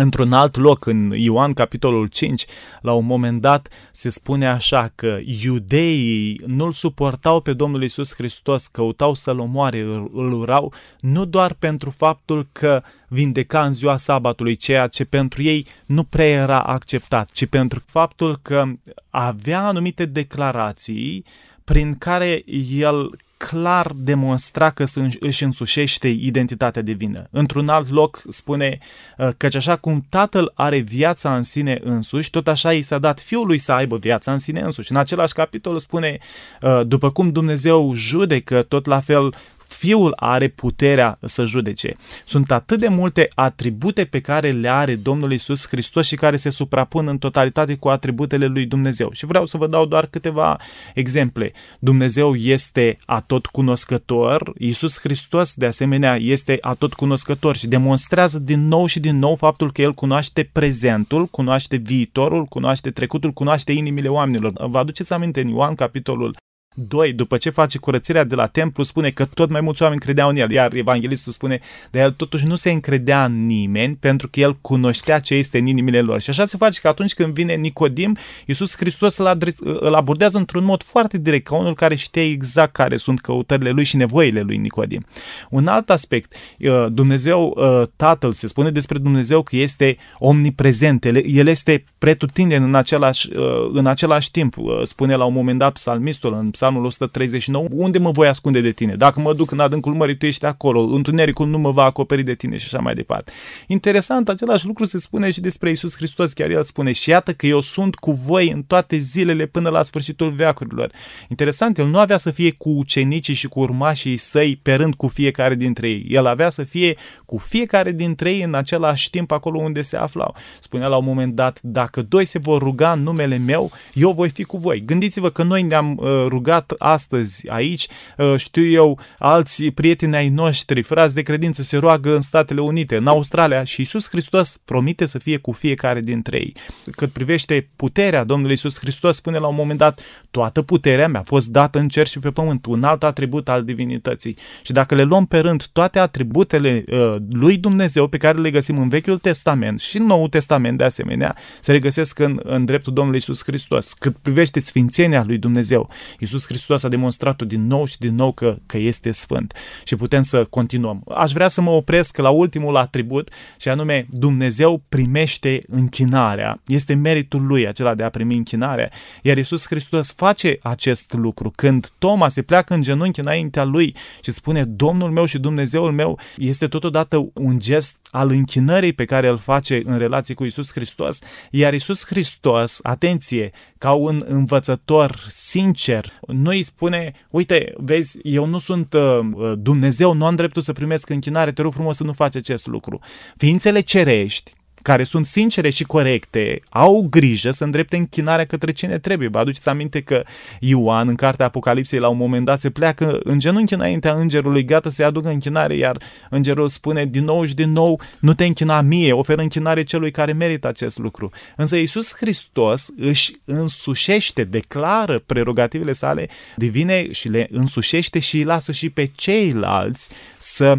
Într-un 0.02 0.34
alt 0.34 0.56
loc, 0.56 0.86
în 0.86 1.12
Ioan 1.16 1.54
capitolul 1.54 2.08
5, 2.08 2.46
la 2.82 2.94
un 2.94 3.06
moment 3.06 3.42
dat 3.42 3.68
se 3.92 4.10
spune 4.10 4.48
așa 4.48 4.92
că 4.96 5.18
iudeii 5.44 6.42
nu-l 6.46 6.72
suportau 6.72 7.42
pe 7.42 7.54
Domnul 7.54 7.84
Isus 7.84 8.14
Hristos, 8.16 8.68
căutau 8.68 9.14
să-l 9.14 9.40
omoare, 9.40 9.80
îl 10.14 10.32
urau, 10.32 10.74
nu 11.00 11.26
doar 11.26 11.54
pentru 11.54 11.90
faptul 11.90 12.48
că 12.52 12.84
vindeca 13.08 13.64
în 13.64 13.74
ziua 13.74 13.98
sabatului, 13.98 14.56
ceea 14.56 14.88
ce 14.88 15.04
pentru 15.04 15.42
ei 15.42 15.66
nu 15.86 16.04
prea 16.04 16.28
era 16.28 16.60
acceptat, 16.60 17.30
ci 17.30 17.46
pentru 17.46 17.84
faptul 17.86 18.40
că 18.42 18.64
avea 19.10 19.66
anumite 19.66 20.06
declarații 20.06 21.26
prin 21.64 21.96
care 21.98 22.44
el 22.72 23.10
clar 23.48 23.92
demonstra 23.96 24.70
că 24.70 24.84
își 25.20 25.44
însușește 25.44 26.08
identitatea 26.08 26.82
divină. 26.82 27.28
Într-un 27.32 27.70
alt 27.70 27.90
loc 27.90 28.22
spune 28.30 28.78
uh, 29.18 29.30
că 29.38 29.48
așa 29.54 29.76
cum 29.76 30.06
tatăl 30.10 30.52
are 30.56 30.78
viața 30.78 31.36
în 31.36 31.44
sine 31.44 31.80
însuși, 31.84 32.30
tot 32.30 32.48
așa 32.48 32.74
i 32.74 32.82
s-a 32.82 32.98
dat 32.98 33.20
fiului 33.20 33.58
să 33.58 33.72
aibă 33.72 33.98
viața 33.98 34.32
în 34.32 34.38
sine 34.38 34.62
însuși. 34.62 34.92
În 34.92 34.98
același 34.98 35.34
capitol 35.34 35.80
spune, 35.80 36.18
uh, 36.62 36.82
după 36.84 37.12
cum 37.12 37.32
Dumnezeu 37.32 37.94
judecă, 37.94 38.62
tot 38.62 38.86
la 38.86 39.00
fel 39.00 39.34
Fiul 39.70 40.14
are 40.16 40.48
puterea 40.48 41.18
să 41.22 41.46
judece. 41.46 41.96
Sunt 42.26 42.52
atât 42.52 42.80
de 42.80 42.88
multe 42.88 43.30
atribute 43.36 44.06
pe 44.06 44.20
care 44.20 44.52
le 44.52 44.70
are 44.70 44.96
Domnul 44.96 45.32
Isus 45.32 45.68
Hristos 45.68 46.08
și 46.08 46.16
care 46.16 46.38
se 46.38 46.50
suprapun 46.50 47.08
în 47.08 47.18
totalitate 47.18 47.76
cu 47.76 47.88
atributele 47.88 48.46
lui 48.46 48.66
Dumnezeu. 48.66 49.10
Și 49.12 49.26
vreau 49.26 49.46
să 49.46 49.58
vă 49.58 49.68
dau 49.68 49.86
doar 49.86 50.06
câteva 50.06 50.58
exemple. 50.94 51.52
Dumnezeu 51.80 52.36
este 52.36 52.98
atot 53.06 53.46
cunoscător, 53.46 54.54
Isus 54.58 55.00
Hristos 55.00 55.54
de 55.54 55.66
asemenea 55.66 56.16
este 56.16 56.58
atot 56.62 56.94
cunoscător 56.94 57.56
și 57.56 57.68
demonstrează 57.68 58.40
din 58.40 58.68
nou 58.68 58.86
și 58.86 59.00
din 59.00 59.20
nou 59.20 59.36
faptul 59.36 59.72
că 59.72 59.82
El 59.82 59.94
cunoaște 59.94 60.50
prezentul, 60.52 61.26
cunoaște 61.26 61.76
viitorul, 61.76 62.46
cunoaște 62.46 62.92
trecutul, 62.92 63.32
cunoaște 63.32 63.72
inimile 63.72 64.08
oamenilor. 64.08 64.68
Vă 64.68 64.78
aduceți 64.78 65.14
aminte 65.14 65.42
în 65.42 65.48
Ioan 65.48 65.76
capitolul 65.76 66.36
2, 66.76 67.14
după 67.14 67.38
ce 67.38 67.50
face 67.50 67.78
curățirea 67.78 68.24
de 68.24 68.36
la 68.36 68.46
templu, 68.46 68.84
spune 68.84 69.10
că 69.10 69.26
tot 69.26 69.50
mai 69.50 69.62
mulți 69.62 69.82
oameni 69.82 70.02
credeau 70.02 70.30
în 70.30 70.36
el, 70.36 70.52
iar 70.52 70.74
evanghelistul 70.74 71.32
spune, 71.32 71.60
de 71.92 72.00
el 72.00 72.12
totuși 72.12 72.46
nu 72.46 72.56
se 72.56 72.72
încredea 72.72 73.26
în 73.26 73.46
nimeni, 73.46 73.96
pentru 73.96 74.28
că 74.32 74.40
el 74.40 74.58
cunoștea 74.62 75.20
ce 75.20 75.36
este 75.36 75.58
în 75.58 75.66
inimile 75.66 76.02
lor. 76.02 76.22
Și 76.22 76.30
așa 76.30 76.46
se 76.46 76.58
face 76.58 76.80
că 76.80 76.88
atunci 76.88 77.14
când 77.14 77.34
vine 77.34 77.54
Nicodim, 77.54 78.18
Iisus 78.46 78.76
Hristos 78.78 79.18
îl, 79.18 79.26
adres, 79.26 79.56
îl 79.60 79.94
abordează 79.94 80.38
într-un 80.38 80.64
mod 80.64 80.84
foarte 80.84 81.18
direct, 81.18 81.46
ca 81.46 81.56
unul 81.56 81.74
care 81.74 81.96
știe 81.96 82.24
exact 82.24 82.72
care 82.72 82.98
sunt 82.98 83.20
căutările 83.20 83.70
lui 83.70 83.84
și 83.84 83.96
nevoile 83.96 84.42
lui 84.42 84.58
Nicodim. 84.58 85.06
Un 85.50 85.68
alt 85.68 85.90
aspect, 85.90 86.34
uh, 86.60 86.86
Dumnezeu, 86.92 87.56
uh, 87.58 87.88
Tatăl, 87.96 88.32
se 88.32 88.48
spune 88.48 88.72
despre 88.72 88.98
Dumnezeu 88.98 89.42
că 89.42 89.56
este 89.56 89.98
omniprezent, 90.18 91.06
el 91.26 91.48
este 91.48 91.84
pretutindeni 91.98 92.64
în 92.64 92.76
același, 92.76 93.34
uh, 93.34 93.70
în 93.74 93.86
același 93.86 94.32
timp. 94.32 94.56
Spune 94.84 95.16
la 95.16 95.26
un 95.26 95.34
moment 95.34 95.60
dat 95.60 95.74
psalmistul 95.74 96.34
în 96.34 96.52
Psalmul 96.60 96.86
139, 96.86 97.68
unde 97.72 97.98
mă 97.98 98.12
voi 98.12 98.28
ascunde 98.28 98.62
de 98.62 98.72
tine? 98.72 98.96
Dacă 98.96 99.20
mă 99.20 99.34
duc 99.34 99.52
în 99.52 99.60
adâncul 99.60 99.94
mării, 99.94 100.18
tu 100.18 100.26
ești 100.26 100.46
acolo, 100.46 100.82
întunericul 100.82 101.48
nu 101.48 101.58
mă 101.58 101.72
va 101.72 101.84
acoperi 101.84 102.24
de 102.24 102.34
tine 102.34 102.58
și 102.58 102.66
așa 102.66 102.84
mai 102.84 102.94
departe. 102.94 103.32
Interesant, 103.68 104.30
același 104.30 104.66
lucru 104.66 104.86
se 104.86 104.98
spune 104.98 105.32
și 105.32 105.42
despre 105.42 105.70
Isus 105.70 105.96
Hristos, 105.96 106.34
chiar 106.34 106.50
el 106.50 106.64
spune, 106.64 106.92
și 106.92 107.10
iată 107.10 107.34
că 107.34 107.46
eu 107.46 107.62
sunt 107.62 107.96
cu 107.96 108.12
voi 108.12 108.50
în 108.50 108.64
toate 108.64 108.98
zilele 108.98 109.46
până 109.46 109.70
la 109.70 109.84
sfârșitul 109.84 110.30
veacurilor. 110.32 110.92
Interesant, 111.30 111.78
el 111.78 111.88
nu 111.88 111.98
avea 111.98 112.18
să 112.18 112.32
fie 112.32 112.52
cu 112.52 112.70
ucenicii 112.70 113.34
și 113.34 113.48
cu 113.48 113.60
urmașii 113.60 114.18
săi 114.18 114.60
pe 114.62 114.74
rând 114.74 114.96
cu 114.96 115.08
fiecare 115.08 115.56
dintre 115.56 115.90
ei. 115.90 116.06
El 116.10 116.26
avea 116.26 116.50
să 116.50 116.64
fie 116.64 116.96
cu 117.26 117.38
fiecare 117.38 117.92
dintre 117.92 118.32
ei 118.32 118.42
în 118.42 118.54
același 118.54 119.10
timp 119.10 119.32
acolo 119.32 119.60
unde 119.60 119.82
se 119.82 119.98
aflau. 119.98 120.36
Spunea 120.60 120.88
la 120.88 120.98
un 120.98 121.06
moment 121.06 121.36
dat, 121.36 121.60
dacă 121.62 122.02
doi 122.02 122.26
se 122.26 122.40
vor 122.40 122.62
ruga 122.62 122.92
în 122.92 123.04
numele 123.04 123.38
meu, 123.38 123.72
eu 123.94 124.12
voi 124.12 124.30
fi 124.30 124.44
cu 124.44 124.58
voi. 124.58 124.82
Gândiți-vă 124.86 125.30
că 125.30 125.44
noi 125.44 125.62
ne-am 125.62 125.98
uh, 125.98 126.08
rugat 126.28 126.48
rugat 126.50 126.74
astăzi 126.78 127.50
aici, 127.50 127.88
uh, 128.18 128.34
știu 128.38 128.66
eu, 128.66 129.00
alți 129.20 129.64
prieteni 129.64 130.16
ai 130.16 130.30
noștri, 130.30 130.82
frați 130.82 131.16
de 131.16 131.22
credință, 131.22 131.64
se 131.64 131.78
roagă 131.78 132.16
în 132.16 132.22
Statele 132.22 132.62
Unite, 132.62 132.96
în 132.96 133.08
Australia 133.08 133.64
și 133.64 133.82
Isus 133.82 134.10
Hristos 134.10 134.58
promite 134.66 135.06
să 135.06 135.20
fie 135.20 135.38
cu 135.38 135.52
fiecare 135.52 136.02
dintre 136.02 136.38
ei. 136.38 136.56
Cât 136.92 137.12
privește 137.12 137.70
puterea 137.76 138.24
Domnului 138.24 138.54
Isus 138.54 138.80
Hristos, 138.80 139.16
spune 139.16 139.38
la 139.38 139.48
un 139.48 139.56
moment 139.56 139.80
dat, 139.80 140.02
toată 140.32 140.62
puterea 140.62 141.08
mea 141.08 141.20
a 141.20 141.24
fost 141.24 141.48
dată 141.48 141.80
în 141.80 141.88
cer 141.88 142.08
și 142.08 142.20
pe 142.20 142.30
pământ, 142.30 142.66
un 142.66 142.84
alt 142.84 143.04
atribut 143.04 143.50
al 143.50 143.64
divinității. 143.64 144.38
Și 144.62 144.72
dacă 144.72 144.96
le 144.96 145.04
luăm 145.04 145.26
pe 145.26 145.40
rând 145.40 145.66
toate 145.66 146.00
atributele 146.00 146.84
uh, 146.88 147.16
lui 147.32 147.58
Dumnezeu 147.58 148.08
pe 148.08 148.18
care 148.18 148.38
le 148.38 148.52
găsim 148.52 148.78
în 148.78 148.90
Vechiul 148.90 149.18
Testament 149.18 149.80
și 149.80 149.98
în 149.98 150.06
Noul 150.06 150.30
Testament 150.30 150.78
de 150.78 150.84
asemenea, 150.84 151.36
se 151.60 151.72
regăsesc 151.72 152.20
în, 152.20 152.40
în 152.44 152.66
dreptul 152.66 152.94
Domnului 152.94 153.20
Isus 153.20 153.44
Hristos. 153.44 153.94
Cât 153.94 154.16
privește 154.22 154.60
sfințenia 154.60 155.24
lui 155.26 155.38
Dumnezeu, 155.38 155.90
Isus 156.20 156.39
Iisus 156.40 156.58
Hristos 156.58 156.84
a 156.84 156.88
demonstrat-o 156.88 157.46
din 157.46 157.68
nou 157.68 157.86
și 157.86 157.98
din 157.98 158.16
nou 158.16 158.32
că, 158.32 158.56
că 158.66 158.78
este 158.78 159.12
sfânt. 159.12 159.54
Și 159.84 159.96
putem 159.96 160.22
să 160.22 160.44
continuăm. 160.44 161.04
Aș 161.16 161.32
vrea 161.32 161.48
să 161.48 161.62
mă 161.62 161.70
opresc 161.70 162.18
la 162.18 162.30
ultimul 162.30 162.76
atribut 162.76 163.30
și 163.58 163.70
anume 163.70 164.08
Dumnezeu 164.10 164.82
primește 164.90 165.62
închinarea. 165.68 166.62
Este 166.66 166.94
meritul 166.94 167.46
lui 167.46 167.68
acela 167.68 167.96
de 167.96 168.04
a 168.04 168.10
primi 168.10 168.36
închinarea. 168.36 168.90
Iar 169.22 169.38
Iisus 169.38 169.66
Hristos 169.68 170.14
face 170.14 170.58
acest 170.62 171.14
lucru. 171.14 171.52
Când 171.56 171.92
Toma 171.98 172.30
se 172.30 172.42
pleacă 172.42 172.74
în 172.74 172.82
genunchi 172.82 173.20
înaintea 173.20 173.64
lui 173.64 173.96
și 174.24 174.32
spune 174.32 174.64
Domnul 174.64 175.12
meu 175.12 175.26
și 175.26 175.40
Dumnezeul 175.40 175.92
meu, 175.92 176.20
este 176.38 176.68
totodată 176.68 177.30
un 177.34 177.60
gest 177.60 177.96
al 178.12 178.30
închinării 178.30 178.94
pe 178.94 179.06
care 179.06 179.28
îl 179.28 179.38
face 179.38 179.82
în 179.86 179.98
relație 179.98 180.34
cu 180.34 180.44
Isus 180.44 180.72
Hristos, 180.72 181.20
iar 181.52 181.74
Isus 181.74 182.06
Hristos, 182.06 182.80
atenție, 182.84 183.52
ca 183.78 183.92
un 183.92 184.24
învățător 184.28 185.26
sincer, 185.28 186.20
nu 186.28 186.50
îi 186.50 186.64
spune, 186.64 187.12
uite, 187.30 187.74
vezi, 187.78 188.18
eu 188.24 188.46
nu 188.46 188.58
sunt 188.58 188.94
uh, 188.94 189.20
Dumnezeu, 189.58 190.14
nu 190.14 190.26
am 190.26 190.36
dreptul 190.36 190.62
să 190.62 190.74
primesc 190.74 191.10
închinare, 191.10 191.52
te 191.52 191.62
rog 191.62 191.74
frumos 191.74 191.98
să 191.98 192.04
nu 192.04 192.14
faci 192.14 192.36
acest 192.36 192.68
lucru. 192.68 193.00
Ființele 193.38 193.80
cerești, 193.80 194.54
care 194.82 195.04
sunt 195.04 195.26
sincere 195.26 195.70
și 195.70 195.84
corecte, 195.84 196.62
au 196.70 197.08
grijă 197.10 197.52
să 197.52 197.64
îndrepte 197.64 197.98
închinarea 197.98 198.46
către 198.46 198.72
cine 198.72 198.98
trebuie. 199.00 199.28
Vă 199.28 199.40
aduceți 199.40 199.70
aminte 199.70 200.02
că 200.02 200.24
Ioan, 200.60 201.08
în 201.08 201.16
cartea 201.16 201.46
Apocalipsei, 201.46 202.00
la 202.00 202.08
un 202.08 202.18
moment 202.18 202.46
dat 202.46 202.60
se 202.60 202.70
pleacă 202.70 203.20
în 203.24 203.40
genunchi 203.40 203.74
înaintea 203.74 204.14
îngerului, 204.14 204.66
gata 204.66 204.90
să-i 204.90 205.06
aducă 205.06 205.30
închinare, 205.30 205.76
iar 205.76 205.98
îngerul 206.30 206.70
spune 206.70 207.06
din 207.06 207.24
nou 207.24 207.46
și 207.46 207.56
din 207.56 207.72
nou, 207.72 208.02
nu 208.20 208.34
te 208.34 208.46
închina 208.46 208.82
mie, 208.82 209.12
oferă 209.12 209.42
închinare 209.42 209.84
celui 209.84 210.12
care 210.12 210.34
merită 210.34 210.68
acest 210.68 210.98
lucru. 210.98 211.32
Însă 211.56 211.76
Iisus 211.76 212.16
Hristos 212.16 212.88
își 212.98 213.32
însușește, 213.46 214.44
declară 214.44 215.20
prerogativele 215.26 215.94
sale 215.94 216.30
divine 216.56 217.12
și 217.12 217.28
le 217.28 217.48
însușește 217.52 218.20
și 218.20 218.38
îi 218.38 218.44
lasă 218.44 218.72
și 218.72 218.90
pe 218.90 219.12
ceilalți 219.16 220.10
să 220.40 220.78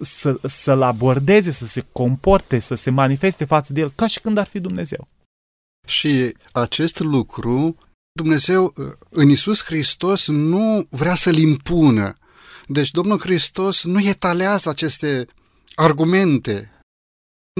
să, 0.00 0.40
să-l 0.42 0.82
abordeze, 0.82 1.50
să 1.50 1.66
se 1.66 1.86
comporte, 1.92 2.58
să 2.58 2.74
se 2.74 2.90
manifeste 2.90 3.44
față 3.44 3.72
de 3.72 3.80
el, 3.80 3.92
ca 3.94 4.06
și 4.06 4.20
când 4.20 4.38
ar 4.38 4.46
fi 4.46 4.60
Dumnezeu. 4.60 5.08
Și 5.86 6.34
acest 6.52 6.98
lucru, 6.98 7.76
Dumnezeu 8.12 8.72
în 9.10 9.28
Isus 9.28 9.64
Hristos 9.64 10.28
nu 10.28 10.86
vrea 10.90 11.14
să-l 11.14 11.36
impună. 11.36 12.14
Deci 12.66 12.90
Domnul 12.90 13.18
Hristos 13.18 13.84
nu 13.84 14.00
etalează 14.00 14.68
aceste 14.68 15.26
argumente, 15.74 16.70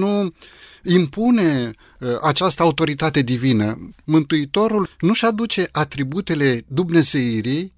nu 0.01 0.35
impune 0.83 1.71
uh, 2.01 2.09
această 2.23 2.63
autoritate 2.63 3.23
divină. 3.23 3.93
Mântuitorul 4.05 4.89
nu-și 5.01 5.25
aduce 5.25 5.69
atributele 5.73 6.63
dumnezeirii 6.67 7.73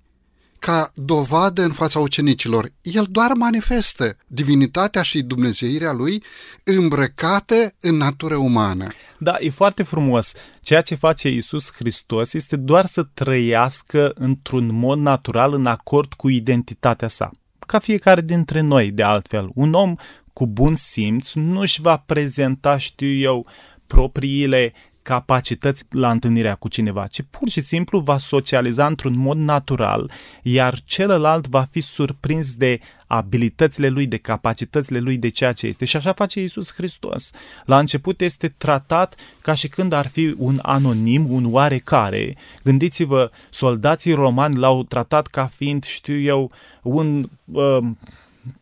ca 0.62 0.90
dovadă 0.94 1.62
în 1.62 1.72
fața 1.72 1.98
ucenicilor. 1.98 2.68
El 2.82 3.06
doar 3.10 3.32
manifestă 3.32 4.16
divinitatea 4.26 5.02
și 5.02 5.22
dumnezeirea 5.22 5.92
lui 5.92 6.22
îmbrăcată 6.64 7.74
în 7.80 7.96
natură 7.96 8.36
umană. 8.36 8.86
Da, 9.18 9.36
e 9.40 9.50
foarte 9.50 9.82
frumos. 9.82 10.32
Ceea 10.60 10.80
ce 10.80 10.94
face 10.94 11.28
Isus 11.28 11.72
Hristos 11.72 12.32
este 12.32 12.56
doar 12.56 12.86
să 12.86 13.02
trăiască 13.14 14.12
într-un 14.14 14.74
mod 14.74 14.98
natural 14.98 15.52
în 15.52 15.66
acord 15.66 16.12
cu 16.12 16.28
identitatea 16.28 17.08
sa 17.08 17.30
ca 17.66 17.78
fiecare 17.78 18.20
dintre 18.20 18.60
noi, 18.60 18.90
de 18.90 19.02
altfel. 19.02 19.50
Un 19.54 19.72
om 19.72 19.94
cu 20.32 20.46
bun 20.46 20.74
simț, 20.74 21.32
nu 21.32 21.60
își 21.60 21.80
va 21.80 21.96
prezenta, 21.96 22.76
știu 22.76 23.12
eu, 23.12 23.46
propriile 23.86 24.72
capacități 25.02 25.84
la 25.90 26.10
întâlnirea 26.10 26.54
cu 26.54 26.68
cineva, 26.68 27.06
ci 27.06 27.20
pur 27.30 27.48
și 27.48 27.60
simplu 27.60 27.98
va 27.98 28.18
socializa 28.18 28.86
într-un 28.86 29.18
mod 29.18 29.36
natural, 29.36 30.10
iar 30.42 30.80
celălalt 30.84 31.48
va 31.48 31.66
fi 31.70 31.80
surprins 31.80 32.54
de 32.54 32.80
abilitățile 33.06 33.88
lui, 33.88 34.06
de 34.06 34.16
capacitățile 34.16 34.98
lui, 34.98 35.16
de 35.16 35.28
ceea 35.28 35.52
ce 35.52 35.66
este. 35.66 35.84
Și 35.84 35.96
așa 35.96 36.12
face 36.12 36.40
Iisus 36.40 36.72
Hristos. 36.72 37.30
La 37.64 37.78
început 37.78 38.20
este 38.20 38.48
tratat 38.48 39.14
ca 39.40 39.54
și 39.54 39.68
când 39.68 39.92
ar 39.92 40.06
fi 40.06 40.34
un 40.38 40.58
anonim, 40.62 41.32
un 41.32 41.52
oarecare. 41.52 42.36
Gândiți-vă, 42.64 43.30
soldații 43.50 44.12
romani 44.12 44.56
l-au 44.56 44.82
tratat 44.82 45.26
ca 45.26 45.46
fiind, 45.46 45.84
știu 45.84 46.20
eu, 46.20 46.50
un, 46.82 47.28
uh, 47.44 47.78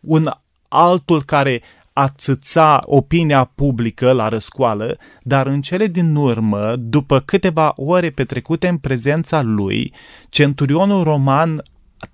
un 0.00 0.30
altul 0.68 1.22
care 1.22 1.62
țăța 2.16 2.78
opinia 2.82 3.44
publică 3.44 4.12
la 4.12 4.28
răscoală, 4.28 4.96
dar 5.22 5.46
în 5.46 5.60
cele 5.60 5.86
din 5.86 6.14
urmă, 6.14 6.76
după 6.76 7.20
câteva 7.20 7.72
ore 7.76 8.10
petrecute 8.10 8.68
în 8.68 8.76
prezența 8.76 9.42
lui, 9.42 9.92
centurionul 10.28 11.02
roman 11.02 11.62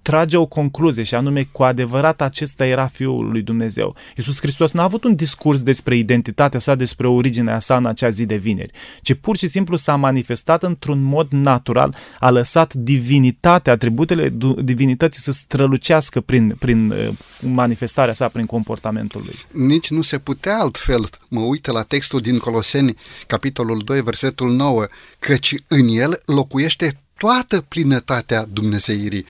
trage 0.02 0.36
o 0.36 0.46
concluzie 0.46 1.02
și 1.02 1.14
anume 1.14 1.48
cu 1.52 1.62
adevărat 1.62 2.20
acesta 2.20 2.66
era 2.66 2.86
Fiul 2.86 3.30
lui 3.30 3.42
Dumnezeu. 3.42 3.96
Iisus 4.16 4.40
Hristos 4.40 4.72
n-a 4.72 4.82
avut 4.82 5.04
un 5.04 5.14
discurs 5.14 5.62
despre 5.62 5.96
identitatea 5.96 6.60
sa, 6.60 6.74
despre 6.74 7.06
originea 7.06 7.60
sa 7.60 7.76
în 7.76 7.86
acea 7.86 8.10
zi 8.10 8.26
de 8.26 8.36
vineri, 8.36 8.72
ci 9.02 9.14
pur 9.14 9.36
și 9.36 9.48
simplu 9.48 9.76
s-a 9.76 9.96
manifestat 9.96 10.62
într-un 10.62 11.02
mod 11.02 11.28
natural, 11.30 11.96
a 12.20 12.30
lăsat 12.30 12.74
divinitatea, 12.74 13.72
atributele 13.72 14.32
divinității 14.58 15.22
să 15.22 15.32
strălucească 15.32 16.20
prin, 16.20 16.56
prin 16.58 16.90
uh, 16.90 17.08
manifestarea 17.40 18.14
sa, 18.14 18.28
prin 18.28 18.46
comportamentul 18.46 19.22
lui. 19.24 19.66
Nici 19.66 19.90
nu 19.90 20.02
se 20.02 20.18
putea 20.18 20.58
altfel. 20.58 21.08
Mă 21.28 21.40
uită 21.40 21.72
la 21.72 21.82
textul 21.82 22.20
din 22.20 22.38
Coloseni, 22.38 22.94
capitolul 23.26 23.82
2, 23.84 24.02
versetul 24.02 24.52
9, 24.52 24.86
căci 25.18 25.54
în 25.68 25.88
el 25.88 26.22
locuiește 26.24 27.00
toată 27.18 27.60
plinătatea 27.60 28.44
Dumnezeirii. 28.52 29.26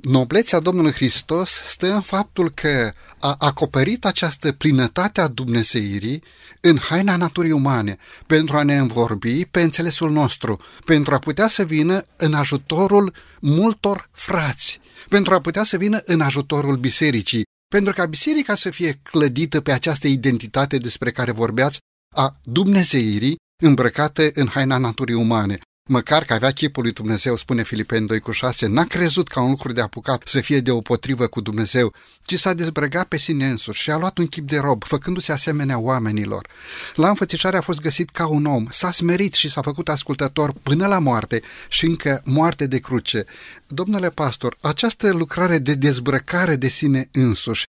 Noblețea 0.00 0.60
Domnului 0.60 0.92
Hristos 0.92 1.50
stă 1.50 1.94
în 1.94 2.00
faptul 2.00 2.50
că 2.50 2.92
a 3.20 3.34
acoperit 3.38 4.04
această 4.04 4.52
plinătate 4.52 5.20
a 5.20 5.28
Dumnezeirii 5.28 6.22
în 6.60 6.78
haina 6.78 7.16
naturii 7.16 7.50
umane, 7.50 7.96
pentru 8.26 8.56
a 8.56 8.62
ne 8.62 8.78
învorbi 8.78 9.44
pe 9.44 9.62
înțelesul 9.62 10.10
nostru, 10.10 10.60
pentru 10.84 11.14
a 11.14 11.18
putea 11.18 11.48
să 11.48 11.64
vină 11.64 12.04
în 12.16 12.34
ajutorul 12.34 13.14
multor 13.40 14.08
frați, 14.12 14.80
pentru 15.08 15.34
a 15.34 15.40
putea 15.40 15.64
să 15.64 15.76
vină 15.76 16.00
în 16.04 16.20
ajutorul 16.20 16.76
bisericii, 16.76 17.42
pentru 17.68 17.92
ca 17.92 18.06
biserica 18.06 18.54
să 18.54 18.70
fie 18.70 19.00
clădită 19.02 19.60
pe 19.60 19.72
această 19.72 20.06
identitate 20.06 20.76
despre 20.76 21.10
care 21.10 21.32
vorbeați 21.32 21.78
a 22.14 22.36
Dumnezeirii 22.42 23.36
îmbrăcate 23.62 24.30
în 24.34 24.46
haina 24.46 24.78
naturii 24.78 25.14
umane. 25.14 25.58
Măcar 25.92 26.24
că 26.24 26.32
avea 26.32 26.50
chipul 26.50 26.82
lui 26.82 26.92
Dumnezeu, 26.92 27.36
spune 27.36 27.62
Filipeni 27.62 28.06
2 28.06 28.20
cu 28.20 28.30
6, 28.30 28.66
n-a 28.66 28.84
crezut 28.84 29.28
ca 29.28 29.40
un 29.40 29.50
lucru 29.50 29.72
de 29.72 29.80
apucat 29.80 30.22
să 30.26 30.40
fie 30.40 30.60
deopotrivă 30.60 31.26
cu 31.26 31.40
Dumnezeu, 31.40 31.92
ci 32.24 32.38
s-a 32.38 32.52
dezbrăgat 32.52 33.08
pe 33.08 33.18
sine 33.18 33.46
însuși 33.46 33.82
și 33.82 33.90
a 33.90 33.96
luat 33.96 34.18
un 34.18 34.26
chip 34.26 34.48
de 34.48 34.58
rob, 34.58 34.84
făcându-se 34.84 35.32
asemenea 35.32 35.78
oamenilor. 35.78 36.48
La 36.94 37.08
înfățișare 37.08 37.56
a 37.56 37.60
fost 37.60 37.80
găsit 37.80 38.10
ca 38.10 38.26
un 38.26 38.44
om, 38.44 38.66
s-a 38.70 38.90
smerit 38.90 39.34
și 39.34 39.50
s-a 39.50 39.62
făcut 39.62 39.88
ascultător 39.88 40.52
până 40.62 40.86
la 40.86 40.98
moarte 40.98 41.42
și 41.68 41.84
încă 41.84 42.22
moarte 42.24 42.66
de 42.66 42.78
cruce. 42.78 43.24
Domnule 43.66 44.10
pastor, 44.10 44.56
această 44.60 45.12
lucrare 45.12 45.58
de 45.58 45.74
dezbrăcare 45.74 46.56
de 46.56 46.68
sine 46.68 47.08
însuși, 47.12 47.64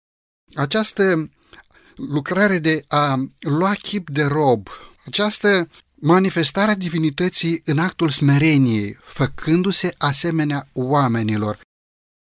această 0.55 1.31
lucrare 1.95 2.59
de 2.59 2.85
a 2.89 3.31
lua 3.39 3.75
chip 3.75 4.11
de 4.11 4.25
rob, 4.25 4.69
această 5.05 5.69
manifestarea 6.01 6.75
divinității 6.75 7.63
în 7.65 7.79
actul 7.79 8.09
smereniei, 8.09 8.99
făcându-se 9.03 9.95
asemenea 9.99 10.69
oamenilor. 10.73 11.61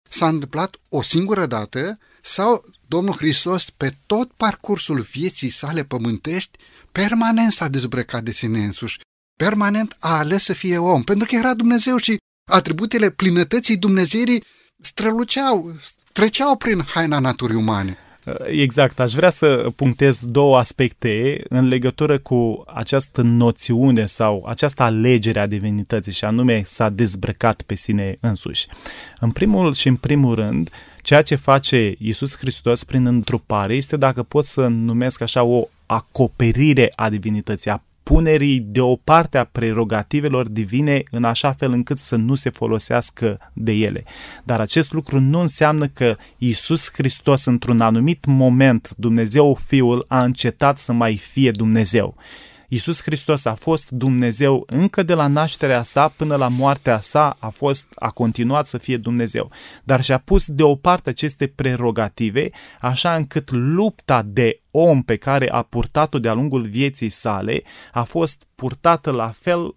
S-a 0.08 0.28
întâmplat 0.28 0.76
o 0.88 1.02
singură 1.02 1.46
dată 1.46 1.98
sau 2.22 2.64
Domnul 2.86 3.14
Hristos, 3.14 3.70
pe 3.76 3.96
tot 4.06 4.30
parcursul 4.32 5.00
vieții 5.00 5.48
sale 5.48 5.84
pământești, 5.84 6.58
permanent 6.92 7.52
s-a 7.52 7.68
dezbrăcat 7.68 8.22
de 8.22 8.30
sine 8.30 8.64
însuși, 8.64 8.98
permanent 9.36 9.96
a 9.98 10.16
ales 10.16 10.44
să 10.44 10.52
fie 10.52 10.78
om, 10.78 11.02
pentru 11.02 11.26
că 11.26 11.36
era 11.36 11.54
Dumnezeu 11.54 11.96
și 11.96 12.16
atributele 12.50 13.10
plinătății 13.10 13.76
Dumnezeirii 13.76 14.44
străluceau, 14.82 15.74
treceau 16.12 16.56
prin 16.56 16.82
haina 16.82 17.18
naturii 17.18 17.56
umane. 17.56 17.98
Exact, 18.46 19.00
aș 19.00 19.12
vrea 19.12 19.30
să 19.30 19.70
punctez 19.76 20.26
două 20.26 20.58
aspecte 20.58 21.42
în 21.48 21.68
legătură 21.68 22.18
cu 22.18 22.64
această 22.74 23.22
noțiune 23.22 24.06
sau 24.06 24.44
această 24.46 24.82
alegere 24.82 25.38
a 25.38 25.46
divinității 25.46 26.12
și 26.12 26.24
anume 26.24 26.62
s-a 26.64 26.88
dezbrăcat 26.88 27.62
pe 27.62 27.74
sine 27.74 28.16
însuși. 28.20 28.66
În 29.20 29.30
primul 29.30 29.72
și 29.74 29.88
în 29.88 29.96
primul 29.96 30.34
rând, 30.34 30.70
ceea 31.02 31.22
ce 31.22 31.34
face 31.34 31.94
Iisus 31.98 32.36
Hristos 32.36 32.84
prin 32.84 33.06
întrupare 33.06 33.74
este, 33.74 33.96
dacă 33.96 34.22
pot 34.22 34.44
să 34.44 34.66
numesc 34.66 35.20
așa, 35.20 35.42
o 35.42 35.68
acoperire 35.86 36.92
a 36.94 37.08
divinității, 37.08 37.70
a 37.70 37.82
punerii 38.12 38.60
deoparte 38.60 39.38
a 39.38 39.44
prerogativelor 39.44 40.48
divine 40.48 41.02
în 41.10 41.24
așa 41.24 41.52
fel 41.52 41.72
încât 41.72 41.98
să 41.98 42.16
nu 42.16 42.34
se 42.34 42.50
folosească 42.50 43.50
de 43.52 43.72
ele. 43.72 44.04
Dar 44.44 44.60
acest 44.60 44.92
lucru 44.92 45.20
nu 45.20 45.40
înseamnă 45.40 45.86
că 45.86 46.16
Isus 46.38 46.90
Hristos 46.92 47.44
într-un 47.44 47.80
anumit 47.80 48.24
moment 48.24 48.94
Dumnezeu 48.96 49.58
Fiul 49.66 50.04
a 50.08 50.24
încetat 50.24 50.78
să 50.78 50.92
mai 50.92 51.16
fie 51.16 51.50
Dumnezeu. 51.50 52.16
Iisus 52.72 53.02
Hristos 53.02 53.44
a 53.44 53.54
fost 53.54 53.90
Dumnezeu 53.90 54.64
încă 54.66 55.02
de 55.02 55.14
la 55.14 55.26
nașterea 55.26 55.82
sa 55.82 56.08
până 56.08 56.36
la 56.36 56.48
moartea 56.48 57.00
sa, 57.00 57.36
a 57.38 57.48
fost 57.48 57.86
a 57.94 58.10
continuat 58.10 58.66
să 58.66 58.78
fie 58.78 58.96
Dumnezeu, 58.96 59.50
dar 59.84 60.02
și-a 60.02 60.18
pus 60.18 60.46
deoparte 60.46 61.10
aceste 61.10 61.46
prerogative, 61.46 62.50
așa 62.80 63.14
încât 63.14 63.50
lupta 63.50 64.22
de 64.22 64.60
om 64.70 65.02
pe 65.02 65.16
care 65.16 65.50
a 65.50 65.62
purtat-o 65.62 66.18
de-a 66.18 66.32
lungul 66.32 66.62
vieții 66.62 67.08
sale 67.08 67.62
a 67.92 68.02
fost 68.02 68.46
purtată 68.54 69.10
la 69.10 69.32
fel 69.38 69.74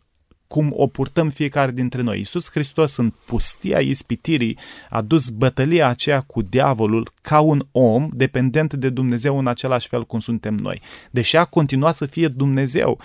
cum 0.53 0.73
o 0.75 0.87
purtăm 0.87 1.29
fiecare 1.29 1.71
dintre 1.71 2.01
noi. 2.01 2.17
Iisus 2.17 2.49
Hristos 2.51 2.95
în 2.95 3.13
pustia 3.25 3.79
ispitirii 3.79 4.57
a 4.89 5.01
dus 5.01 5.29
bătălia 5.29 5.87
aceea 5.87 6.21
cu 6.21 6.41
diavolul 6.41 7.11
ca 7.21 7.39
un 7.39 7.65
om 7.71 8.09
dependent 8.11 8.73
de 8.73 8.89
Dumnezeu 8.89 9.37
în 9.39 9.47
același 9.47 9.87
fel 9.87 10.05
cum 10.05 10.19
suntem 10.19 10.55
noi. 10.55 10.81
Deși 11.11 11.37
a 11.37 11.45
continuat 11.45 11.95
să 11.95 12.05
fie 12.05 12.27
Dumnezeu, 12.27 12.99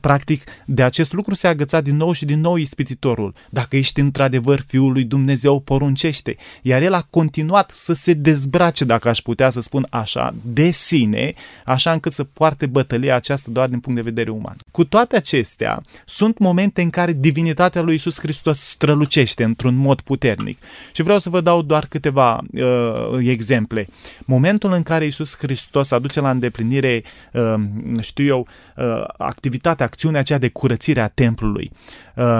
practic 0.00 0.44
de 0.66 0.82
acest 0.82 1.12
lucru 1.12 1.34
se 1.34 1.46
agăța 1.46 1.80
din 1.80 1.96
nou 1.96 2.12
și 2.12 2.24
din 2.24 2.40
nou 2.40 2.56
ispititorul. 2.56 3.34
Dacă 3.50 3.76
ești 3.76 4.00
într-adevăr 4.00 4.60
Fiul 4.60 4.92
lui 4.92 5.04
Dumnezeu, 5.04 5.60
poruncește. 5.60 6.36
Iar 6.62 6.82
el 6.82 6.92
a 6.92 7.06
continuat 7.10 7.70
să 7.70 7.92
se 7.92 8.12
dezbrace, 8.12 8.84
dacă 8.84 9.08
aș 9.08 9.18
putea 9.18 9.50
să 9.50 9.60
spun 9.60 9.86
așa, 9.90 10.34
de 10.42 10.70
sine, 10.70 11.34
așa 11.64 11.92
încât 11.92 12.12
să 12.12 12.24
poarte 12.24 12.66
bătălia 12.66 13.14
aceasta 13.14 13.50
doar 13.52 13.68
din 13.68 13.80
punct 13.80 13.98
de 14.02 14.10
vedere 14.10 14.30
uman. 14.30 14.56
Cu 14.70 14.84
toate 14.84 15.16
acestea, 15.16 15.82
sunt 16.06 16.38
momente 16.38 16.52
în 16.82 16.90
care 16.90 17.12
divinitatea 17.12 17.82
lui 17.82 17.94
Isus 17.94 18.18
Hristos 18.20 18.58
strălucește 18.60 19.44
într-un 19.44 19.74
mod 19.74 20.00
puternic. 20.00 20.58
Și 20.92 21.02
vreau 21.02 21.18
să 21.18 21.30
vă 21.30 21.40
dau 21.40 21.62
doar 21.62 21.86
câteva 21.86 22.40
uh, 22.52 23.18
exemple. 23.20 23.88
Momentul 24.24 24.72
în 24.72 24.82
care 24.82 25.06
Isus 25.06 25.36
Hristos 25.36 25.90
aduce 25.90 26.20
la 26.20 26.30
îndeplinire, 26.30 27.02
uh, 27.32 27.54
știu 28.00 28.24
eu, 28.24 28.48
uh, 28.76 29.04
activitatea, 29.18 29.86
acțiunea 29.86 30.20
aceea 30.20 30.38
de 30.38 30.48
curățire 30.48 31.00
a 31.00 31.08
templului. 31.08 31.70
Uh, 32.14 32.38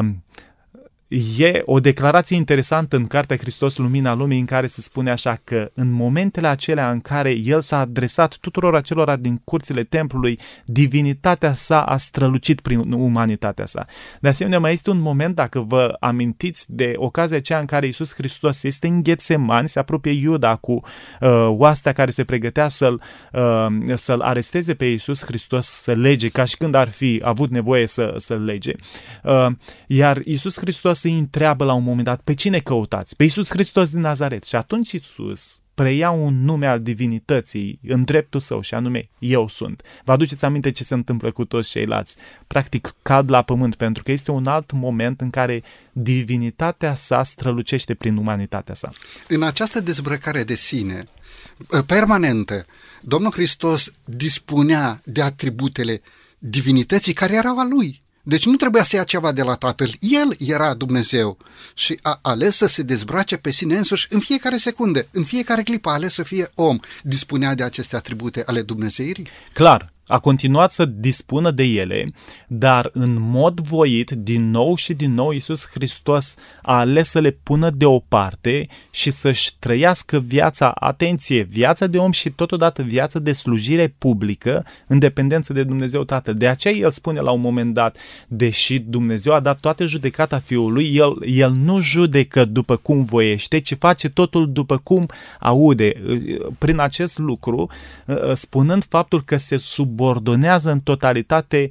E 1.39 1.63
o 1.65 1.81
declarație 1.81 2.37
interesantă 2.37 2.97
în 2.97 3.07
Cartea 3.07 3.37
Hristos 3.37 3.77
Lumina 3.77 4.15
Lumii 4.15 4.39
în 4.39 4.45
care 4.45 4.67
se 4.67 4.81
spune 4.81 5.11
așa 5.11 5.41
că 5.45 5.71
în 5.75 5.91
momentele 5.91 6.47
acelea 6.47 6.91
în 6.91 7.01
care 7.01 7.31
El 7.31 7.61
s-a 7.61 7.79
adresat 7.79 8.37
tuturor 8.37 8.75
acelora 8.75 9.17
din 9.17 9.41
curțile 9.45 9.83
templului, 9.83 10.39
divinitatea 10.65 11.53
sa 11.53 11.83
a 11.83 11.97
strălucit 11.97 12.61
prin 12.61 12.93
umanitatea 12.93 13.67
sa. 13.67 13.87
De 14.21 14.29
asemenea, 14.29 14.59
mai 14.59 14.73
este 14.73 14.91
un 14.91 14.99
moment, 14.99 15.35
dacă 15.35 15.61
vă 15.61 15.97
amintiți 16.01 16.65
de 16.69 16.93
ocazia 16.97 17.37
aceea 17.37 17.59
în 17.59 17.67
care 17.67 17.87
Iisus 17.87 18.15
Hristos 18.15 18.63
este 18.63 18.87
în 18.87 19.03
Ghetsemani, 19.03 19.69
se 19.69 19.79
apropie 19.79 20.13
Iuda 20.13 20.57
cu 20.57 20.73
uh, 20.73 21.47
oastea 21.49 21.93
care 21.93 22.11
se 22.11 22.25
pregătea 22.25 22.69
să-l, 22.69 23.03
uh, 23.33 23.67
să-l 23.95 24.21
aresteze 24.21 24.75
pe 24.75 24.85
Iisus 24.85 25.25
Hristos, 25.25 25.67
să 25.67 25.93
lege, 25.93 26.29
ca 26.29 26.45
și 26.45 26.57
când 26.57 26.75
ar 26.75 26.91
fi 26.91 27.21
avut 27.25 27.51
nevoie 27.51 27.87
să, 27.87 28.15
să-l 28.19 28.45
lege. 28.45 28.73
Uh, 29.23 29.47
iar 29.87 30.21
Iisus 30.25 30.59
Hristos 30.59 31.04
îi 31.07 31.19
întreabă 31.19 31.65
la 31.65 31.73
un 31.73 31.83
moment 31.83 32.05
dat, 32.05 32.21
pe 32.21 32.35
cine 32.35 32.59
căutați? 32.59 33.17
Pe 33.17 33.23
Iisus 33.23 33.51
Hristos 33.51 33.91
din 33.91 34.01
Nazaret. 34.01 34.45
Și 34.45 34.57
atunci 34.57 34.93
Iisus 34.93 35.63
preia 35.75 36.11
un 36.11 36.45
nume 36.45 36.67
al 36.67 36.81
divinității 36.81 37.79
în 37.89 38.05
dreptul 38.05 38.41
său 38.41 38.61
și 38.61 38.75
anume 38.75 39.09
Eu 39.19 39.49
sunt. 39.49 39.83
Vă 40.05 40.13
aduceți 40.13 40.45
aminte 40.45 40.71
ce 40.71 40.85
se 40.85 40.95
întâmplă 40.95 41.31
cu 41.31 41.45
toți 41.45 41.71
ceilalți? 41.71 42.17
Practic 42.47 42.95
cad 43.03 43.31
la 43.31 43.43
pământ 43.43 43.75
pentru 43.75 44.03
că 44.03 44.13
este 44.13 44.31
un 44.31 44.47
alt 44.47 44.73
moment 44.73 45.21
în 45.21 45.31
care 45.31 45.63
divinitatea 45.93 46.95
sa 46.95 47.23
strălucește 47.23 47.95
prin 47.95 48.17
umanitatea 48.17 48.75
sa. 48.75 48.93
În 49.29 49.43
această 49.43 49.81
dezbrăcare 49.81 50.45
de 50.45 50.55
sine, 50.55 51.05
permanentă, 51.87 52.65
Domnul 53.01 53.33
Hristos 53.33 53.91
dispunea 54.05 55.01
de 55.05 55.23
atributele 55.23 56.03
divinității 56.39 57.13
care 57.13 57.35
erau 57.35 57.59
a 57.59 57.67
lui. 57.69 58.03
Deci 58.27 58.47
nu 58.47 58.57
trebuia 58.57 58.83
să 58.83 58.97
ia 58.97 59.03
ceva 59.03 59.33
de 59.33 59.43
la 59.43 59.55
Tatăl. 59.55 59.95
El 60.01 60.37
era 60.39 60.75
Dumnezeu 60.75 61.37
și 61.75 61.99
a 62.03 62.19
ales 62.23 62.57
să 62.57 62.67
se 62.67 62.83
dezbrace 62.83 63.37
pe 63.37 63.51
sine 63.51 63.77
însuși 63.77 64.07
în 64.11 64.21
fiecare 64.21 64.57
secundă, 64.57 65.07
în 65.13 65.25
fiecare 65.25 65.63
clipă 65.63 65.89
a 65.89 65.93
ales 65.93 66.13
să 66.13 66.23
fie 66.23 66.51
om. 66.55 66.79
Dispunea 67.03 67.55
de 67.55 67.63
aceste 67.63 67.97
atribute 67.97 68.43
ale 68.47 68.63
Dumnezeirii? 68.63 69.29
Clar, 69.53 69.94
a 70.07 70.19
continuat 70.19 70.73
să 70.73 70.85
dispună 70.85 71.51
de 71.51 71.63
ele, 71.63 72.13
dar 72.49 72.91
în 72.93 73.17
mod 73.21 73.61
voit, 73.61 74.11
din 74.11 74.51
nou 74.51 74.75
și 74.75 74.93
din 74.93 75.15
nou, 75.15 75.31
Iisus 75.31 75.67
Hristos 75.67 76.35
a 76.63 76.79
ales 76.79 77.09
să 77.09 77.21
le 77.21 77.31
pună 77.31 77.71
deoparte 77.71 78.67
și 78.91 79.11
să-și 79.11 79.57
trăiască 79.59 80.19
viața, 80.19 80.71
atenție, 80.71 81.43
viața 81.43 81.87
de 81.87 81.99
om 81.99 82.11
și 82.11 82.31
totodată 82.31 82.83
viața 82.83 83.19
de 83.19 83.33
slujire 83.33 83.95
publică 83.99 84.67
în 84.87 84.99
dependență 84.99 85.53
de 85.53 85.63
Dumnezeu 85.63 86.05
Tatăl. 86.05 86.35
De 86.35 86.49
aceea 86.49 86.75
el 86.75 86.91
spune 86.91 87.21
la 87.21 87.31
un 87.31 87.41
moment 87.41 87.75
dat, 87.75 87.97
deși 88.29 88.79
Dumnezeu 88.79 89.33
a 89.33 89.41
dat 89.41 89.61
toată 89.61 89.87
judecata 89.87 90.39
Fiului, 90.39 90.95
el, 90.95 91.17
el 91.27 91.53
nu 91.53 91.81
judecă 91.81 92.45
după 92.45 92.77
cum 92.77 93.05
voiește, 93.05 93.59
ci 93.59 93.77
face 93.79 94.09
totul 94.09 94.53
după 94.53 94.77
cum 94.77 95.07
aude. 95.41 95.93
Prin 96.59 96.79
acest 96.79 97.19
lucru, 97.19 97.71
spunând 98.35 98.85
faptul 98.89 99.23
că 99.23 99.37
se 99.37 99.57
sub 99.57 99.94
subordonează 99.95 100.71
în 100.71 100.81
totalitate 100.81 101.69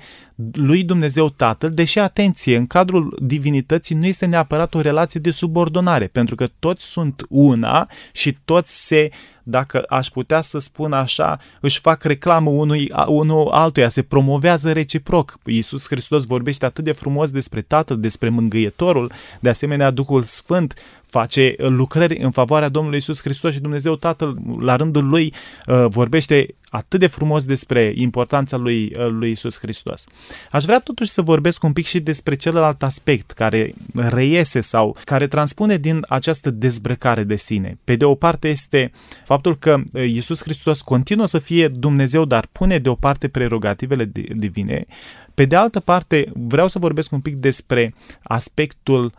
lui 0.52 0.84
Dumnezeu 0.84 1.30
Tatăl, 1.30 1.72
deși, 1.72 2.00
atenție, 2.00 2.58
în 2.58 2.68
cadrul 2.68 3.18
divinității 3.22 3.96
nu 3.96 4.06
este 4.06 4.26
neapărat 4.26 4.74
o 4.74 4.82
relație 4.82 5.20
de 5.20 5.32
subordonare, 5.32 6.08
pentru 6.08 6.36
că 6.36 6.48
toți 6.60 6.86
sunt 6.86 7.26
una 7.30 7.90
și 8.12 8.38
toți 8.46 8.86
se 8.86 9.10
dacă 9.46 9.84
aș 9.88 10.08
putea 10.08 10.42
să 10.42 10.60
spun 10.60 10.94
așa, 10.94 11.40
își 11.62 11.80
fac 11.80 12.04
reclamă 12.04 12.50
unui, 12.50 12.92
unul 13.08 13.48
altuia, 13.52 13.90
se 13.90 14.02
promovează 14.02 14.72
reciproc. 14.72 15.40
Iisus 15.46 15.88
Hristos 15.88 16.26
vorbește 16.26 16.66
atât 16.66 16.84
de 16.84 16.92
frumos 16.92 17.32
despre 17.32 17.62
Tatăl, 17.62 18.00
despre 18.00 18.30
Mângâietorul, 18.30 19.12
de 19.40 19.50
asemenea 19.50 19.92
Duhul 19.92 20.22
Sfânt 20.22 20.74
face 21.14 21.56
lucrări 21.58 22.18
în 22.18 22.32
favoarea 22.32 22.70
Domnului 22.70 22.98
Isus 22.98 23.22
Hristos 23.22 23.54
și 23.54 23.60
Dumnezeu 23.60 23.96
Tatăl, 23.96 24.38
la 24.60 24.76
rândul 24.76 25.08
lui, 25.08 25.34
uh, 25.68 25.86
vorbește 25.90 26.56
atât 26.70 27.00
de 27.00 27.08
frumos 27.08 27.46
despre 27.46 27.92
importanța 27.96 28.58
lui, 28.58 28.94
uh, 28.98 29.08
lui 29.10 29.32
Isus 29.32 29.60
Hristos. 29.60 30.06
Aș 30.52 30.64
vrea 30.64 30.80
totuși 30.80 31.10
să 31.10 31.22
vorbesc 31.22 31.64
un 31.64 31.74
pic 31.74 31.86
și 31.86 32.00
despre 32.00 32.36
celălalt 32.36 32.84
aspect 32.84 33.32
care 33.32 33.74
reiese 33.94 34.62
sau 34.62 34.98
care 35.04 35.28
transpune 35.28 35.78
din 35.78 36.06
această 36.08 36.50
dezbrăcare 36.50 37.24
de 37.24 37.36
sine. 37.36 37.78
Pe 37.84 37.96
de 37.96 38.06
o 38.06 38.16
parte 38.16 38.48
este 38.48 38.92
faptul 39.26 39.58
că 39.58 39.82
uh, 39.94 40.04
Isus 40.08 40.42
Hristos 40.42 40.82
continuă 40.82 41.26
să 41.26 41.40
fie 41.40 41.68
Dumnezeu, 41.68 42.26
dar 42.26 42.48
pune 42.52 42.78
deoparte 42.78 43.28
prerogativele 43.28 44.12
divine. 44.36 44.86
Pe 45.34 45.46
de 45.46 45.56
altă 45.56 45.80
parte, 45.80 46.32
vreau 46.34 46.68
să 46.68 46.80
vorbesc 46.80 47.12
un 47.12 47.20
pic 47.20 47.36
despre 47.36 47.94
aspectul 48.24 49.02
um, 49.04 49.12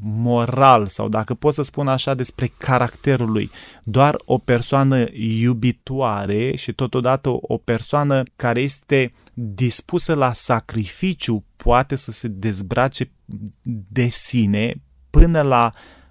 moral 0.00 0.86
sau 0.86 1.08
dacă 1.08 1.34
pot 1.34 1.54
să 1.54 1.62
spun 1.62 1.88
așa 1.88 2.14
despre 2.14 2.52
caracterul 2.58 3.30
lui. 3.30 3.50
Doar 3.82 4.16
o 4.24 4.38
persoană 4.38 5.04
iubitoare 5.12 6.56
și 6.56 6.72
totodată 6.72 7.28
o 7.40 7.56
persoană 7.56 8.22
care 8.36 8.60
este 8.60 9.12
dispusă 9.34 10.14
la 10.14 10.32
sacrificiu 10.32 11.44
poate 11.56 11.96
să 11.96 12.12
se 12.12 12.28
dezbrace 12.28 13.10
de 13.88 14.06
sine 14.06 14.74
până 15.10 15.40
la 15.40 15.70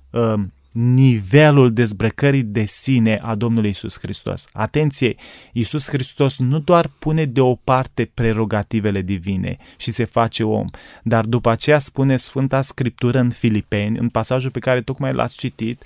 um, 0.09 0.53
nivelul 0.75 1.73
dezbrăcării 1.73 2.43
de 2.43 2.65
sine 2.65 3.19
a 3.21 3.35
Domnului 3.35 3.69
Isus 3.69 3.99
Hristos. 3.99 4.47
Atenție, 4.53 5.15
Isus 5.53 5.87
Hristos 5.87 6.39
nu 6.39 6.59
doar 6.59 6.91
pune 6.99 7.25
deoparte 7.25 8.11
prerogativele 8.13 9.01
divine 9.01 9.57
și 9.77 9.91
se 9.91 10.03
face 10.03 10.43
om, 10.43 10.67
dar 11.03 11.25
după 11.25 11.49
aceea 11.49 11.79
spune 11.79 12.17
Sfânta 12.17 12.61
Scriptură 12.61 13.19
în 13.19 13.29
Filipeni, 13.29 13.97
în 13.97 14.09
pasajul 14.09 14.51
pe 14.51 14.59
care 14.59 14.81
tocmai 14.81 15.13
l-ați 15.13 15.37
citit, 15.37 15.83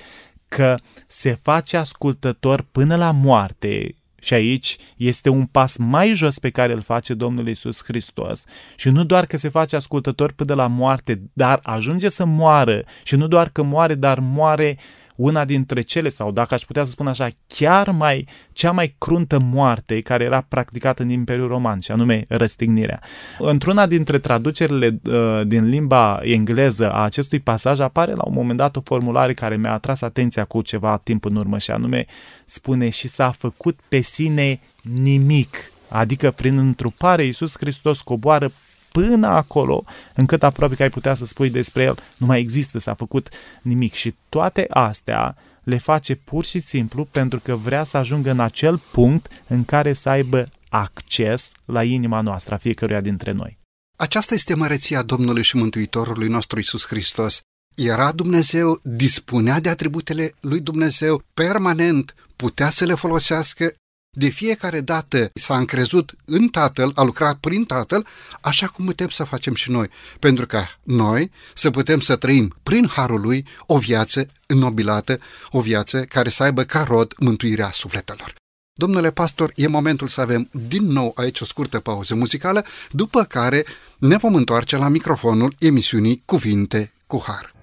că 0.47 0.77
se 1.07 1.31
face 1.41 1.77
ascultător 1.77 2.65
până 2.71 2.95
la 2.95 3.11
moarte, 3.11 3.95
și 4.21 4.33
aici 4.33 4.75
este 4.97 5.29
un 5.29 5.45
pas 5.45 5.77
mai 5.77 6.09
jos 6.09 6.39
pe 6.39 6.49
care 6.49 6.73
îl 6.73 6.81
face 6.81 7.13
Domnul 7.13 7.47
Isus 7.47 7.83
Hristos. 7.83 8.43
Și 8.75 8.89
nu 8.89 9.03
doar 9.03 9.25
că 9.25 9.37
se 9.37 9.49
face 9.49 9.75
ascultător 9.75 10.31
până 10.31 10.53
la 10.53 10.67
moarte, 10.67 11.21
dar 11.33 11.59
ajunge 11.63 12.09
să 12.09 12.25
moară. 12.25 12.83
Și 13.03 13.15
nu 13.15 13.27
doar 13.27 13.49
că 13.49 13.63
moare, 13.63 13.95
dar 13.95 14.19
moare 14.19 14.77
una 15.19 15.45
dintre 15.45 15.81
cele, 15.81 16.09
sau 16.09 16.31
dacă 16.31 16.53
aș 16.53 16.61
putea 16.61 16.83
să 16.83 16.91
spun 16.91 17.07
așa, 17.07 17.27
chiar 17.47 17.89
mai, 17.89 18.27
cea 18.51 18.71
mai 18.71 18.95
cruntă 18.97 19.39
moarte 19.39 20.01
care 20.01 20.23
era 20.23 20.45
practicată 20.47 21.03
în 21.03 21.09
Imperiul 21.09 21.47
Roman, 21.47 21.79
și 21.79 21.91
anume 21.91 22.25
răstignirea. 22.27 23.01
Într-una 23.39 23.85
dintre 23.85 24.19
traducerile 24.19 24.99
uh, 25.03 25.41
din 25.45 25.69
limba 25.69 26.19
engleză 26.23 26.91
a 26.91 27.03
acestui 27.03 27.39
pasaj 27.39 27.79
apare 27.79 28.13
la 28.13 28.23
un 28.25 28.33
moment 28.33 28.57
dat 28.57 28.75
o 28.75 28.81
formulare 28.83 29.33
care 29.33 29.57
mi-a 29.57 29.73
atras 29.73 30.01
atenția 30.01 30.45
cu 30.45 30.61
ceva 30.61 30.97
timp 31.03 31.25
în 31.25 31.35
urmă, 31.35 31.57
și 31.57 31.71
anume 31.71 32.05
spune 32.45 32.89
și 32.89 33.07
s-a 33.07 33.31
făcut 33.31 33.79
pe 33.87 33.99
sine 34.01 34.59
nimic. 34.81 35.71
Adică 35.89 36.31
prin 36.31 36.57
întrupare 36.57 37.23
Iisus 37.23 37.57
Hristos 37.57 38.01
coboară 38.01 38.51
până 38.91 39.27
acolo, 39.27 39.83
încât 40.15 40.43
aproape 40.43 40.75
că 40.75 40.81
ai 40.81 40.89
putea 40.89 41.13
să 41.13 41.25
spui 41.25 41.49
despre 41.49 41.83
el, 41.83 41.99
nu 42.17 42.25
mai 42.25 42.39
există, 42.39 42.79
s-a 42.79 42.93
făcut 42.93 43.29
nimic. 43.61 43.93
Și 43.93 44.15
toate 44.29 44.65
astea 44.69 45.35
le 45.63 45.77
face 45.77 46.15
pur 46.15 46.45
și 46.45 46.59
simplu 46.59 47.05
pentru 47.05 47.39
că 47.39 47.55
vrea 47.55 47.83
să 47.83 47.97
ajungă 47.97 48.31
în 48.31 48.39
acel 48.39 48.77
punct 48.91 49.31
în 49.47 49.65
care 49.65 49.93
să 49.93 50.09
aibă 50.09 50.49
acces 50.69 51.51
la 51.65 51.83
inima 51.83 52.21
noastră, 52.21 52.53
a 52.53 52.57
fiecăruia 52.57 53.01
dintre 53.01 53.31
noi. 53.31 53.57
Aceasta 53.97 54.33
este 54.33 54.55
măreția 54.55 55.01
Domnului 55.01 55.43
și 55.43 55.55
Mântuitorului 55.55 56.27
nostru 56.27 56.59
Isus 56.59 56.87
Hristos. 56.87 57.41
Era 57.75 58.11
Dumnezeu, 58.11 58.79
dispunea 58.83 59.59
de 59.59 59.69
atributele 59.69 60.31
lui 60.41 60.59
Dumnezeu 60.59 61.23
permanent, 61.33 62.15
putea 62.35 62.69
să 62.69 62.85
le 62.85 62.93
folosească 62.93 63.73
de 64.19 64.29
fiecare 64.29 64.81
dată 64.81 65.29
s-a 65.33 65.57
încrezut 65.57 66.13
în 66.25 66.47
Tatăl, 66.47 66.91
a 66.95 67.03
lucrat 67.03 67.37
prin 67.37 67.63
Tatăl, 67.63 68.07
așa 68.41 68.67
cum 68.67 68.85
putem 68.85 69.09
să 69.09 69.23
facem 69.23 69.53
și 69.53 69.71
noi, 69.71 69.89
pentru 70.19 70.45
ca 70.45 70.79
noi 70.83 71.31
să 71.53 71.69
putem 71.69 71.99
să 71.99 72.15
trăim 72.15 72.55
prin 72.63 72.87
Harul 72.87 73.21
Lui 73.21 73.45
o 73.65 73.77
viață 73.77 74.25
înnobilată, 74.45 75.19
o 75.51 75.59
viață 75.59 76.01
care 76.01 76.29
să 76.29 76.43
aibă 76.43 76.63
ca 76.63 76.83
rod 76.83 77.13
mântuirea 77.17 77.69
sufletelor. 77.71 78.33
Domnule 78.73 79.11
pastor, 79.11 79.51
e 79.55 79.67
momentul 79.67 80.07
să 80.07 80.21
avem 80.21 80.49
din 80.67 80.85
nou 80.85 81.11
aici 81.15 81.39
o 81.39 81.45
scurtă 81.45 81.79
pauză 81.79 82.15
muzicală, 82.15 82.65
după 82.91 83.23
care 83.23 83.65
ne 83.97 84.17
vom 84.17 84.35
întoarce 84.35 84.77
la 84.77 84.87
microfonul 84.87 85.55
emisiunii 85.59 86.21
Cuvinte 86.25 86.93
cu 87.07 87.23
Har. 87.25 87.58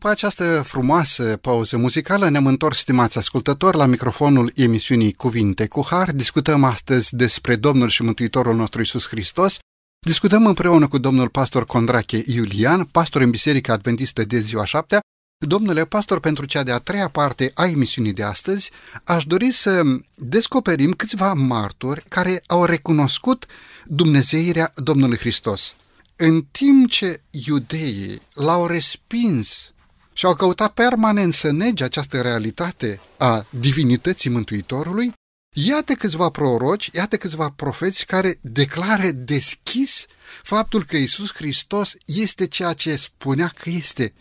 După 0.00 0.12
această 0.12 0.62
frumoasă 0.66 1.36
pauză 1.36 1.76
muzicală 1.76 2.28
ne-am 2.28 2.46
întors, 2.46 2.78
stimați 2.78 3.18
ascultători, 3.18 3.76
la 3.76 3.86
microfonul 3.86 4.52
emisiunii 4.54 5.12
Cuvinte 5.12 5.66
cu 5.66 5.86
Har. 5.90 6.12
Discutăm 6.12 6.64
astăzi 6.64 7.16
despre 7.16 7.56
Domnul 7.56 7.88
și 7.88 8.02
Mântuitorul 8.02 8.56
nostru 8.56 8.80
Isus 8.80 9.08
Hristos. 9.08 9.58
Discutăm 10.06 10.46
împreună 10.46 10.88
cu 10.88 10.98
domnul 10.98 11.28
pastor 11.28 11.66
Condrache 11.66 12.22
Iulian, 12.26 12.84
pastor 12.84 13.22
în 13.22 13.30
Biserica 13.30 13.72
Adventistă 13.72 14.24
de 14.24 14.38
ziua 14.38 14.64
șaptea. 14.64 15.00
Domnule 15.46 15.84
pastor, 15.84 16.20
pentru 16.20 16.44
cea 16.44 16.62
de-a 16.62 16.78
treia 16.78 17.08
parte 17.08 17.50
a 17.54 17.66
emisiunii 17.66 18.12
de 18.12 18.22
astăzi, 18.22 18.70
aș 19.04 19.24
dori 19.24 19.52
să 19.52 19.82
descoperim 20.14 20.92
câțiva 20.92 21.32
martori 21.32 22.04
care 22.08 22.42
au 22.46 22.64
recunoscut 22.64 23.46
Dumnezeirea 23.84 24.72
Domnului 24.74 25.18
Hristos. 25.18 25.74
În 26.16 26.42
timp 26.50 26.90
ce 26.90 27.22
iudeii 27.30 28.20
l-au 28.34 28.66
respins 28.66 29.72
și 30.12 30.26
au 30.26 30.34
căutat 30.34 30.72
permanent 30.72 31.34
să 31.34 31.50
nege 31.50 31.84
această 31.84 32.20
realitate 32.20 33.00
a 33.18 33.46
divinității 33.50 34.30
Mântuitorului, 34.30 35.12
iată 35.52 35.92
câțiva 35.92 36.28
proroci, 36.28 36.90
iată 36.92 37.16
câțiva 37.16 37.52
profeți 37.56 38.06
care 38.06 38.38
declară 38.40 39.10
deschis 39.14 40.06
faptul 40.42 40.84
că 40.84 40.96
Isus 40.96 41.34
Hristos 41.34 41.94
este 42.04 42.46
ceea 42.46 42.72
ce 42.72 42.96
spunea 42.96 43.52
că 43.58 43.70
este 43.70 44.12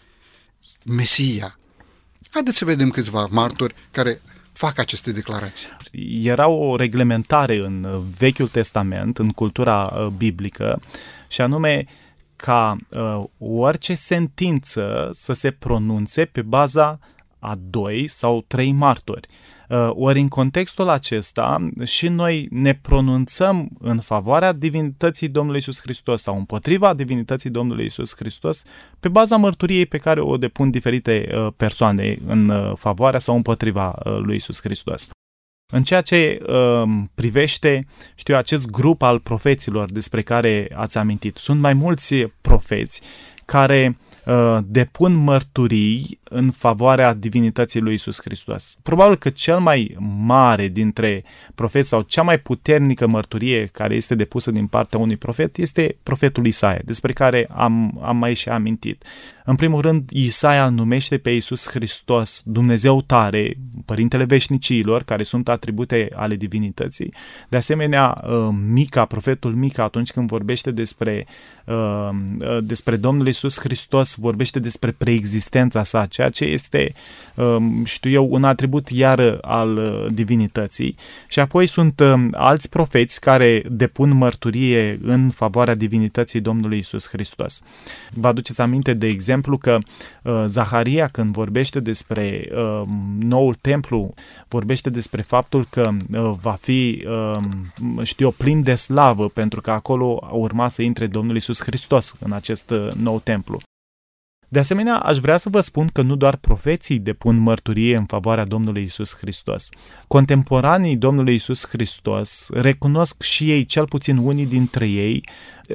Mesia. 0.84 1.60
Haideți 2.30 2.58
să 2.58 2.66
vedem 2.66 2.90
câțiva 2.90 3.28
martori 3.32 3.74
care 3.92 4.22
fac 4.54 4.78
aceste 4.78 5.12
declarații. 5.12 5.68
Era 6.24 6.48
o 6.48 6.76
reglementare 6.76 7.56
în 7.56 8.04
Vechiul 8.18 8.48
Testament, 8.48 9.18
în 9.18 9.30
cultura 9.30 9.84
uh, 9.84 10.08
biblică, 10.08 10.82
și 11.28 11.42
anume 11.42 11.88
ca 12.42 12.78
uh, 12.90 13.24
orice 13.38 13.96
sentință 13.96 15.10
să 15.14 15.34
se 15.34 15.52
pronunțe 15.52 16.26
pe 16.26 16.42
baza 16.42 17.00
a 17.40 17.58
doi 17.70 18.08
sau 18.08 18.44
trei 18.48 18.72
martori. 18.72 19.28
Uh, 19.70 19.90
ori 19.90 20.20
în 20.20 20.28
contextul 20.28 20.90
acesta 20.90 21.70
și 21.84 22.08
noi 22.08 22.48
ne 22.52 22.74
pronunțăm 22.74 23.70
în 23.80 24.00
favoarea 24.00 24.52
divinității 24.52 25.28
Domnului 25.28 25.60
Isus 25.60 25.82
Hristos 25.82 26.22
sau 26.22 26.38
împotriva 26.38 26.94
divinității 26.94 27.50
Domnului 27.50 27.86
Isus 27.86 28.16
Hristos 28.16 28.64
pe 29.00 29.10
baza 29.10 29.38
mărturiei 29.38 29.86
pe 29.86 29.98
care 29.98 30.22
o 30.22 30.38
depun 30.38 30.70
diferite 30.70 31.30
uh, 31.34 31.48
persoane 31.58 32.20
în 32.26 32.50
uh, 32.50 32.72
favoarea 32.76 33.20
sau 33.20 33.36
împotriva 33.36 33.96
uh, 34.06 34.18
lui 34.18 34.36
Isus 34.36 34.62
Hristos. 34.62 35.10
În 35.72 35.84
ceea 35.84 36.02
ce 36.02 36.42
uh, 36.48 36.84
privește, 37.16 37.88
știu, 38.16 38.36
acest 38.36 38.70
grup 38.70 39.02
al 39.02 39.20
profeților 39.20 39.92
despre 39.92 40.22
care 40.22 40.72
ați 40.74 40.98
amintit, 40.98 41.38
sunt 41.38 41.60
mai 41.60 41.74
mulți 41.74 42.16
profeți 42.42 43.02
care 43.46 43.98
uh, 44.00 44.09
depun 44.66 45.14
mărturii 45.14 46.20
în 46.24 46.52
favoarea 46.52 47.14
divinității 47.14 47.80
lui 47.80 47.94
Isus 47.94 48.22
Hristos. 48.22 48.78
Probabil 48.82 49.16
că 49.16 49.30
cel 49.30 49.60
mai 49.60 49.96
mare 50.26 50.68
dintre 50.68 51.24
profeți 51.56 51.90
sau 51.90 52.02
cea 52.02 52.22
mai 52.22 52.40
puternică 52.40 53.08
mărturie 53.08 53.66
care 53.66 53.96
este 53.96 54.16
depusă 54.16 54.52
din 54.52 54.68
partea 54.68 55.00
unui 55.00 55.18
profet 55.18 55.58
este 55.58 55.98
profetul 56.04 56.46
Isaia, 56.46 56.82
despre 56.86 57.14
care 57.14 57.48
am, 57.52 58.00
am 58.04 58.18
mai 58.18 58.34
și 58.34 58.50
amintit. 58.50 59.04
În 59.46 59.56
primul 59.56 59.82
rând, 59.82 60.10
Isaia 60.10 60.70
numește 60.70 61.18
pe 61.18 61.30
Isus 61.30 61.68
Hristos 61.68 62.42
Dumnezeu 62.46 63.02
tare, 63.02 63.58
Părintele 63.86 64.24
Veșnicilor, 64.24 65.04
care 65.04 65.24
sunt 65.24 65.50
atribute 65.50 66.10
ale 66.16 66.36
divinității. 66.36 67.14
De 67.50 67.58
asemenea, 67.58 68.16
uh, 68.24 68.48
Mica, 68.68 69.06
profetul 69.06 69.54
Mica, 69.54 69.84
atunci 69.84 70.12
când 70.12 70.28
vorbește 70.28 70.72
despre, 70.72 71.26
uh, 71.28 71.28
uh, 71.28 71.59
despre 72.62 72.96
Domnul 72.96 73.28
Isus 73.28 73.60
Hristos, 73.60 74.16
vorbește 74.16 74.60
despre 74.60 74.92
preexistența 74.92 75.84
sa, 75.84 76.06
ceea 76.06 76.30
ce 76.30 76.46
este, 76.46 76.94
știu 77.84 78.12
eu, 78.12 78.28
un 78.32 78.44
atribut 78.44 78.90
iar 78.90 79.38
al 79.42 79.80
divinității. 80.14 80.96
Și 81.28 81.40
apoi 81.40 81.68
sunt 81.68 82.02
alți 82.32 82.70
profeți 82.70 83.22
care 83.22 83.64
depun 83.70 84.14
mărturie 84.16 85.00
în 85.04 85.30
favoarea 85.30 85.76
divinității 85.76 86.40
Domnului 86.40 86.78
Isus 86.78 87.08
Hristos. 87.08 87.62
Vă 88.14 88.28
aduceți 88.28 88.62
aminte, 88.62 88.94
de 88.94 89.08
exemplu, 89.08 89.28
exemplu, 89.30 89.58
că 89.58 89.78
uh, 90.24 90.44
Zaharia, 90.48 91.08
când 91.08 91.34
vorbește 91.34 91.80
despre 91.80 92.50
uh, 92.52 92.82
noul 93.20 93.56
templu, 93.62 94.14
vorbește 94.48 94.90
despre 94.90 95.22
faptul 95.22 95.68
că 95.70 95.90
uh, 96.14 96.32
va 96.42 96.58
fi, 96.62 97.06
uh, 97.08 97.44
știu 98.04 98.32
plin 98.32 98.64
de 98.64 98.76
slavă, 98.76 99.30
pentru 99.30 99.62
că 99.62 99.72
acolo 99.72 100.30
urma 100.32 100.68
să 100.68 100.82
intre 100.82 101.08
Domnul 101.08 101.36
Isus 101.36 101.59
Hristos 101.64 102.16
în 102.20 102.32
acest 102.32 102.70
uh, 102.70 102.92
nou 102.96 103.20
templu. 103.20 103.60
De 104.52 104.60
asemenea, 104.60 104.96
aș 104.96 105.18
vrea 105.18 105.38
să 105.38 105.50
vă 105.50 105.60
spun 105.60 105.88
că 105.88 106.02
nu 106.02 106.16
doar 106.16 106.36
profeții 106.36 107.00
depun 107.00 107.38
mărturie 107.38 107.98
în 107.98 108.06
favoarea 108.06 108.46
Domnului 108.46 108.84
Isus 108.84 109.16
Hristos. 109.16 109.70
Contemporanii 110.08 110.96
Domnului 110.96 111.36
Isus 111.36 111.68
Hristos 111.68 112.50
recunosc 112.54 113.22
și 113.22 113.52
ei, 113.52 113.66
cel 113.66 113.88
puțin 113.88 114.18
unii 114.18 114.46
dintre 114.46 114.88
ei, 114.88 115.24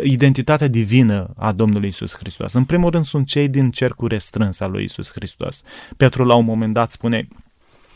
identitatea 0.03 0.69
divină 0.69 1.35
a 1.37 1.53
Domnului 1.53 1.89
Isus 1.89 2.15
Hristos. 2.17 2.53
În 2.53 2.65
primul 2.65 2.91
rând 2.91 3.05
sunt 3.05 3.27
cei 3.27 3.49
din 3.49 3.71
cercul 3.71 4.09
restrâns 4.09 4.61
al 4.61 4.71
lui 4.71 4.85
Isus 4.85 5.13
Hristos. 5.13 5.63
Petru 5.97 6.25
la 6.25 6.35
un 6.35 6.45
moment 6.45 6.75
dat 6.75 6.91
spune, 6.91 7.29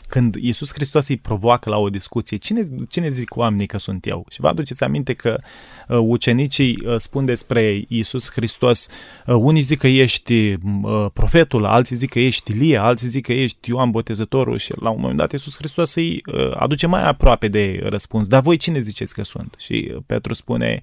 când 0.09 0.35
Iisus 0.35 0.73
Hristos 0.73 1.07
îi 1.07 1.17
provoacă 1.17 1.69
la 1.69 1.77
o 1.77 1.89
discuție, 1.89 2.37
cine, 2.37 2.65
cine 2.89 3.09
zic 3.09 3.35
oamenii 3.35 3.67
că 3.67 3.77
sunt 3.77 4.07
eu? 4.07 4.25
Și 4.29 4.41
vă 4.41 4.47
aduceți 4.47 4.83
aminte 4.83 5.13
că 5.13 5.39
uh, 5.87 5.97
ucenicii 6.01 6.79
uh, 6.85 6.95
spun 6.97 7.25
despre 7.25 7.83
Iisus 7.87 8.31
Hristos, 8.31 8.87
uh, 9.25 9.35
unii 9.35 9.61
zic 9.61 9.79
că 9.79 9.87
ești 9.87 10.57
uh, 10.81 11.05
profetul, 11.13 11.65
alții 11.65 11.95
zic 11.95 12.09
că 12.09 12.19
ești 12.19 12.51
Ilie, 12.51 12.77
alții 12.77 13.07
zic 13.07 13.25
că 13.25 13.33
ești 13.33 13.69
Ioan 13.69 13.91
Botezătorul 13.91 14.57
și 14.57 14.73
la 14.79 14.89
un 14.89 14.99
moment 14.99 15.17
dat 15.17 15.31
Iisus 15.31 15.55
Hristos 15.55 15.95
îi 15.95 16.21
uh, 16.33 16.51
aduce 16.55 16.87
mai 16.87 17.03
aproape 17.07 17.47
de 17.47 17.79
răspuns. 17.83 18.27
Dar 18.27 18.41
voi 18.41 18.57
cine 18.57 18.79
ziceți 18.79 19.13
că 19.13 19.23
sunt? 19.23 19.55
Și 19.57 19.93
Petru 20.05 20.33
spune, 20.33 20.81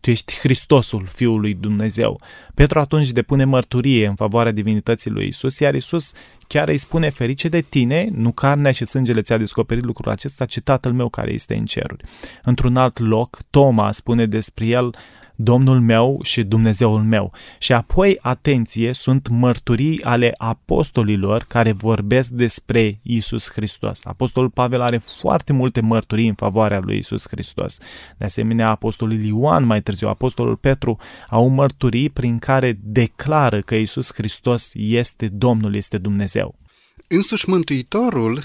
tu 0.00 0.10
ești 0.10 0.38
Hristosul, 0.38 1.06
Fiul 1.06 1.40
lui 1.40 1.54
Dumnezeu. 1.54 2.20
Petru 2.54 2.78
atunci 2.78 3.10
depune 3.10 3.44
mărturie 3.44 4.06
în 4.06 4.14
favoarea 4.14 4.52
divinității 4.52 5.10
lui 5.10 5.26
Isus, 5.26 5.58
iar 5.58 5.74
Isus 5.74 6.12
chiar 6.46 6.68
îi 6.68 6.78
spune 6.78 7.08
ferice 7.08 7.48
de 7.48 7.60
tine, 7.60 8.08
nu 8.12 8.32
carnea 8.32 8.72
și 8.72 8.86
sângele 8.86 9.22
ți-a 9.22 9.36
descoperit 9.36 9.84
lucrul 9.84 10.12
acesta, 10.12 10.44
ci 10.44 10.60
Tatăl 10.60 10.92
meu 10.92 11.08
care 11.08 11.32
este 11.32 11.54
în 11.54 11.64
ceruri. 11.64 12.04
Într-un 12.42 12.76
alt 12.76 12.98
loc, 12.98 13.38
Toma 13.50 13.92
spune 13.92 14.26
despre 14.26 14.66
el, 14.66 14.94
Domnul 15.40 15.80
meu 15.80 16.20
și 16.22 16.42
Dumnezeul 16.42 17.02
meu. 17.02 17.32
Și 17.58 17.72
apoi, 17.72 18.18
atenție, 18.20 18.92
sunt 18.92 19.28
mărturii 19.28 20.02
ale 20.02 20.34
apostolilor 20.36 21.44
care 21.48 21.72
vorbesc 21.72 22.28
despre 22.28 22.98
Isus 23.02 23.50
Hristos. 23.50 24.00
Apostolul 24.04 24.50
Pavel 24.50 24.80
are 24.80 24.98
foarte 25.20 25.52
multe 25.52 25.80
mărturii 25.80 26.28
în 26.28 26.34
favoarea 26.34 26.78
lui 26.78 26.98
Isus 26.98 27.24
Hristos. 27.30 27.78
De 28.16 28.24
asemenea, 28.24 28.68
apostolul 28.68 29.20
Ioan, 29.20 29.64
mai 29.64 29.82
târziu, 29.82 30.08
apostolul 30.08 30.56
Petru, 30.56 30.98
au 31.28 31.48
mărturii 31.48 32.10
prin 32.10 32.38
care 32.38 32.78
declară 32.82 33.60
că 33.60 33.74
Isus 33.74 34.12
Hristos 34.14 34.70
este 34.74 35.28
Domnul, 35.28 35.74
este 35.74 35.98
Dumnezeu. 35.98 36.54
Însuși 37.08 37.48
Mântuitorul, 37.48 38.42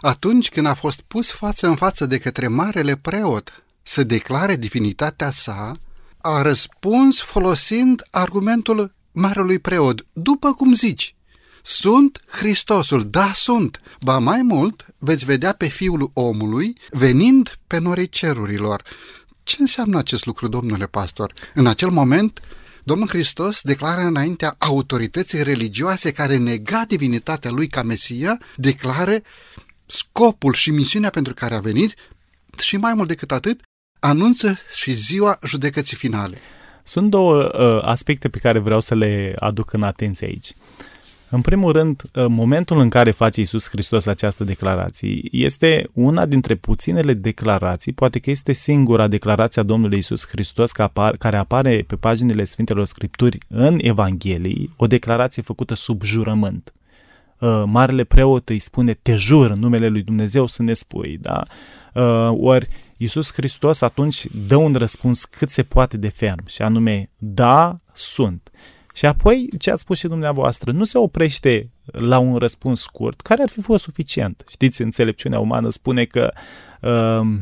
atunci 0.00 0.48
când 0.48 0.66
a 0.66 0.74
fost 0.74 1.00
pus 1.00 1.30
față 1.30 1.66
în 1.66 1.74
față 1.74 2.06
de 2.06 2.18
către 2.18 2.48
marele 2.48 2.96
preot 2.96 3.64
să 3.82 4.02
declare 4.02 4.56
divinitatea 4.56 5.30
sa, 5.30 5.80
a 6.22 6.42
răspuns 6.42 7.20
folosind 7.20 8.02
argumentul 8.10 8.94
marelui 9.12 9.58
preot. 9.58 10.06
După 10.12 10.52
cum 10.52 10.74
zici, 10.74 11.14
sunt 11.62 12.20
Hristosul, 12.26 13.06
da, 13.10 13.30
sunt. 13.34 13.80
Ba 14.00 14.18
mai 14.18 14.42
mult, 14.42 14.86
veți 14.98 15.24
vedea 15.24 15.52
pe 15.52 15.68
Fiul 15.68 16.10
omului 16.12 16.76
venind 16.90 17.58
pe 17.66 17.78
norii 17.78 18.08
cerurilor. 18.08 18.82
Ce 19.42 19.56
înseamnă 19.58 19.98
acest 19.98 20.26
lucru, 20.26 20.48
domnule 20.48 20.86
pastor? 20.86 21.32
În 21.54 21.66
acel 21.66 21.90
moment, 21.90 22.40
Domnul 22.84 23.08
Hristos 23.08 23.60
declară 23.60 24.00
înaintea 24.00 24.54
autorității 24.58 25.42
religioase 25.42 26.12
care 26.12 26.36
nega 26.36 26.84
divinitatea 26.86 27.50
lui 27.50 27.66
ca 27.66 27.82
Mesia, 27.82 28.38
declară 28.56 29.16
scopul 29.86 30.52
și 30.52 30.70
misiunea 30.70 31.10
pentru 31.10 31.34
care 31.34 31.54
a 31.54 31.60
venit 31.60 31.94
și 32.58 32.76
mai 32.76 32.94
mult 32.94 33.08
decât 33.08 33.32
atât, 33.32 33.60
anunță 34.04 34.58
și 34.74 34.90
ziua 34.90 35.38
judecății 35.46 35.96
finale. 35.96 36.36
Sunt 36.82 37.10
două 37.10 37.34
uh, 37.42 37.88
aspecte 37.88 38.28
pe 38.28 38.38
care 38.38 38.58
vreau 38.58 38.80
să 38.80 38.94
le 38.94 39.34
aduc 39.38 39.72
în 39.72 39.82
atenție 39.82 40.26
aici. 40.26 40.52
În 41.30 41.40
primul 41.40 41.72
rând, 41.72 42.02
uh, 42.14 42.24
momentul 42.28 42.78
în 42.78 42.88
care 42.88 43.10
face 43.10 43.40
Iisus 43.40 43.68
Hristos 43.68 44.06
această 44.06 44.44
declarație 44.44 45.20
este 45.30 45.88
una 45.92 46.26
dintre 46.26 46.54
puținele 46.54 47.14
declarații, 47.14 47.92
poate 47.92 48.18
că 48.18 48.30
este 48.30 48.52
singura 48.52 49.08
declarație 49.08 49.60
a 49.60 49.64
Domnului 49.64 49.96
Iisus 49.96 50.26
Hristos 50.28 50.72
care 51.18 51.36
apare 51.36 51.84
pe 51.86 51.96
paginile 51.96 52.44
Sfintelor 52.44 52.86
Scripturi 52.86 53.38
în 53.48 53.78
Evanghelii, 53.80 54.70
o 54.76 54.86
declarație 54.86 55.42
făcută 55.42 55.74
sub 55.74 56.02
jurământ. 56.02 56.72
Uh, 57.38 57.62
marele 57.66 58.04
preot 58.04 58.48
îi 58.48 58.58
spune, 58.58 58.94
te 59.02 59.14
jur 59.14 59.50
în 59.50 59.58
numele 59.58 59.88
lui 59.88 60.02
Dumnezeu 60.02 60.46
să 60.46 60.62
ne 60.62 60.72
spui, 60.72 61.18
da? 61.20 61.44
Uh, 61.94 62.30
ori 62.40 62.68
Iisus 63.02 63.32
Hristos 63.32 63.80
atunci 63.80 64.26
dă 64.46 64.56
un 64.56 64.74
răspuns 64.74 65.24
cât 65.24 65.50
se 65.50 65.62
poate 65.62 65.96
de 65.96 66.08
ferm 66.08 66.46
și 66.46 66.62
anume, 66.62 67.10
da, 67.18 67.76
sunt. 67.92 68.50
Și 68.94 69.06
apoi, 69.06 69.48
ce 69.58 69.70
ați 69.70 69.80
spus 69.80 69.98
și 69.98 70.06
dumneavoastră, 70.06 70.72
nu 70.72 70.84
se 70.84 70.98
oprește 70.98 71.70
la 71.84 72.18
un 72.18 72.36
răspuns 72.36 72.80
scurt, 72.80 73.20
care 73.20 73.42
ar 73.42 73.48
fi 73.48 73.60
fost 73.60 73.82
suficient. 73.82 74.44
Știți, 74.48 74.82
înțelepciunea 74.82 75.38
umană 75.38 75.70
spune 75.70 76.04
că 76.04 76.32
uh, 76.80 77.38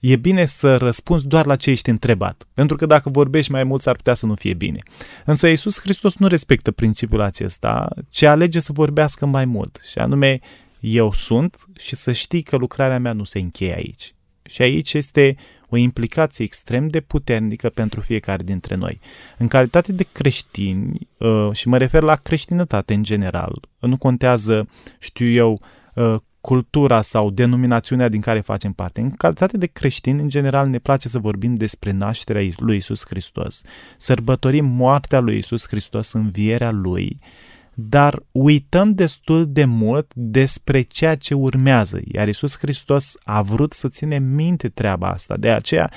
e 0.00 0.16
bine 0.16 0.44
să 0.44 0.76
răspunzi 0.76 1.26
doar 1.26 1.46
la 1.46 1.56
ce 1.56 1.70
ești 1.70 1.90
întrebat, 1.90 2.46
pentru 2.54 2.76
că 2.76 2.86
dacă 2.86 3.08
vorbești 3.10 3.52
mai 3.52 3.64
mult, 3.64 3.82
s-ar 3.82 3.96
putea 3.96 4.14
să 4.14 4.26
nu 4.26 4.34
fie 4.34 4.54
bine. 4.54 4.82
Însă 5.24 5.48
Iisus 5.48 5.80
Hristos 5.80 6.16
nu 6.16 6.26
respectă 6.26 6.70
principiul 6.70 7.20
acesta, 7.20 7.88
ci 8.10 8.22
alege 8.22 8.60
să 8.60 8.72
vorbească 8.72 9.26
mai 9.26 9.44
mult, 9.44 9.80
și 9.90 9.98
anume, 9.98 10.40
eu 10.80 11.12
sunt 11.12 11.56
și 11.78 11.96
să 11.96 12.12
știi 12.12 12.42
că 12.42 12.56
lucrarea 12.56 12.98
mea 12.98 13.12
nu 13.12 13.24
se 13.24 13.38
încheie 13.38 13.74
aici. 13.74 14.12
Și 14.48 14.62
aici 14.62 14.94
este 14.94 15.36
o 15.68 15.76
implicație 15.76 16.44
extrem 16.44 16.88
de 16.88 17.00
puternică 17.00 17.68
pentru 17.68 18.00
fiecare 18.00 18.42
dintre 18.42 18.74
noi. 18.74 19.00
În 19.38 19.48
calitate 19.48 19.92
de 19.92 20.06
creștini, 20.12 21.08
uh, 21.18 21.48
și 21.52 21.68
mă 21.68 21.76
refer 21.76 22.02
la 22.02 22.14
creștinătate 22.14 22.94
în 22.94 23.02
general, 23.02 23.60
nu 23.78 23.96
contează, 23.96 24.68
știu 24.98 25.28
eu, 25.28 25.60
uh, 25.94 26.16
cultura 26.40 27.02
sau 27.02 27.30
denominațiunea 27.30 28.08
din 28.08 28.20
care 28.20 28.40
facem 28.40 28.72
parte. 28.72 29.00
În 29.00 29.10
calitate 29.10 29.56
de 29.56 29.66
creștini, 29.66 30.20
în 30.20 30.28
general, 30.28 30.68
ne 30.68 30.78
place 30.78 31.08
să 31.08 31.18
vorbim 31.18 31.54
despre 31.54 31.90
nașterea 31.90 32.48
lui 32.56 32.76
Isus 32.76 33.04
Hristos. 33.06 33.62
Sărbătorim 33.96 34.64
moartea 34.64 35.20
lui 35.20 35.36
Isus 35.36 35.66
Hristos, 35.68 36.12
învierea 36.12 36.70
lui 36.70 37.18
dar 37.80 38.22
uităm 38.32 38.92
destul 38.92 39.46
de 39.48 39.64
mult 39.64 40.12
despre 40.14 40.80
ceea 40.80 41.16
ce 41.16 41.34
urmează. 41.34 42.00
Iar 42.12 42.28
Isus 42.28 42.58
Hristos 42.58 43.16
a 43.24 43.42
vrut 43.42 43.72
să 43.72 43.88
ține 43.88 44.18
minte 44.18 44.68
treaba 44.68 45.08
asta. 45.08 45.36
De 45.36 45.50
aceea, 45.50 45.90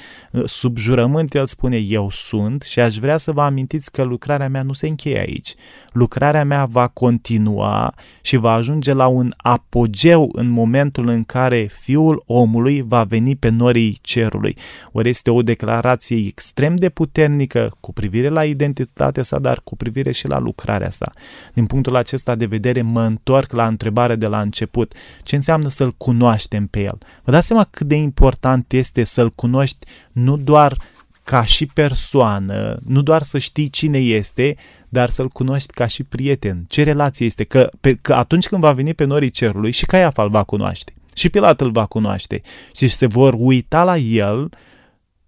sub 0.46 0.78
jurământ, 0.78 1.34
El 1.34 1.48
spune, 1.48 1.78
eu 1.78 2.10
sunt 2.10 2.62
și 2.62 2.80
aș 2.80 2.98
vrea 2.98 3.18
să 3.18 3.32
vă 3.32 3.42
amintiți 3.42 3.92
că 3.92 4.04
lucrarea 4.04 4.50
mea 4.50 4.64
nu 4.64 4.74
se 4.74 4.88
încheie 4.88 5.20
aici. 5.20 5.54
Lucrarea 5.92 6.46
mea 6.46 6.66
va 6.66 6.88
continua 6.88 7.94
și 8.22 8.36
va 8.36 8.52
ajunge 8.52 8.94
la 8.94 9.08
un 9.08 9.34
apogeu 9.38 10.30
în 10.34 10.50
momentul 10.50 11.08
în 11.08 11.24
care 11.24 11.70
Fiul 11.80 12.24
omului 12.26 12.82
va 12.82 13.04
veni 13.04 13.36
pe 13.36 13.50
norii 13.50 13.98
cerului. 14.02 14.58
Ori 14.92 15.10
este 15.10 15.32
o 15.32 15.42
declarație 15.42 16.28
extrem 16.28 16.76
de 16.76 16.90
puternică 16.90 17.78
cu 17.80 17.94
privire 17.94 18.28
la 18.28 18.46
identitatea 18.46 19.24
sa, 19.24 19.40
dar 19.40 19.62
cu 19.64 19.76
privire 19.76 20.12
și 20.12 20.28
la 20.28 20.40
lucrarea 20.40 20.90
sa. 20.90 21.12
Din 21.54 21.66
punctul 21.66 21.96
acesta 21.96 22.36
de 22.36 22.46
vedere 22.46 22.82
mă 22.82 23.02
întorc 23.02 23.52
la 23.52 23.68
întrebarea 23.68 24.16
de 24.16 24.28
la 24.28 24.42
început. 24.42 24.94
Ce 25.24 25.36
înseamnă 25.36 25.70
să-L 25.70 25.94
cunoaștem 25.98 26.68
pe 26.68 26.80
El? 26.80 26.98
Vă 27.24 27.32
dați 27.32 27.48
seama 27.48 27.64
cât 27.64 27.88
de 27.88 27.96
important 27.96 28.74
este 28.74 29.04
să-L 29.04 29.30
cunoști 29.30 29.88
nu 30.12 30.38
doar 30.38 30.78
ca 31.24 31.46
și 31.46 31.66
persoană, 31.66 32.80
nu 32.86 33.02
doar 33.02 33.22
să 33.22 33.38
știi 33.38 33.70
cine 33.70 33.98
este, 33.98 34.56
dar 34.90 35.10
să-l 35.10 35.28
cunoști 35.28 35.74
ca 35.74 35.86
și 35.86 36.04
prieten. 36.04 36.66
Ce 36.70 36.84
relație 36.84 37.26
este? 37.26 37.44
Că, 37.44 37.70
pe, 37.82 37.96
că 37.96 38.14
atunci 38.14 38.48
când 38.48 38.62
va 38.62 38.72
veni 38.72 38.94
pe 38.94 39.04
norii 39.04 39.30
cerului, 39.30 39.72
și 39.72 39.86
Caiafa 39.86 40.24
îl 40.24 40.30
va 40.30 40.44
cunoaște, 40.44 40.94
și 41.16 41.30
Pilat 41.30 41.62
îl 41.62 41.72
va 41.72 41.86
cunoaște, 41.86 42.42
și 42.76 42.88
se 42.88 43.06
vor 43.06 43.34
uita 43.38 43.84
la 43.84 43.98
el 43.98 44.50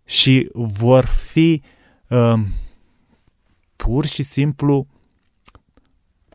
și 0.06 0.50
vor 0.54 1.06
fi 1.06 1.62
uh, 2.08 2.40
pur 3.76 4.06
și 4.06 4.24
simplu 4.24 4.88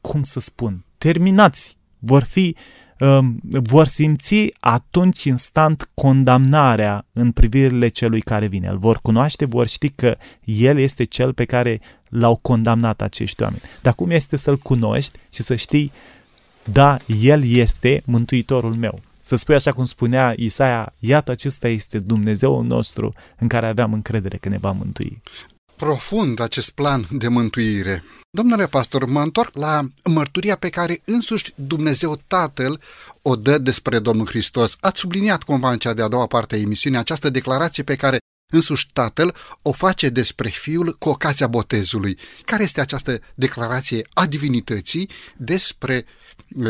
cum 0.00 0.22
să 0.22 0.40
spun, 0.40 0.84
terminați, 0.98 1.78
vor 1.98 2.22
fi 2.22 2.56
um, 2.56 2.62
vor 3.40 3.86
simți 3.86 4.55
atunci 4.61 5.24
instant 5.24 5.88
condamnarea 5.94 7.07
în 7.12 7.32
privirile 7.32 7.88
celui 7.88 8.20
care 8.20 8.46
vine. 8.46 8.68
Îl 8.68 8.78
vor 8.78 8.99
cunoaște, 9.03 9.44
vor 9.44 9.66
ști 9.66 9.88
că 9.88 10.16
el 10.44 10.78
este 10.78 11.05
cel 11.05 11.32
pe 11.32 11.44
care 11.44 11.80
l-au 12.09 12.38
condamnat 12.42 13.03
acești 13.03 13.42
oameni. 13.42 13.62
Dar 13.82 13.94
cum 13.94 14.11
este 14.11 14.36
să-l 14.36 14.57
cunoști 14.57 15.18
și 15.32 15.42
să 15.42 15.55
știi, 15.55 15.92
da, 16.72 16.96
el 17.20 17.44
este 17.44 18.03
mântuitorul 18.05 18.74
meu. 18.74 19.01
Să 19.20 19.36
spui 19.36 19.55
așa 19.55 19.72
cum 19.72 19.84
spunea 19.84 20.32
Isaia, 20.36 20.92
iată 20.99 21.30
acesta 21.30 21.68
este 21.68 21.99
Dumnezeul 21.99 22.64
nostru 22.64 23.14
în 23.38 23.49
care 23.49 23.66
aveam 23.66 23.92
încredere 23.92 24.36
că 24.36 24.49
ne 24.49 24.59
va 24.59 24.70
mântui 24.70 25.22
profund 25.79 26.41
acest 26.41 26.70
plan 26.70 27.07
de 27.11 27.29
mântuire. 27.29 28.05
Domnule 28.31 28.66
pastor, 28.66 29.05
mă 29.05 29.22
întorc 29.22 29.57
la 29.57 29.87
mărturia 30.05 30.57
pe 30.57 30.68
care 30.68 31.03
însuși 31.05 31.53
Dumnezeu 31.55 32.20
Tatăl 32.26 32.81
o 33.22 33.37
dă 33.37 33.59
despre 33.59 33.99
Domnul 33.99 34.26
Hristos. 34.26 34.76
Ați 34.81 35.01
subliniat 35.01 35.43
cumva 35.43 35.70
în 35.70 35.79
cea 35.79 35.93
de-a 35.93 36.09
doua 36.09 36.26
parte 36.26 36.55
a 36.55 36.59
emisiunii 36.59 36.99
această 36.99 37.31
declarație 37.31 37.83
pe 37.83 37.97
care 37.97 38.18
însuși 38.51 38.86
Tatăl 38.92 39.34
o 39.62 39.72
face 39.72 40.09
despre 40.09 40.49
Fiul 40.49 40.96
cu 40.99 41.09
ocazia 41.09 41.46
botezului. 41.46 42.18
Care 42.44 42.62
este 42.62 42.80
această 42.80 43.18
declarație 43.34 44.07
a 44.14 44.26
divinității 44.26 45.11
despre 45.36 46.05
uh, 46.57 46.66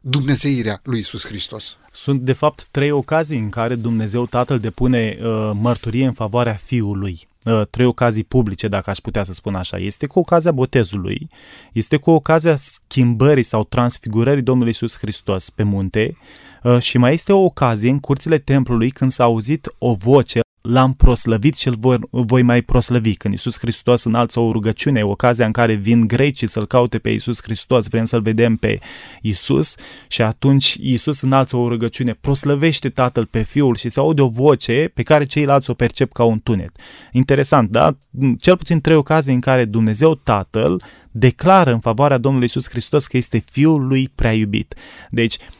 dumnezeirea 0.00 0.80
lui 0.82 0.98
Isus 0.98 1.26
Hristos? 1.26 1.76
Sunt, 1.92 2.20
de 2.20 2.32
fapt, 2.32 2.68
trei 2.70 2.90
ocazii 2.90 3.38
în 3.38 3.48
care 3.48 3.74
Dumnezeu 3.74 4.26
Tatăl 4.26 4.58
depune 4.58 5.18
uh, 5.20 5.50
mărturie 5.54 6.06
în 6.06 6.12
favoarea 6.12 6.54
Fiului. 6.54 7.28
Uh, 7.44 7.62
trei 7.70 7.86
ocazii 7.86 8.24
publice, 8.24 8.68
dacă 8.68 8.90
aș 8.90 8.98
putea 8.98 9.24
să 9.24 9.32
spun 9.32 9.54
așa. 9.54 9.78
Este 9.78 10.06
cu 10.06 10.18
ocazia 10.18 10.52
botezului, 10.52 11.28
este 11.72 11.96
cu 11.96 12.10
ocazia 12.10 12.56
schimbării 12.56 13.42
sau 13.42 13.64
transfigurării 13.64 14.42
Domnului 14.42 14.72
Isus 14.72 14.98
Hristos 14.98 15.50
pe 15.50 15.62
munte 15.62 16.16
uh, 16.62 16.78
și 16.78 16.98
mai 16.98 17.12
este 17.12 17.32
o 17.32 17.44
ocazie 17.44 17.90
în 17.90 18.00
curțile 18.00 18.38
templului 18.38 18.90
când 18.90 19.12
s-a 19.12 19.24
auzit 19.24 19.74
o 19.78 19.94
voce 19.94 20.40
l-am 20.60 20.92
proslăvit 20.92 21.56
și 21.56 21.68
îl 21.68 21.76
voi, 21.78 21.98
voi 22.10 22.42
mai 22.42 22.62
proslăvi. 22.62 23.14
Când 23.14 23.34
Iisus 23.34 23.58
Hristos 23.58 24.04
înalță 24.04 24.40
o 24.40 24.52
rugăciune, 24.52 25.02
ocazia 25.02 25.46
în 25.46 25.52
care 25.52 25.74
vin 25.74 26.06
grecii 26.06 26.48
să-L 26.48 26.66
caute 26.66 26.98
pe 26.98 27.10
Iisus 27.10 27.42
Hristos, 27.42 27.88
vrem 27.88 28.04
să-L 28.04 28.20
vedem 28.20 28.56
pe 28.56 28.78
Iisus 29.20 29.74
și 30.08 30.22
atunci 30.22 30.76
Iisus 30.80 31.20
înalță 31.20 31.56
o 31.56 31.68
rugăciune, 31.68 32.12
proslăvește 32.20 32.88
Tatăl 32.88 33.26
pe 33.26 33.42
Fiul 33.42 33.76
și 33.76 33.88
se 33.88 34.00
aude 34.00 34.22
o 34.22 34.28
voce 34.28 34.90
pe 34.94 35.02
care 35.02 35.24
ceilalți 35.24 35.70
o 35.70 35.74
percep 35.74 36.12
ca 36.12 36.24
un 36.24 36.38
tunet. 36.38 36.76
Interesant, 37.12 37.70
da? 37.70 37.96
Cel 38.38 38.56
puțin 38.56 38.80
trei 38.80 38.96
ocazii 38.96 39.34
în 39.34 39.40
care 39.40 39.64
Dumnezeu 39.64 40.14
Tatăl 40.14 40.82
declară 41.10 41.72
în 41.72 41.80
favoarea 41.80 42.18
Domnului 42.18 42.46
Iisus 42.54 42.68
Hristos 42.68 43.06
că 43.06 43.16
este 43.16 43.44
Fiul 43.50 43.86
lui 43.86 44.08
prea 44.14 44.32
iubit. 44.32 44.74
Deci, 45.10 45.36
Ehm, 45.36 45.59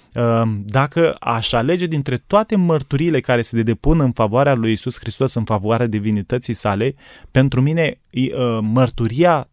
dacă 0.64 1.16
aș 1.20 1.52
alege 1.52 1.86
dintre 1.86 2.16
toate 2.26 2.56
mărturiile 2.56 3.20
care 3.20 3.42
se 3.42 3.62
depun 3.62 4.00
în 4.00 4.12
favoarea 4.12 4.54
lui 4.54 4.72
Isus 4.72 4.98
Hristos, 4.98 5.34
în 5.34 5.44
favoarea 5.44 5.86
divinității 5.86 6.54
sale, 6.54 6.94
pentru 7.30 7.60
mine 7.60 8.00
mărturia 8.60 9.48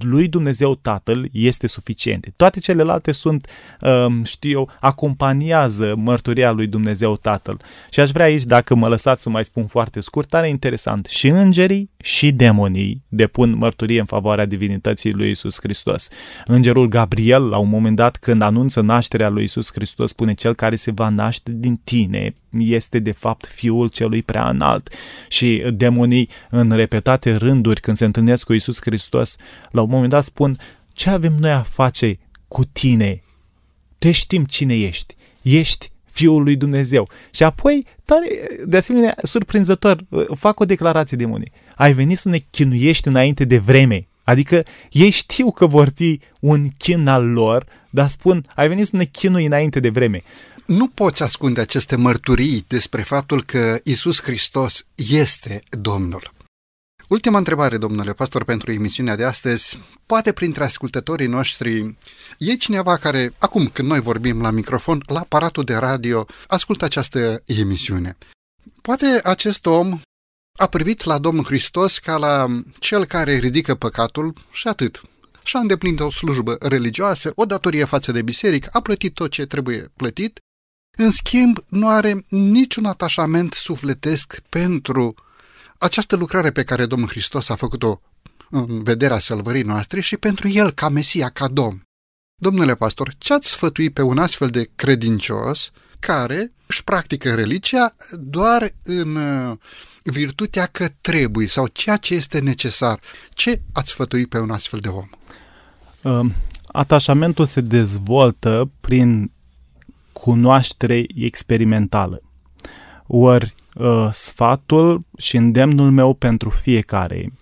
lui 0.00 0.28
Dumnezeu 0.28 0.74
Tatăl 0.74 1.28
este 1.32 1.66
suficient. 1.66 2.26
Toate 2.36 2.60
celelalte 2.60 3.12
sunt, 3.12 3.46
um, 3.80 4.24
știu 4.24 4.50
eu, 4.50 4.70
acompaniază 4.80 5.94
mărturia 5.96 6.50
lui 6.50 6.66
Dumnezeu 6.66 7.16
Tatăl. 7.16 7.60
Și 7.90 8.00
aș 8.00 8.10
vrea 8.10 8.24
aici, 8.24 8.42
dacă 8.42 8.74
mă 8.74 8.88
lăsați 8.88 9.22
să 9.22 9.30
mai 9.30 9.44
spun 9.44 9.66
foarte 9.66 10.00
scurt, 10.00 10.28
tare 10.28 10.48
interesant, 10.48 11.06
și 11.06 11.28
îngerii 11.28 11.90
și 12.02 12.32
demonii 12.32 13.02
depun 13.08 13.56
mărturie 13.56 14.00
în 14.00 14.06
favoarea 14.06 14.46
divinității 14.46 15.12
lui 15.12 15.30
Isus 15.30 15.58
Hristos. 15.60 16.08
Îngerul 16.44 16.88
Gabriel, 16.88 17.48
la 17.48 17.58
un 17.58 17.68
moment 17.68 17.96
dat, 17.96 18.16
când 18.16 18.42
anunță 18.42 18.80
nașterea 18.80 19.28
lui 19.28 19.44
Isus 19.44 19.72
Hristos, 19.72 20.10
spune 20.10 20.34
cel 20.34 20.54
care 20.54 20.76
se 20.76 20.90
va 20.90 21.08
naște 21.08 21.50
din 21.54 21.80
tine 21.84 22.34
este 22.58 22.98
de 22.98 23.12
fapt 23.12 23.46
fiul 23.46 23.88
celui 23.88 24.22
prea 24.22 24.48
înalt. 24.48 24.94
Și 25.28 25.62
demonii 25.74 26.28
în 26.50 26.70
repetate 26.70 27.34
rânduri 27.34 27.80
când 27.80 27.96
se 27.96 28.04
întâlnesc 28.04 28.44
cu 28.44 28.52
Isus 28.52 28.78
Hristos, 28.80 29.36
la 29.70 29.80
un 29.80 29.90
moment 29.90 30.10
dat 30.10 30.24
spun, 30.24 30.56
ce 30.92 31.10
avem 31.10 31.36
noi 31.38 31.50
a 31.50 31.62
face 31.62 32.18
cu 32.48 32.64
tine? 32.64 33.22
Te 33.98 34.10
știm 34.10 34.44
cine 34.44 34.78
ești. 34.78 35.14
Ești 35.42 35.91
Fiul 36.12 36.42
lui 36.42 36.56
Dumnezeu. 36.56 37.08
Și 37.30 37.42
apoi, 37.42 37.86
tare, 38.04 38.26
de 38.66 38.76
asemenea, 38.76 39.16
surprinzător, 39.22 40.04
fac 40.34 40.60
o 40.60 40.64
declarație 40.64 41.16
demonii. 41.16 41.52
Ai 41.76 41.92
venit 41.92 42.18
să 42.18 42.28
ne 42.28 42.38
chinuiești 42.50 43.08
înainte 43.08 43.44
de 43.44 43.58
vreme. 43.58 44.06
Adică 44.24 44.64
ei 44.90 45.10
știu 45.10 45.50
că 45.50 45.66
vor 45.66 45.92
fi 45.94 46.20
un 46.40 46.68
chin 46.76 47.06
al 47.06 47.26
lor, 47.26 47.66
dar 47.90 48.08
spun, 48.08 48.46
ai 48.54 48.68
venit 48.68 48.86
să 48.86 48.96
ne 48.96 49.04
chinui 49.04 49.46
înainte 49.46 49.80
de 49.80 49.88
vreme. 49.88 50.22
Nu 50.66 50.88
poți 50.88 51.22
ascunde 51.22 51.60
aceste 51.60 51.96
mărturii 51.96 52.64
despre 52.68 53.02
faptul 53.02 53.42
că 53.42 53.78
Isus 53.84 54.22
Hristos 54.22 54.86
este 55.10 55.62
Domnul. 55.70 56.32
Ultima 57.12 57.38
întrebare, 57.38 57.76
domnule 57.76 58.12
pastor, 58.12 58.44
pentru 58.44 58.72
emisiunea 58.72 59.16
de 59.16 59.24
astăzi. 59.24 59.78
Poate 60.06 60.32
printre 60.32 60.64
ascultătorii 60.64 61.26
noștri 61.26 61.96
e 62.38 62.54
cineva 62.54 62.96
care, 62.96 63.34
acum 63.38 63.66
când 63.66 63.88
noi 63.88 64.00
vorbim 64.00 64.40
la 64.40 64.50
microfon, 64.50 65.02
la 65.06 65.18
aparatul 65.18 65.64
de 65.64 65.74
radio, 65.74 66.26
ascultă 66.46 66.84
această 66.84 67.42
emisiune. 67.46 68.16
Poate 68.82 69.20
acest 69.24 69.66
om 69.66 70.00
a 70.58 70.66
privit 70.66 71.04
la 71.04 71.18
Domnul 71.18 71.44
Hristos 71.44 71.98
ca 71.98 72.16
la 72.16 72.46
cel 72.72 73.04
care 73.04 73.36
ridică 73.36 73.74
păcatul 73.74 74.34
și 74.50 74.68
atât. 74.68 75.02
Și-a 75.42 75.60
îndeplinit 75.60 76.00
o 76.00 76.10
slujbă 76.10 76.56
religioasă, 76.60 77.32
o 77.34 77.44
datorie 77.44 77.84
față 77.84 78.12
de 78.12 78.22
biserică, 78.22 78.68
a 78.72 78.80
plătit 78.80 79.14
tot 79.14 79.30
ce 79.30 79.46
trebuie 79.46 79.92
plătit 79.96 80.38
în 80.98 81.10
schimb, 81.10 81.58
nu 81.68 81.88
are 81.88 82.24
niciun 82.28 82.84
atașament 82.84 83.52
sufletesc 83.52 84.40
pentru 84.48 85.14
această 85.82 86.16
lucrare 86.16 86.50
pe 86.50 86.62
care 86.62 86.86
Domnul 86.86 87.08
Hristos 87.08 87.48
a 87.48 87.54
făcut-o 87.54 88.00
în 88.50 88.82
vederea 88.82 89.18
sălvării 89.18 89.62
noastre 89.62 90.00
și 90.00 90.16
pentru 90.16 90.48
El 90.48 90.70
ca 90.70 90.88
Mesia, 90.88 91.28
ca 91.28 91.48
Domn. 91.48 91.82
Domnule 92.40 92.74
pastor, 92.74 93.14
ce 93.18 93.32
ați 93.32 93.48
sfătui 93.48 93.90
pe 93.90 94.02
un 94.02 94.18
astfel 94.18 94.48
de 94.48 94.70
credincios 94.74 95.70
care 95.98 96.52
își 96.66 96.84
practică 96.84 97.34
religia 97.34 97.96
doar 98.20 98.74
în 98.82 99.14
uh, 99.14 99.56
virtutea 100.02 100.66
că 100.66 100.88
trebuie 101.00 101.46
sau 101.46 101.66
ceea 101.66 101.96
ce 101.96 102.14
este 102.14 102.40
necesar? 102.40 103.00
Ce 103.30 103.62
ați 103.72 103.90
sfătui 103.90 104.26
pe 104.26 104.38
un 104.38 104.50
astfel 104.50 104.80
de 104.80 104.88
om? 104.88 105.08
Uh, 106.02 106.32
atașamentul 106.66 107.46
se 107.46 107.60
dezvoltă 107.60 108.70
prin 108.80 109.32
cunoaștere 110.12 111.04
experimentală. 111.14 112.22
Ori 113.06 113.54
uh, 113.74 114.08
sfatul 114.12 115.04
și 115.18 115.36
îndemnul 115.36 115.90
meu 115.90 116.14
pentru 116.14 116.50
fiecare 116.50 117.32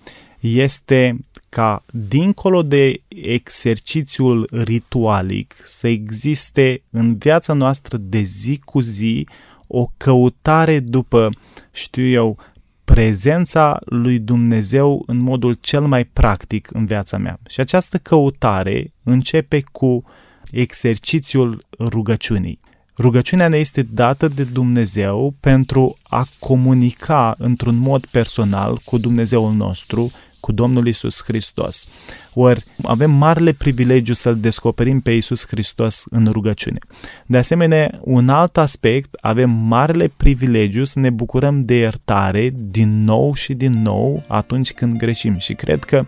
este 0.40 1.18
ca, 1.48 1.84
dincolo 2.08 2.62
de 2.62 3.02
exercițiul 3.08 4.48
ritualic, 4.50 5.54
să 5.62 5.88
existe 5.88 6.82
în 6.90 7.16
viața 7.16 7.52
noastră 7.52 7.96
de 7.96 8.20
zi 8.20 8.60
cu 8.64 8.80
zi 8.80 9.26
o 9.66 9.86
căutare 9.96 10.78
după, 10.78 11.30
știu 11.72 12.06
eu, 12.06 12.38
prezența 12.84 13.78
lui 13.84 14.18
Dumnezeu 14.18 15.02
în 15.06 15.16
modul 15.16 15.54
cel 15.54 15.80
mai 15.80 16.04
practic 16.04 16.70
în 16.72 16.86
viața 16.86 17.16
mea. 17.16 17.38
Și 17.48 17.60
această 17.60 17.98
căutare 17.98 18.92
începe 19.02 19.62
cu 19.72 20.04
exercițiul 20.50 21.62
rugăciunii. 21.78 22.60
Rugăciunea 23.00 23.48
ne 23.48 23.56
este 23.56 23.82
dată 23.82 24.28
de 24.28 24.42
Dumnezeu 24.44 25.34
pentru 25.40 25.96
a 26.02 26.26
comunica 26.38 27.34
într-un 27.38 27.76
mod 27.76 28.06
personal 28.06 28.80
cu 28.84 28.98
Dumnezeul 28.98 29.52
nostru, 29.52 30.10
cu 30.40 30.52
Domnul 30.52 30.86
Isus 30.86 31.22
Hristos. 31.22 31.86
Ori 32.34 32.64
avem 32.82 33.10
marele 33.10 33.52
privilegiu 33.52 34.12
să-L 34.12 34.36
descoperim 34.36 35.00
pe 35.00 35.10
Isus 35.10 35.46
Hristos 35.46 36.04
în 36.10 36.28
rugăciune. 36.32 36.78
De 37.26 37.38
asemenea, 37.38 38.00
un 38.00 38.28
alt 38.28 38.56
aspect, 38.56 39.14
avem 39.20 39.50
marele 39.50 40.12
privilegiu 40.16 40.84
să 40.84 40.98
ne 40.98 41.10
bucurăm 41.10 41.64
de 41.64 41.74
iertare 41.74 42.54
din 42.56 43.04
nou 43.04 43.34
și 43.34 43.54
din 43.54 43.82
nou 43.82 44.22
atunci 44.26 44.72
când 44.72 44.96
greșim. 44.96 45.38
Și 45.38 45.54
cred 45.54 45.84
că 45.84 46.06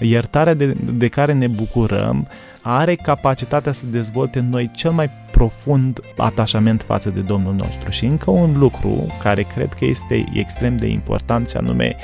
iertarea 0.00 0.54
de, 0.54 0.76
de 0.92 1.08
care 1.08 1.32
ne 1.32 1.46
bucurăm 1.46 2.28
are 2.66 2.94
capacitatea 2.94 3.72
să 3.72 3.86
dezvolte 3.86 4.38
în 4.38 4.48
noi 4.48 4.70
cel 4.74 4.90
mai 4.90 5.10
profund 5.30 6.00
atașament 6.16 6.82
față 6.82 7.10
de 7.10 7.20
Domnul 7.20 7.54
nostru. 7.54 7.90
Și 7.90 8.04
încă 8.04 8.30
un 8.30 8.58
lucru 8.58 9.14
care 9.22 9.42
cred 9.42 9.72
că 9.72 9.84
este 9.84 10.24
extrem 10.32 10.76
de 10.76 10.86
important 10.86 11.48
și 11.48 11.56
anume 11.56 11.96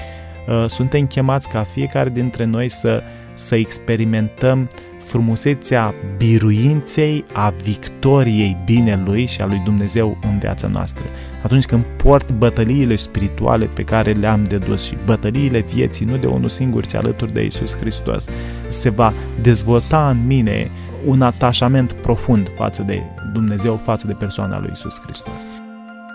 uh, 0.49 0.65
suntem 0.67 1.07
chemați 1.07 1.49
ca 1.49 1.63
fiecare 1.63 2.09
dintre 2.09 2.45
noi 2.45 2.69
să, 2.69 3.03
să 3.35 3.55
experimentăm 3.57 4.69
frumusețea 5.11 5.95
biruinței, 6.17 7.25
a 7.33 7.51
victoriei 7.63 8.57
binelui 8.65 9.27
și 9.27 9.41
a 9.41 9.47
lui 9.47 9.61
Dumnezeu 9.65 10.19
în 10.23 10.39
viața 10.39 10.67
noastră. 10.67 11.07
Atunci 11.43 11.65
când 11.65 11.85
port 12.03 12.33
bătăliile 12.33 12.97
spirituale 12.97 13.67
pe 13.67 13.83
care 13.83 14.13
le-am 14.13 14.45
de 14.45 14.59
dus 14.59 14.85
și 14.85 14.97
bătăliile 15.05 15.61
vieții, 15.61 16.07
nu 16.07 16.17
de 16.17 16.27
unul 16.27 16.49
singur, 16.49 16.87
ci 16.87 16.95
alături 16.95 17.33
de 17.33 17.45
Isus 17.45 17.77
Hristos, 17.77 18.27
se 18.69 18.89
va 18.89 19.13
dezvolta 19.43 20.09
în 20.09 20.27
mine 20.27 20.71
un 21.05 21.23
atașament 21.23 21.93
profund 21.93 22.51
față 22.57 22.83
de 22.83 23.03
Dumnezeu, 23.33 23.77
față 23.77 24.07
de 24.07 24.13
persoana 24.13 24.61
lui 24.61 24.71
Isus 24.73 25.01
Hristos. 25.01 25.43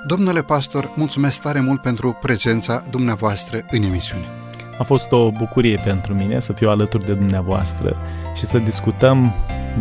Domnule 0.07 0.41
pastor, 0.41 0.91
mulțumesc 0.95 1.41
tare 1.41 1.59
mult 1.59 1.81
pentru 1.81 2.17
prezența 2.21 2.83
dumneavoastră 2.89 3.57
în 3.69 3.83
emisiune. 3.83 4.44
A 4.77 4.83
fost 4.83 5.11
o 5.11 5.31
bucurie 5.31 5.81
pentru 5.83 6.13
mine 6.13 6.39
să 6.39 6.53
fiu 6.53 6.69
alături 6.69 7.05
de 7.05 7.13
dumneavoastră 7.13 7.97
și 8.35 8.45
să 8.45 8.57
discutăm 8.57 9.33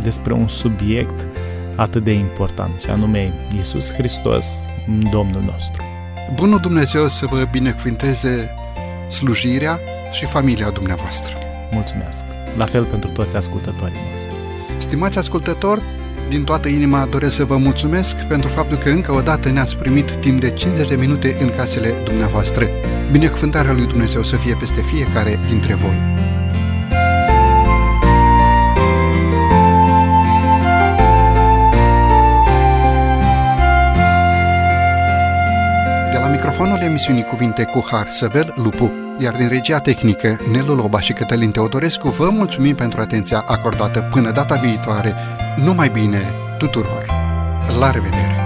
despre 0.02 0.32
un 0.32 0.48
subiect 0.48 1.26
atât 1.76 2.04
de 2.04 2.12
important, 2.12 2.78
și 2.78 2.90
anume 2.90 3.32
Iisus 3.54 3.92
Hristos, 3.92 4.64
Domnul 5.10 5.42
nostru. 5.42 5.82
Bunul 6.34 6.58
Dumnezeu 6.58 7.06
să 7.06 7.26
vă 7.30 7.44
binecuvinteze 7.50 8.54
slujirea 9.08 9.80
și 10.10 10.26
familia 10.26 10.70
dumneavoastră. 10.70 11.36
Mulțumesc! 11.70 12.24
La 12.56 12.64
fel 12.64 12.84
pentru 12.84 13.10
toți 13.10 13.36
ascultătorii 13.36 13.98
noștri. 14.12 14.34
Stimați 14.78 15.18
ascultători, 15.18 15.82
din 16.28 16.44
toată 16.44 16.68
inima 16.68 17.06
doresc 17.10 17.34
să 17.34 17.44
vă 17.44 17.56
mulțumesc 17.56 18.16
pentru 18.16 18.48
faptul 18.48 18.76
că 18.76 18.88
încă 18.88 19.12
o 19.12 19.20
dată 19.20 19.50
ne-ați 19.50 19.76
primit 19.76 20.16
timp 20.16 20.40
de 20.40 20.50
50 20.50 20.88
de 20.88 20.96
minute 20.96 21.34
în 21.38 21.50
casele 21.56 21.88
dumneavoastră. 22.04 22.68
Binecuvântarea 23.10 23.72
lui 23.72 23.86
Dumnezeu 23.86 24.22
să 24.22 24.36
fie 24.36 24.56
peste 24.58 24.80
fiecare 24.80 25.38
dintre 25.48 25.74
voi. 25.74 26.02
De 36.12 36.18
la 36.18 36.28
microfonul 36.30 36.78
emisiunii 36.82 37.22
Cuvinte 37.22 37.64
cu 37.64 37.84
Har, 37.90 38.08
Săvel 38.08 38.52
Lupu, 38.54 38.92
iar 39.18 39.34
din 39.34 39.48
regia 39.48 39.78
tehnică 39.78 40.36
Nelu 40.52 40.74
Loba 40.74 41.00
și 41.00 41.12
Cătălin 41.12 41.50
Teodorescu, 41.50 42.08
vă 42.08 42.28
mulțumim 42.30 42.74
pentru 42.74 43.00
atenția 43.00 43.42
acordată 43.46 44.00
până 44.00 44.30
data 44.30 44.54
viitoare. 44.54 45.14
Numai 45.56 45.88
bine 45.90 46.56
tuturor! 46.58 47.06
La 47.78 47.90
revedere! 47.90 48.43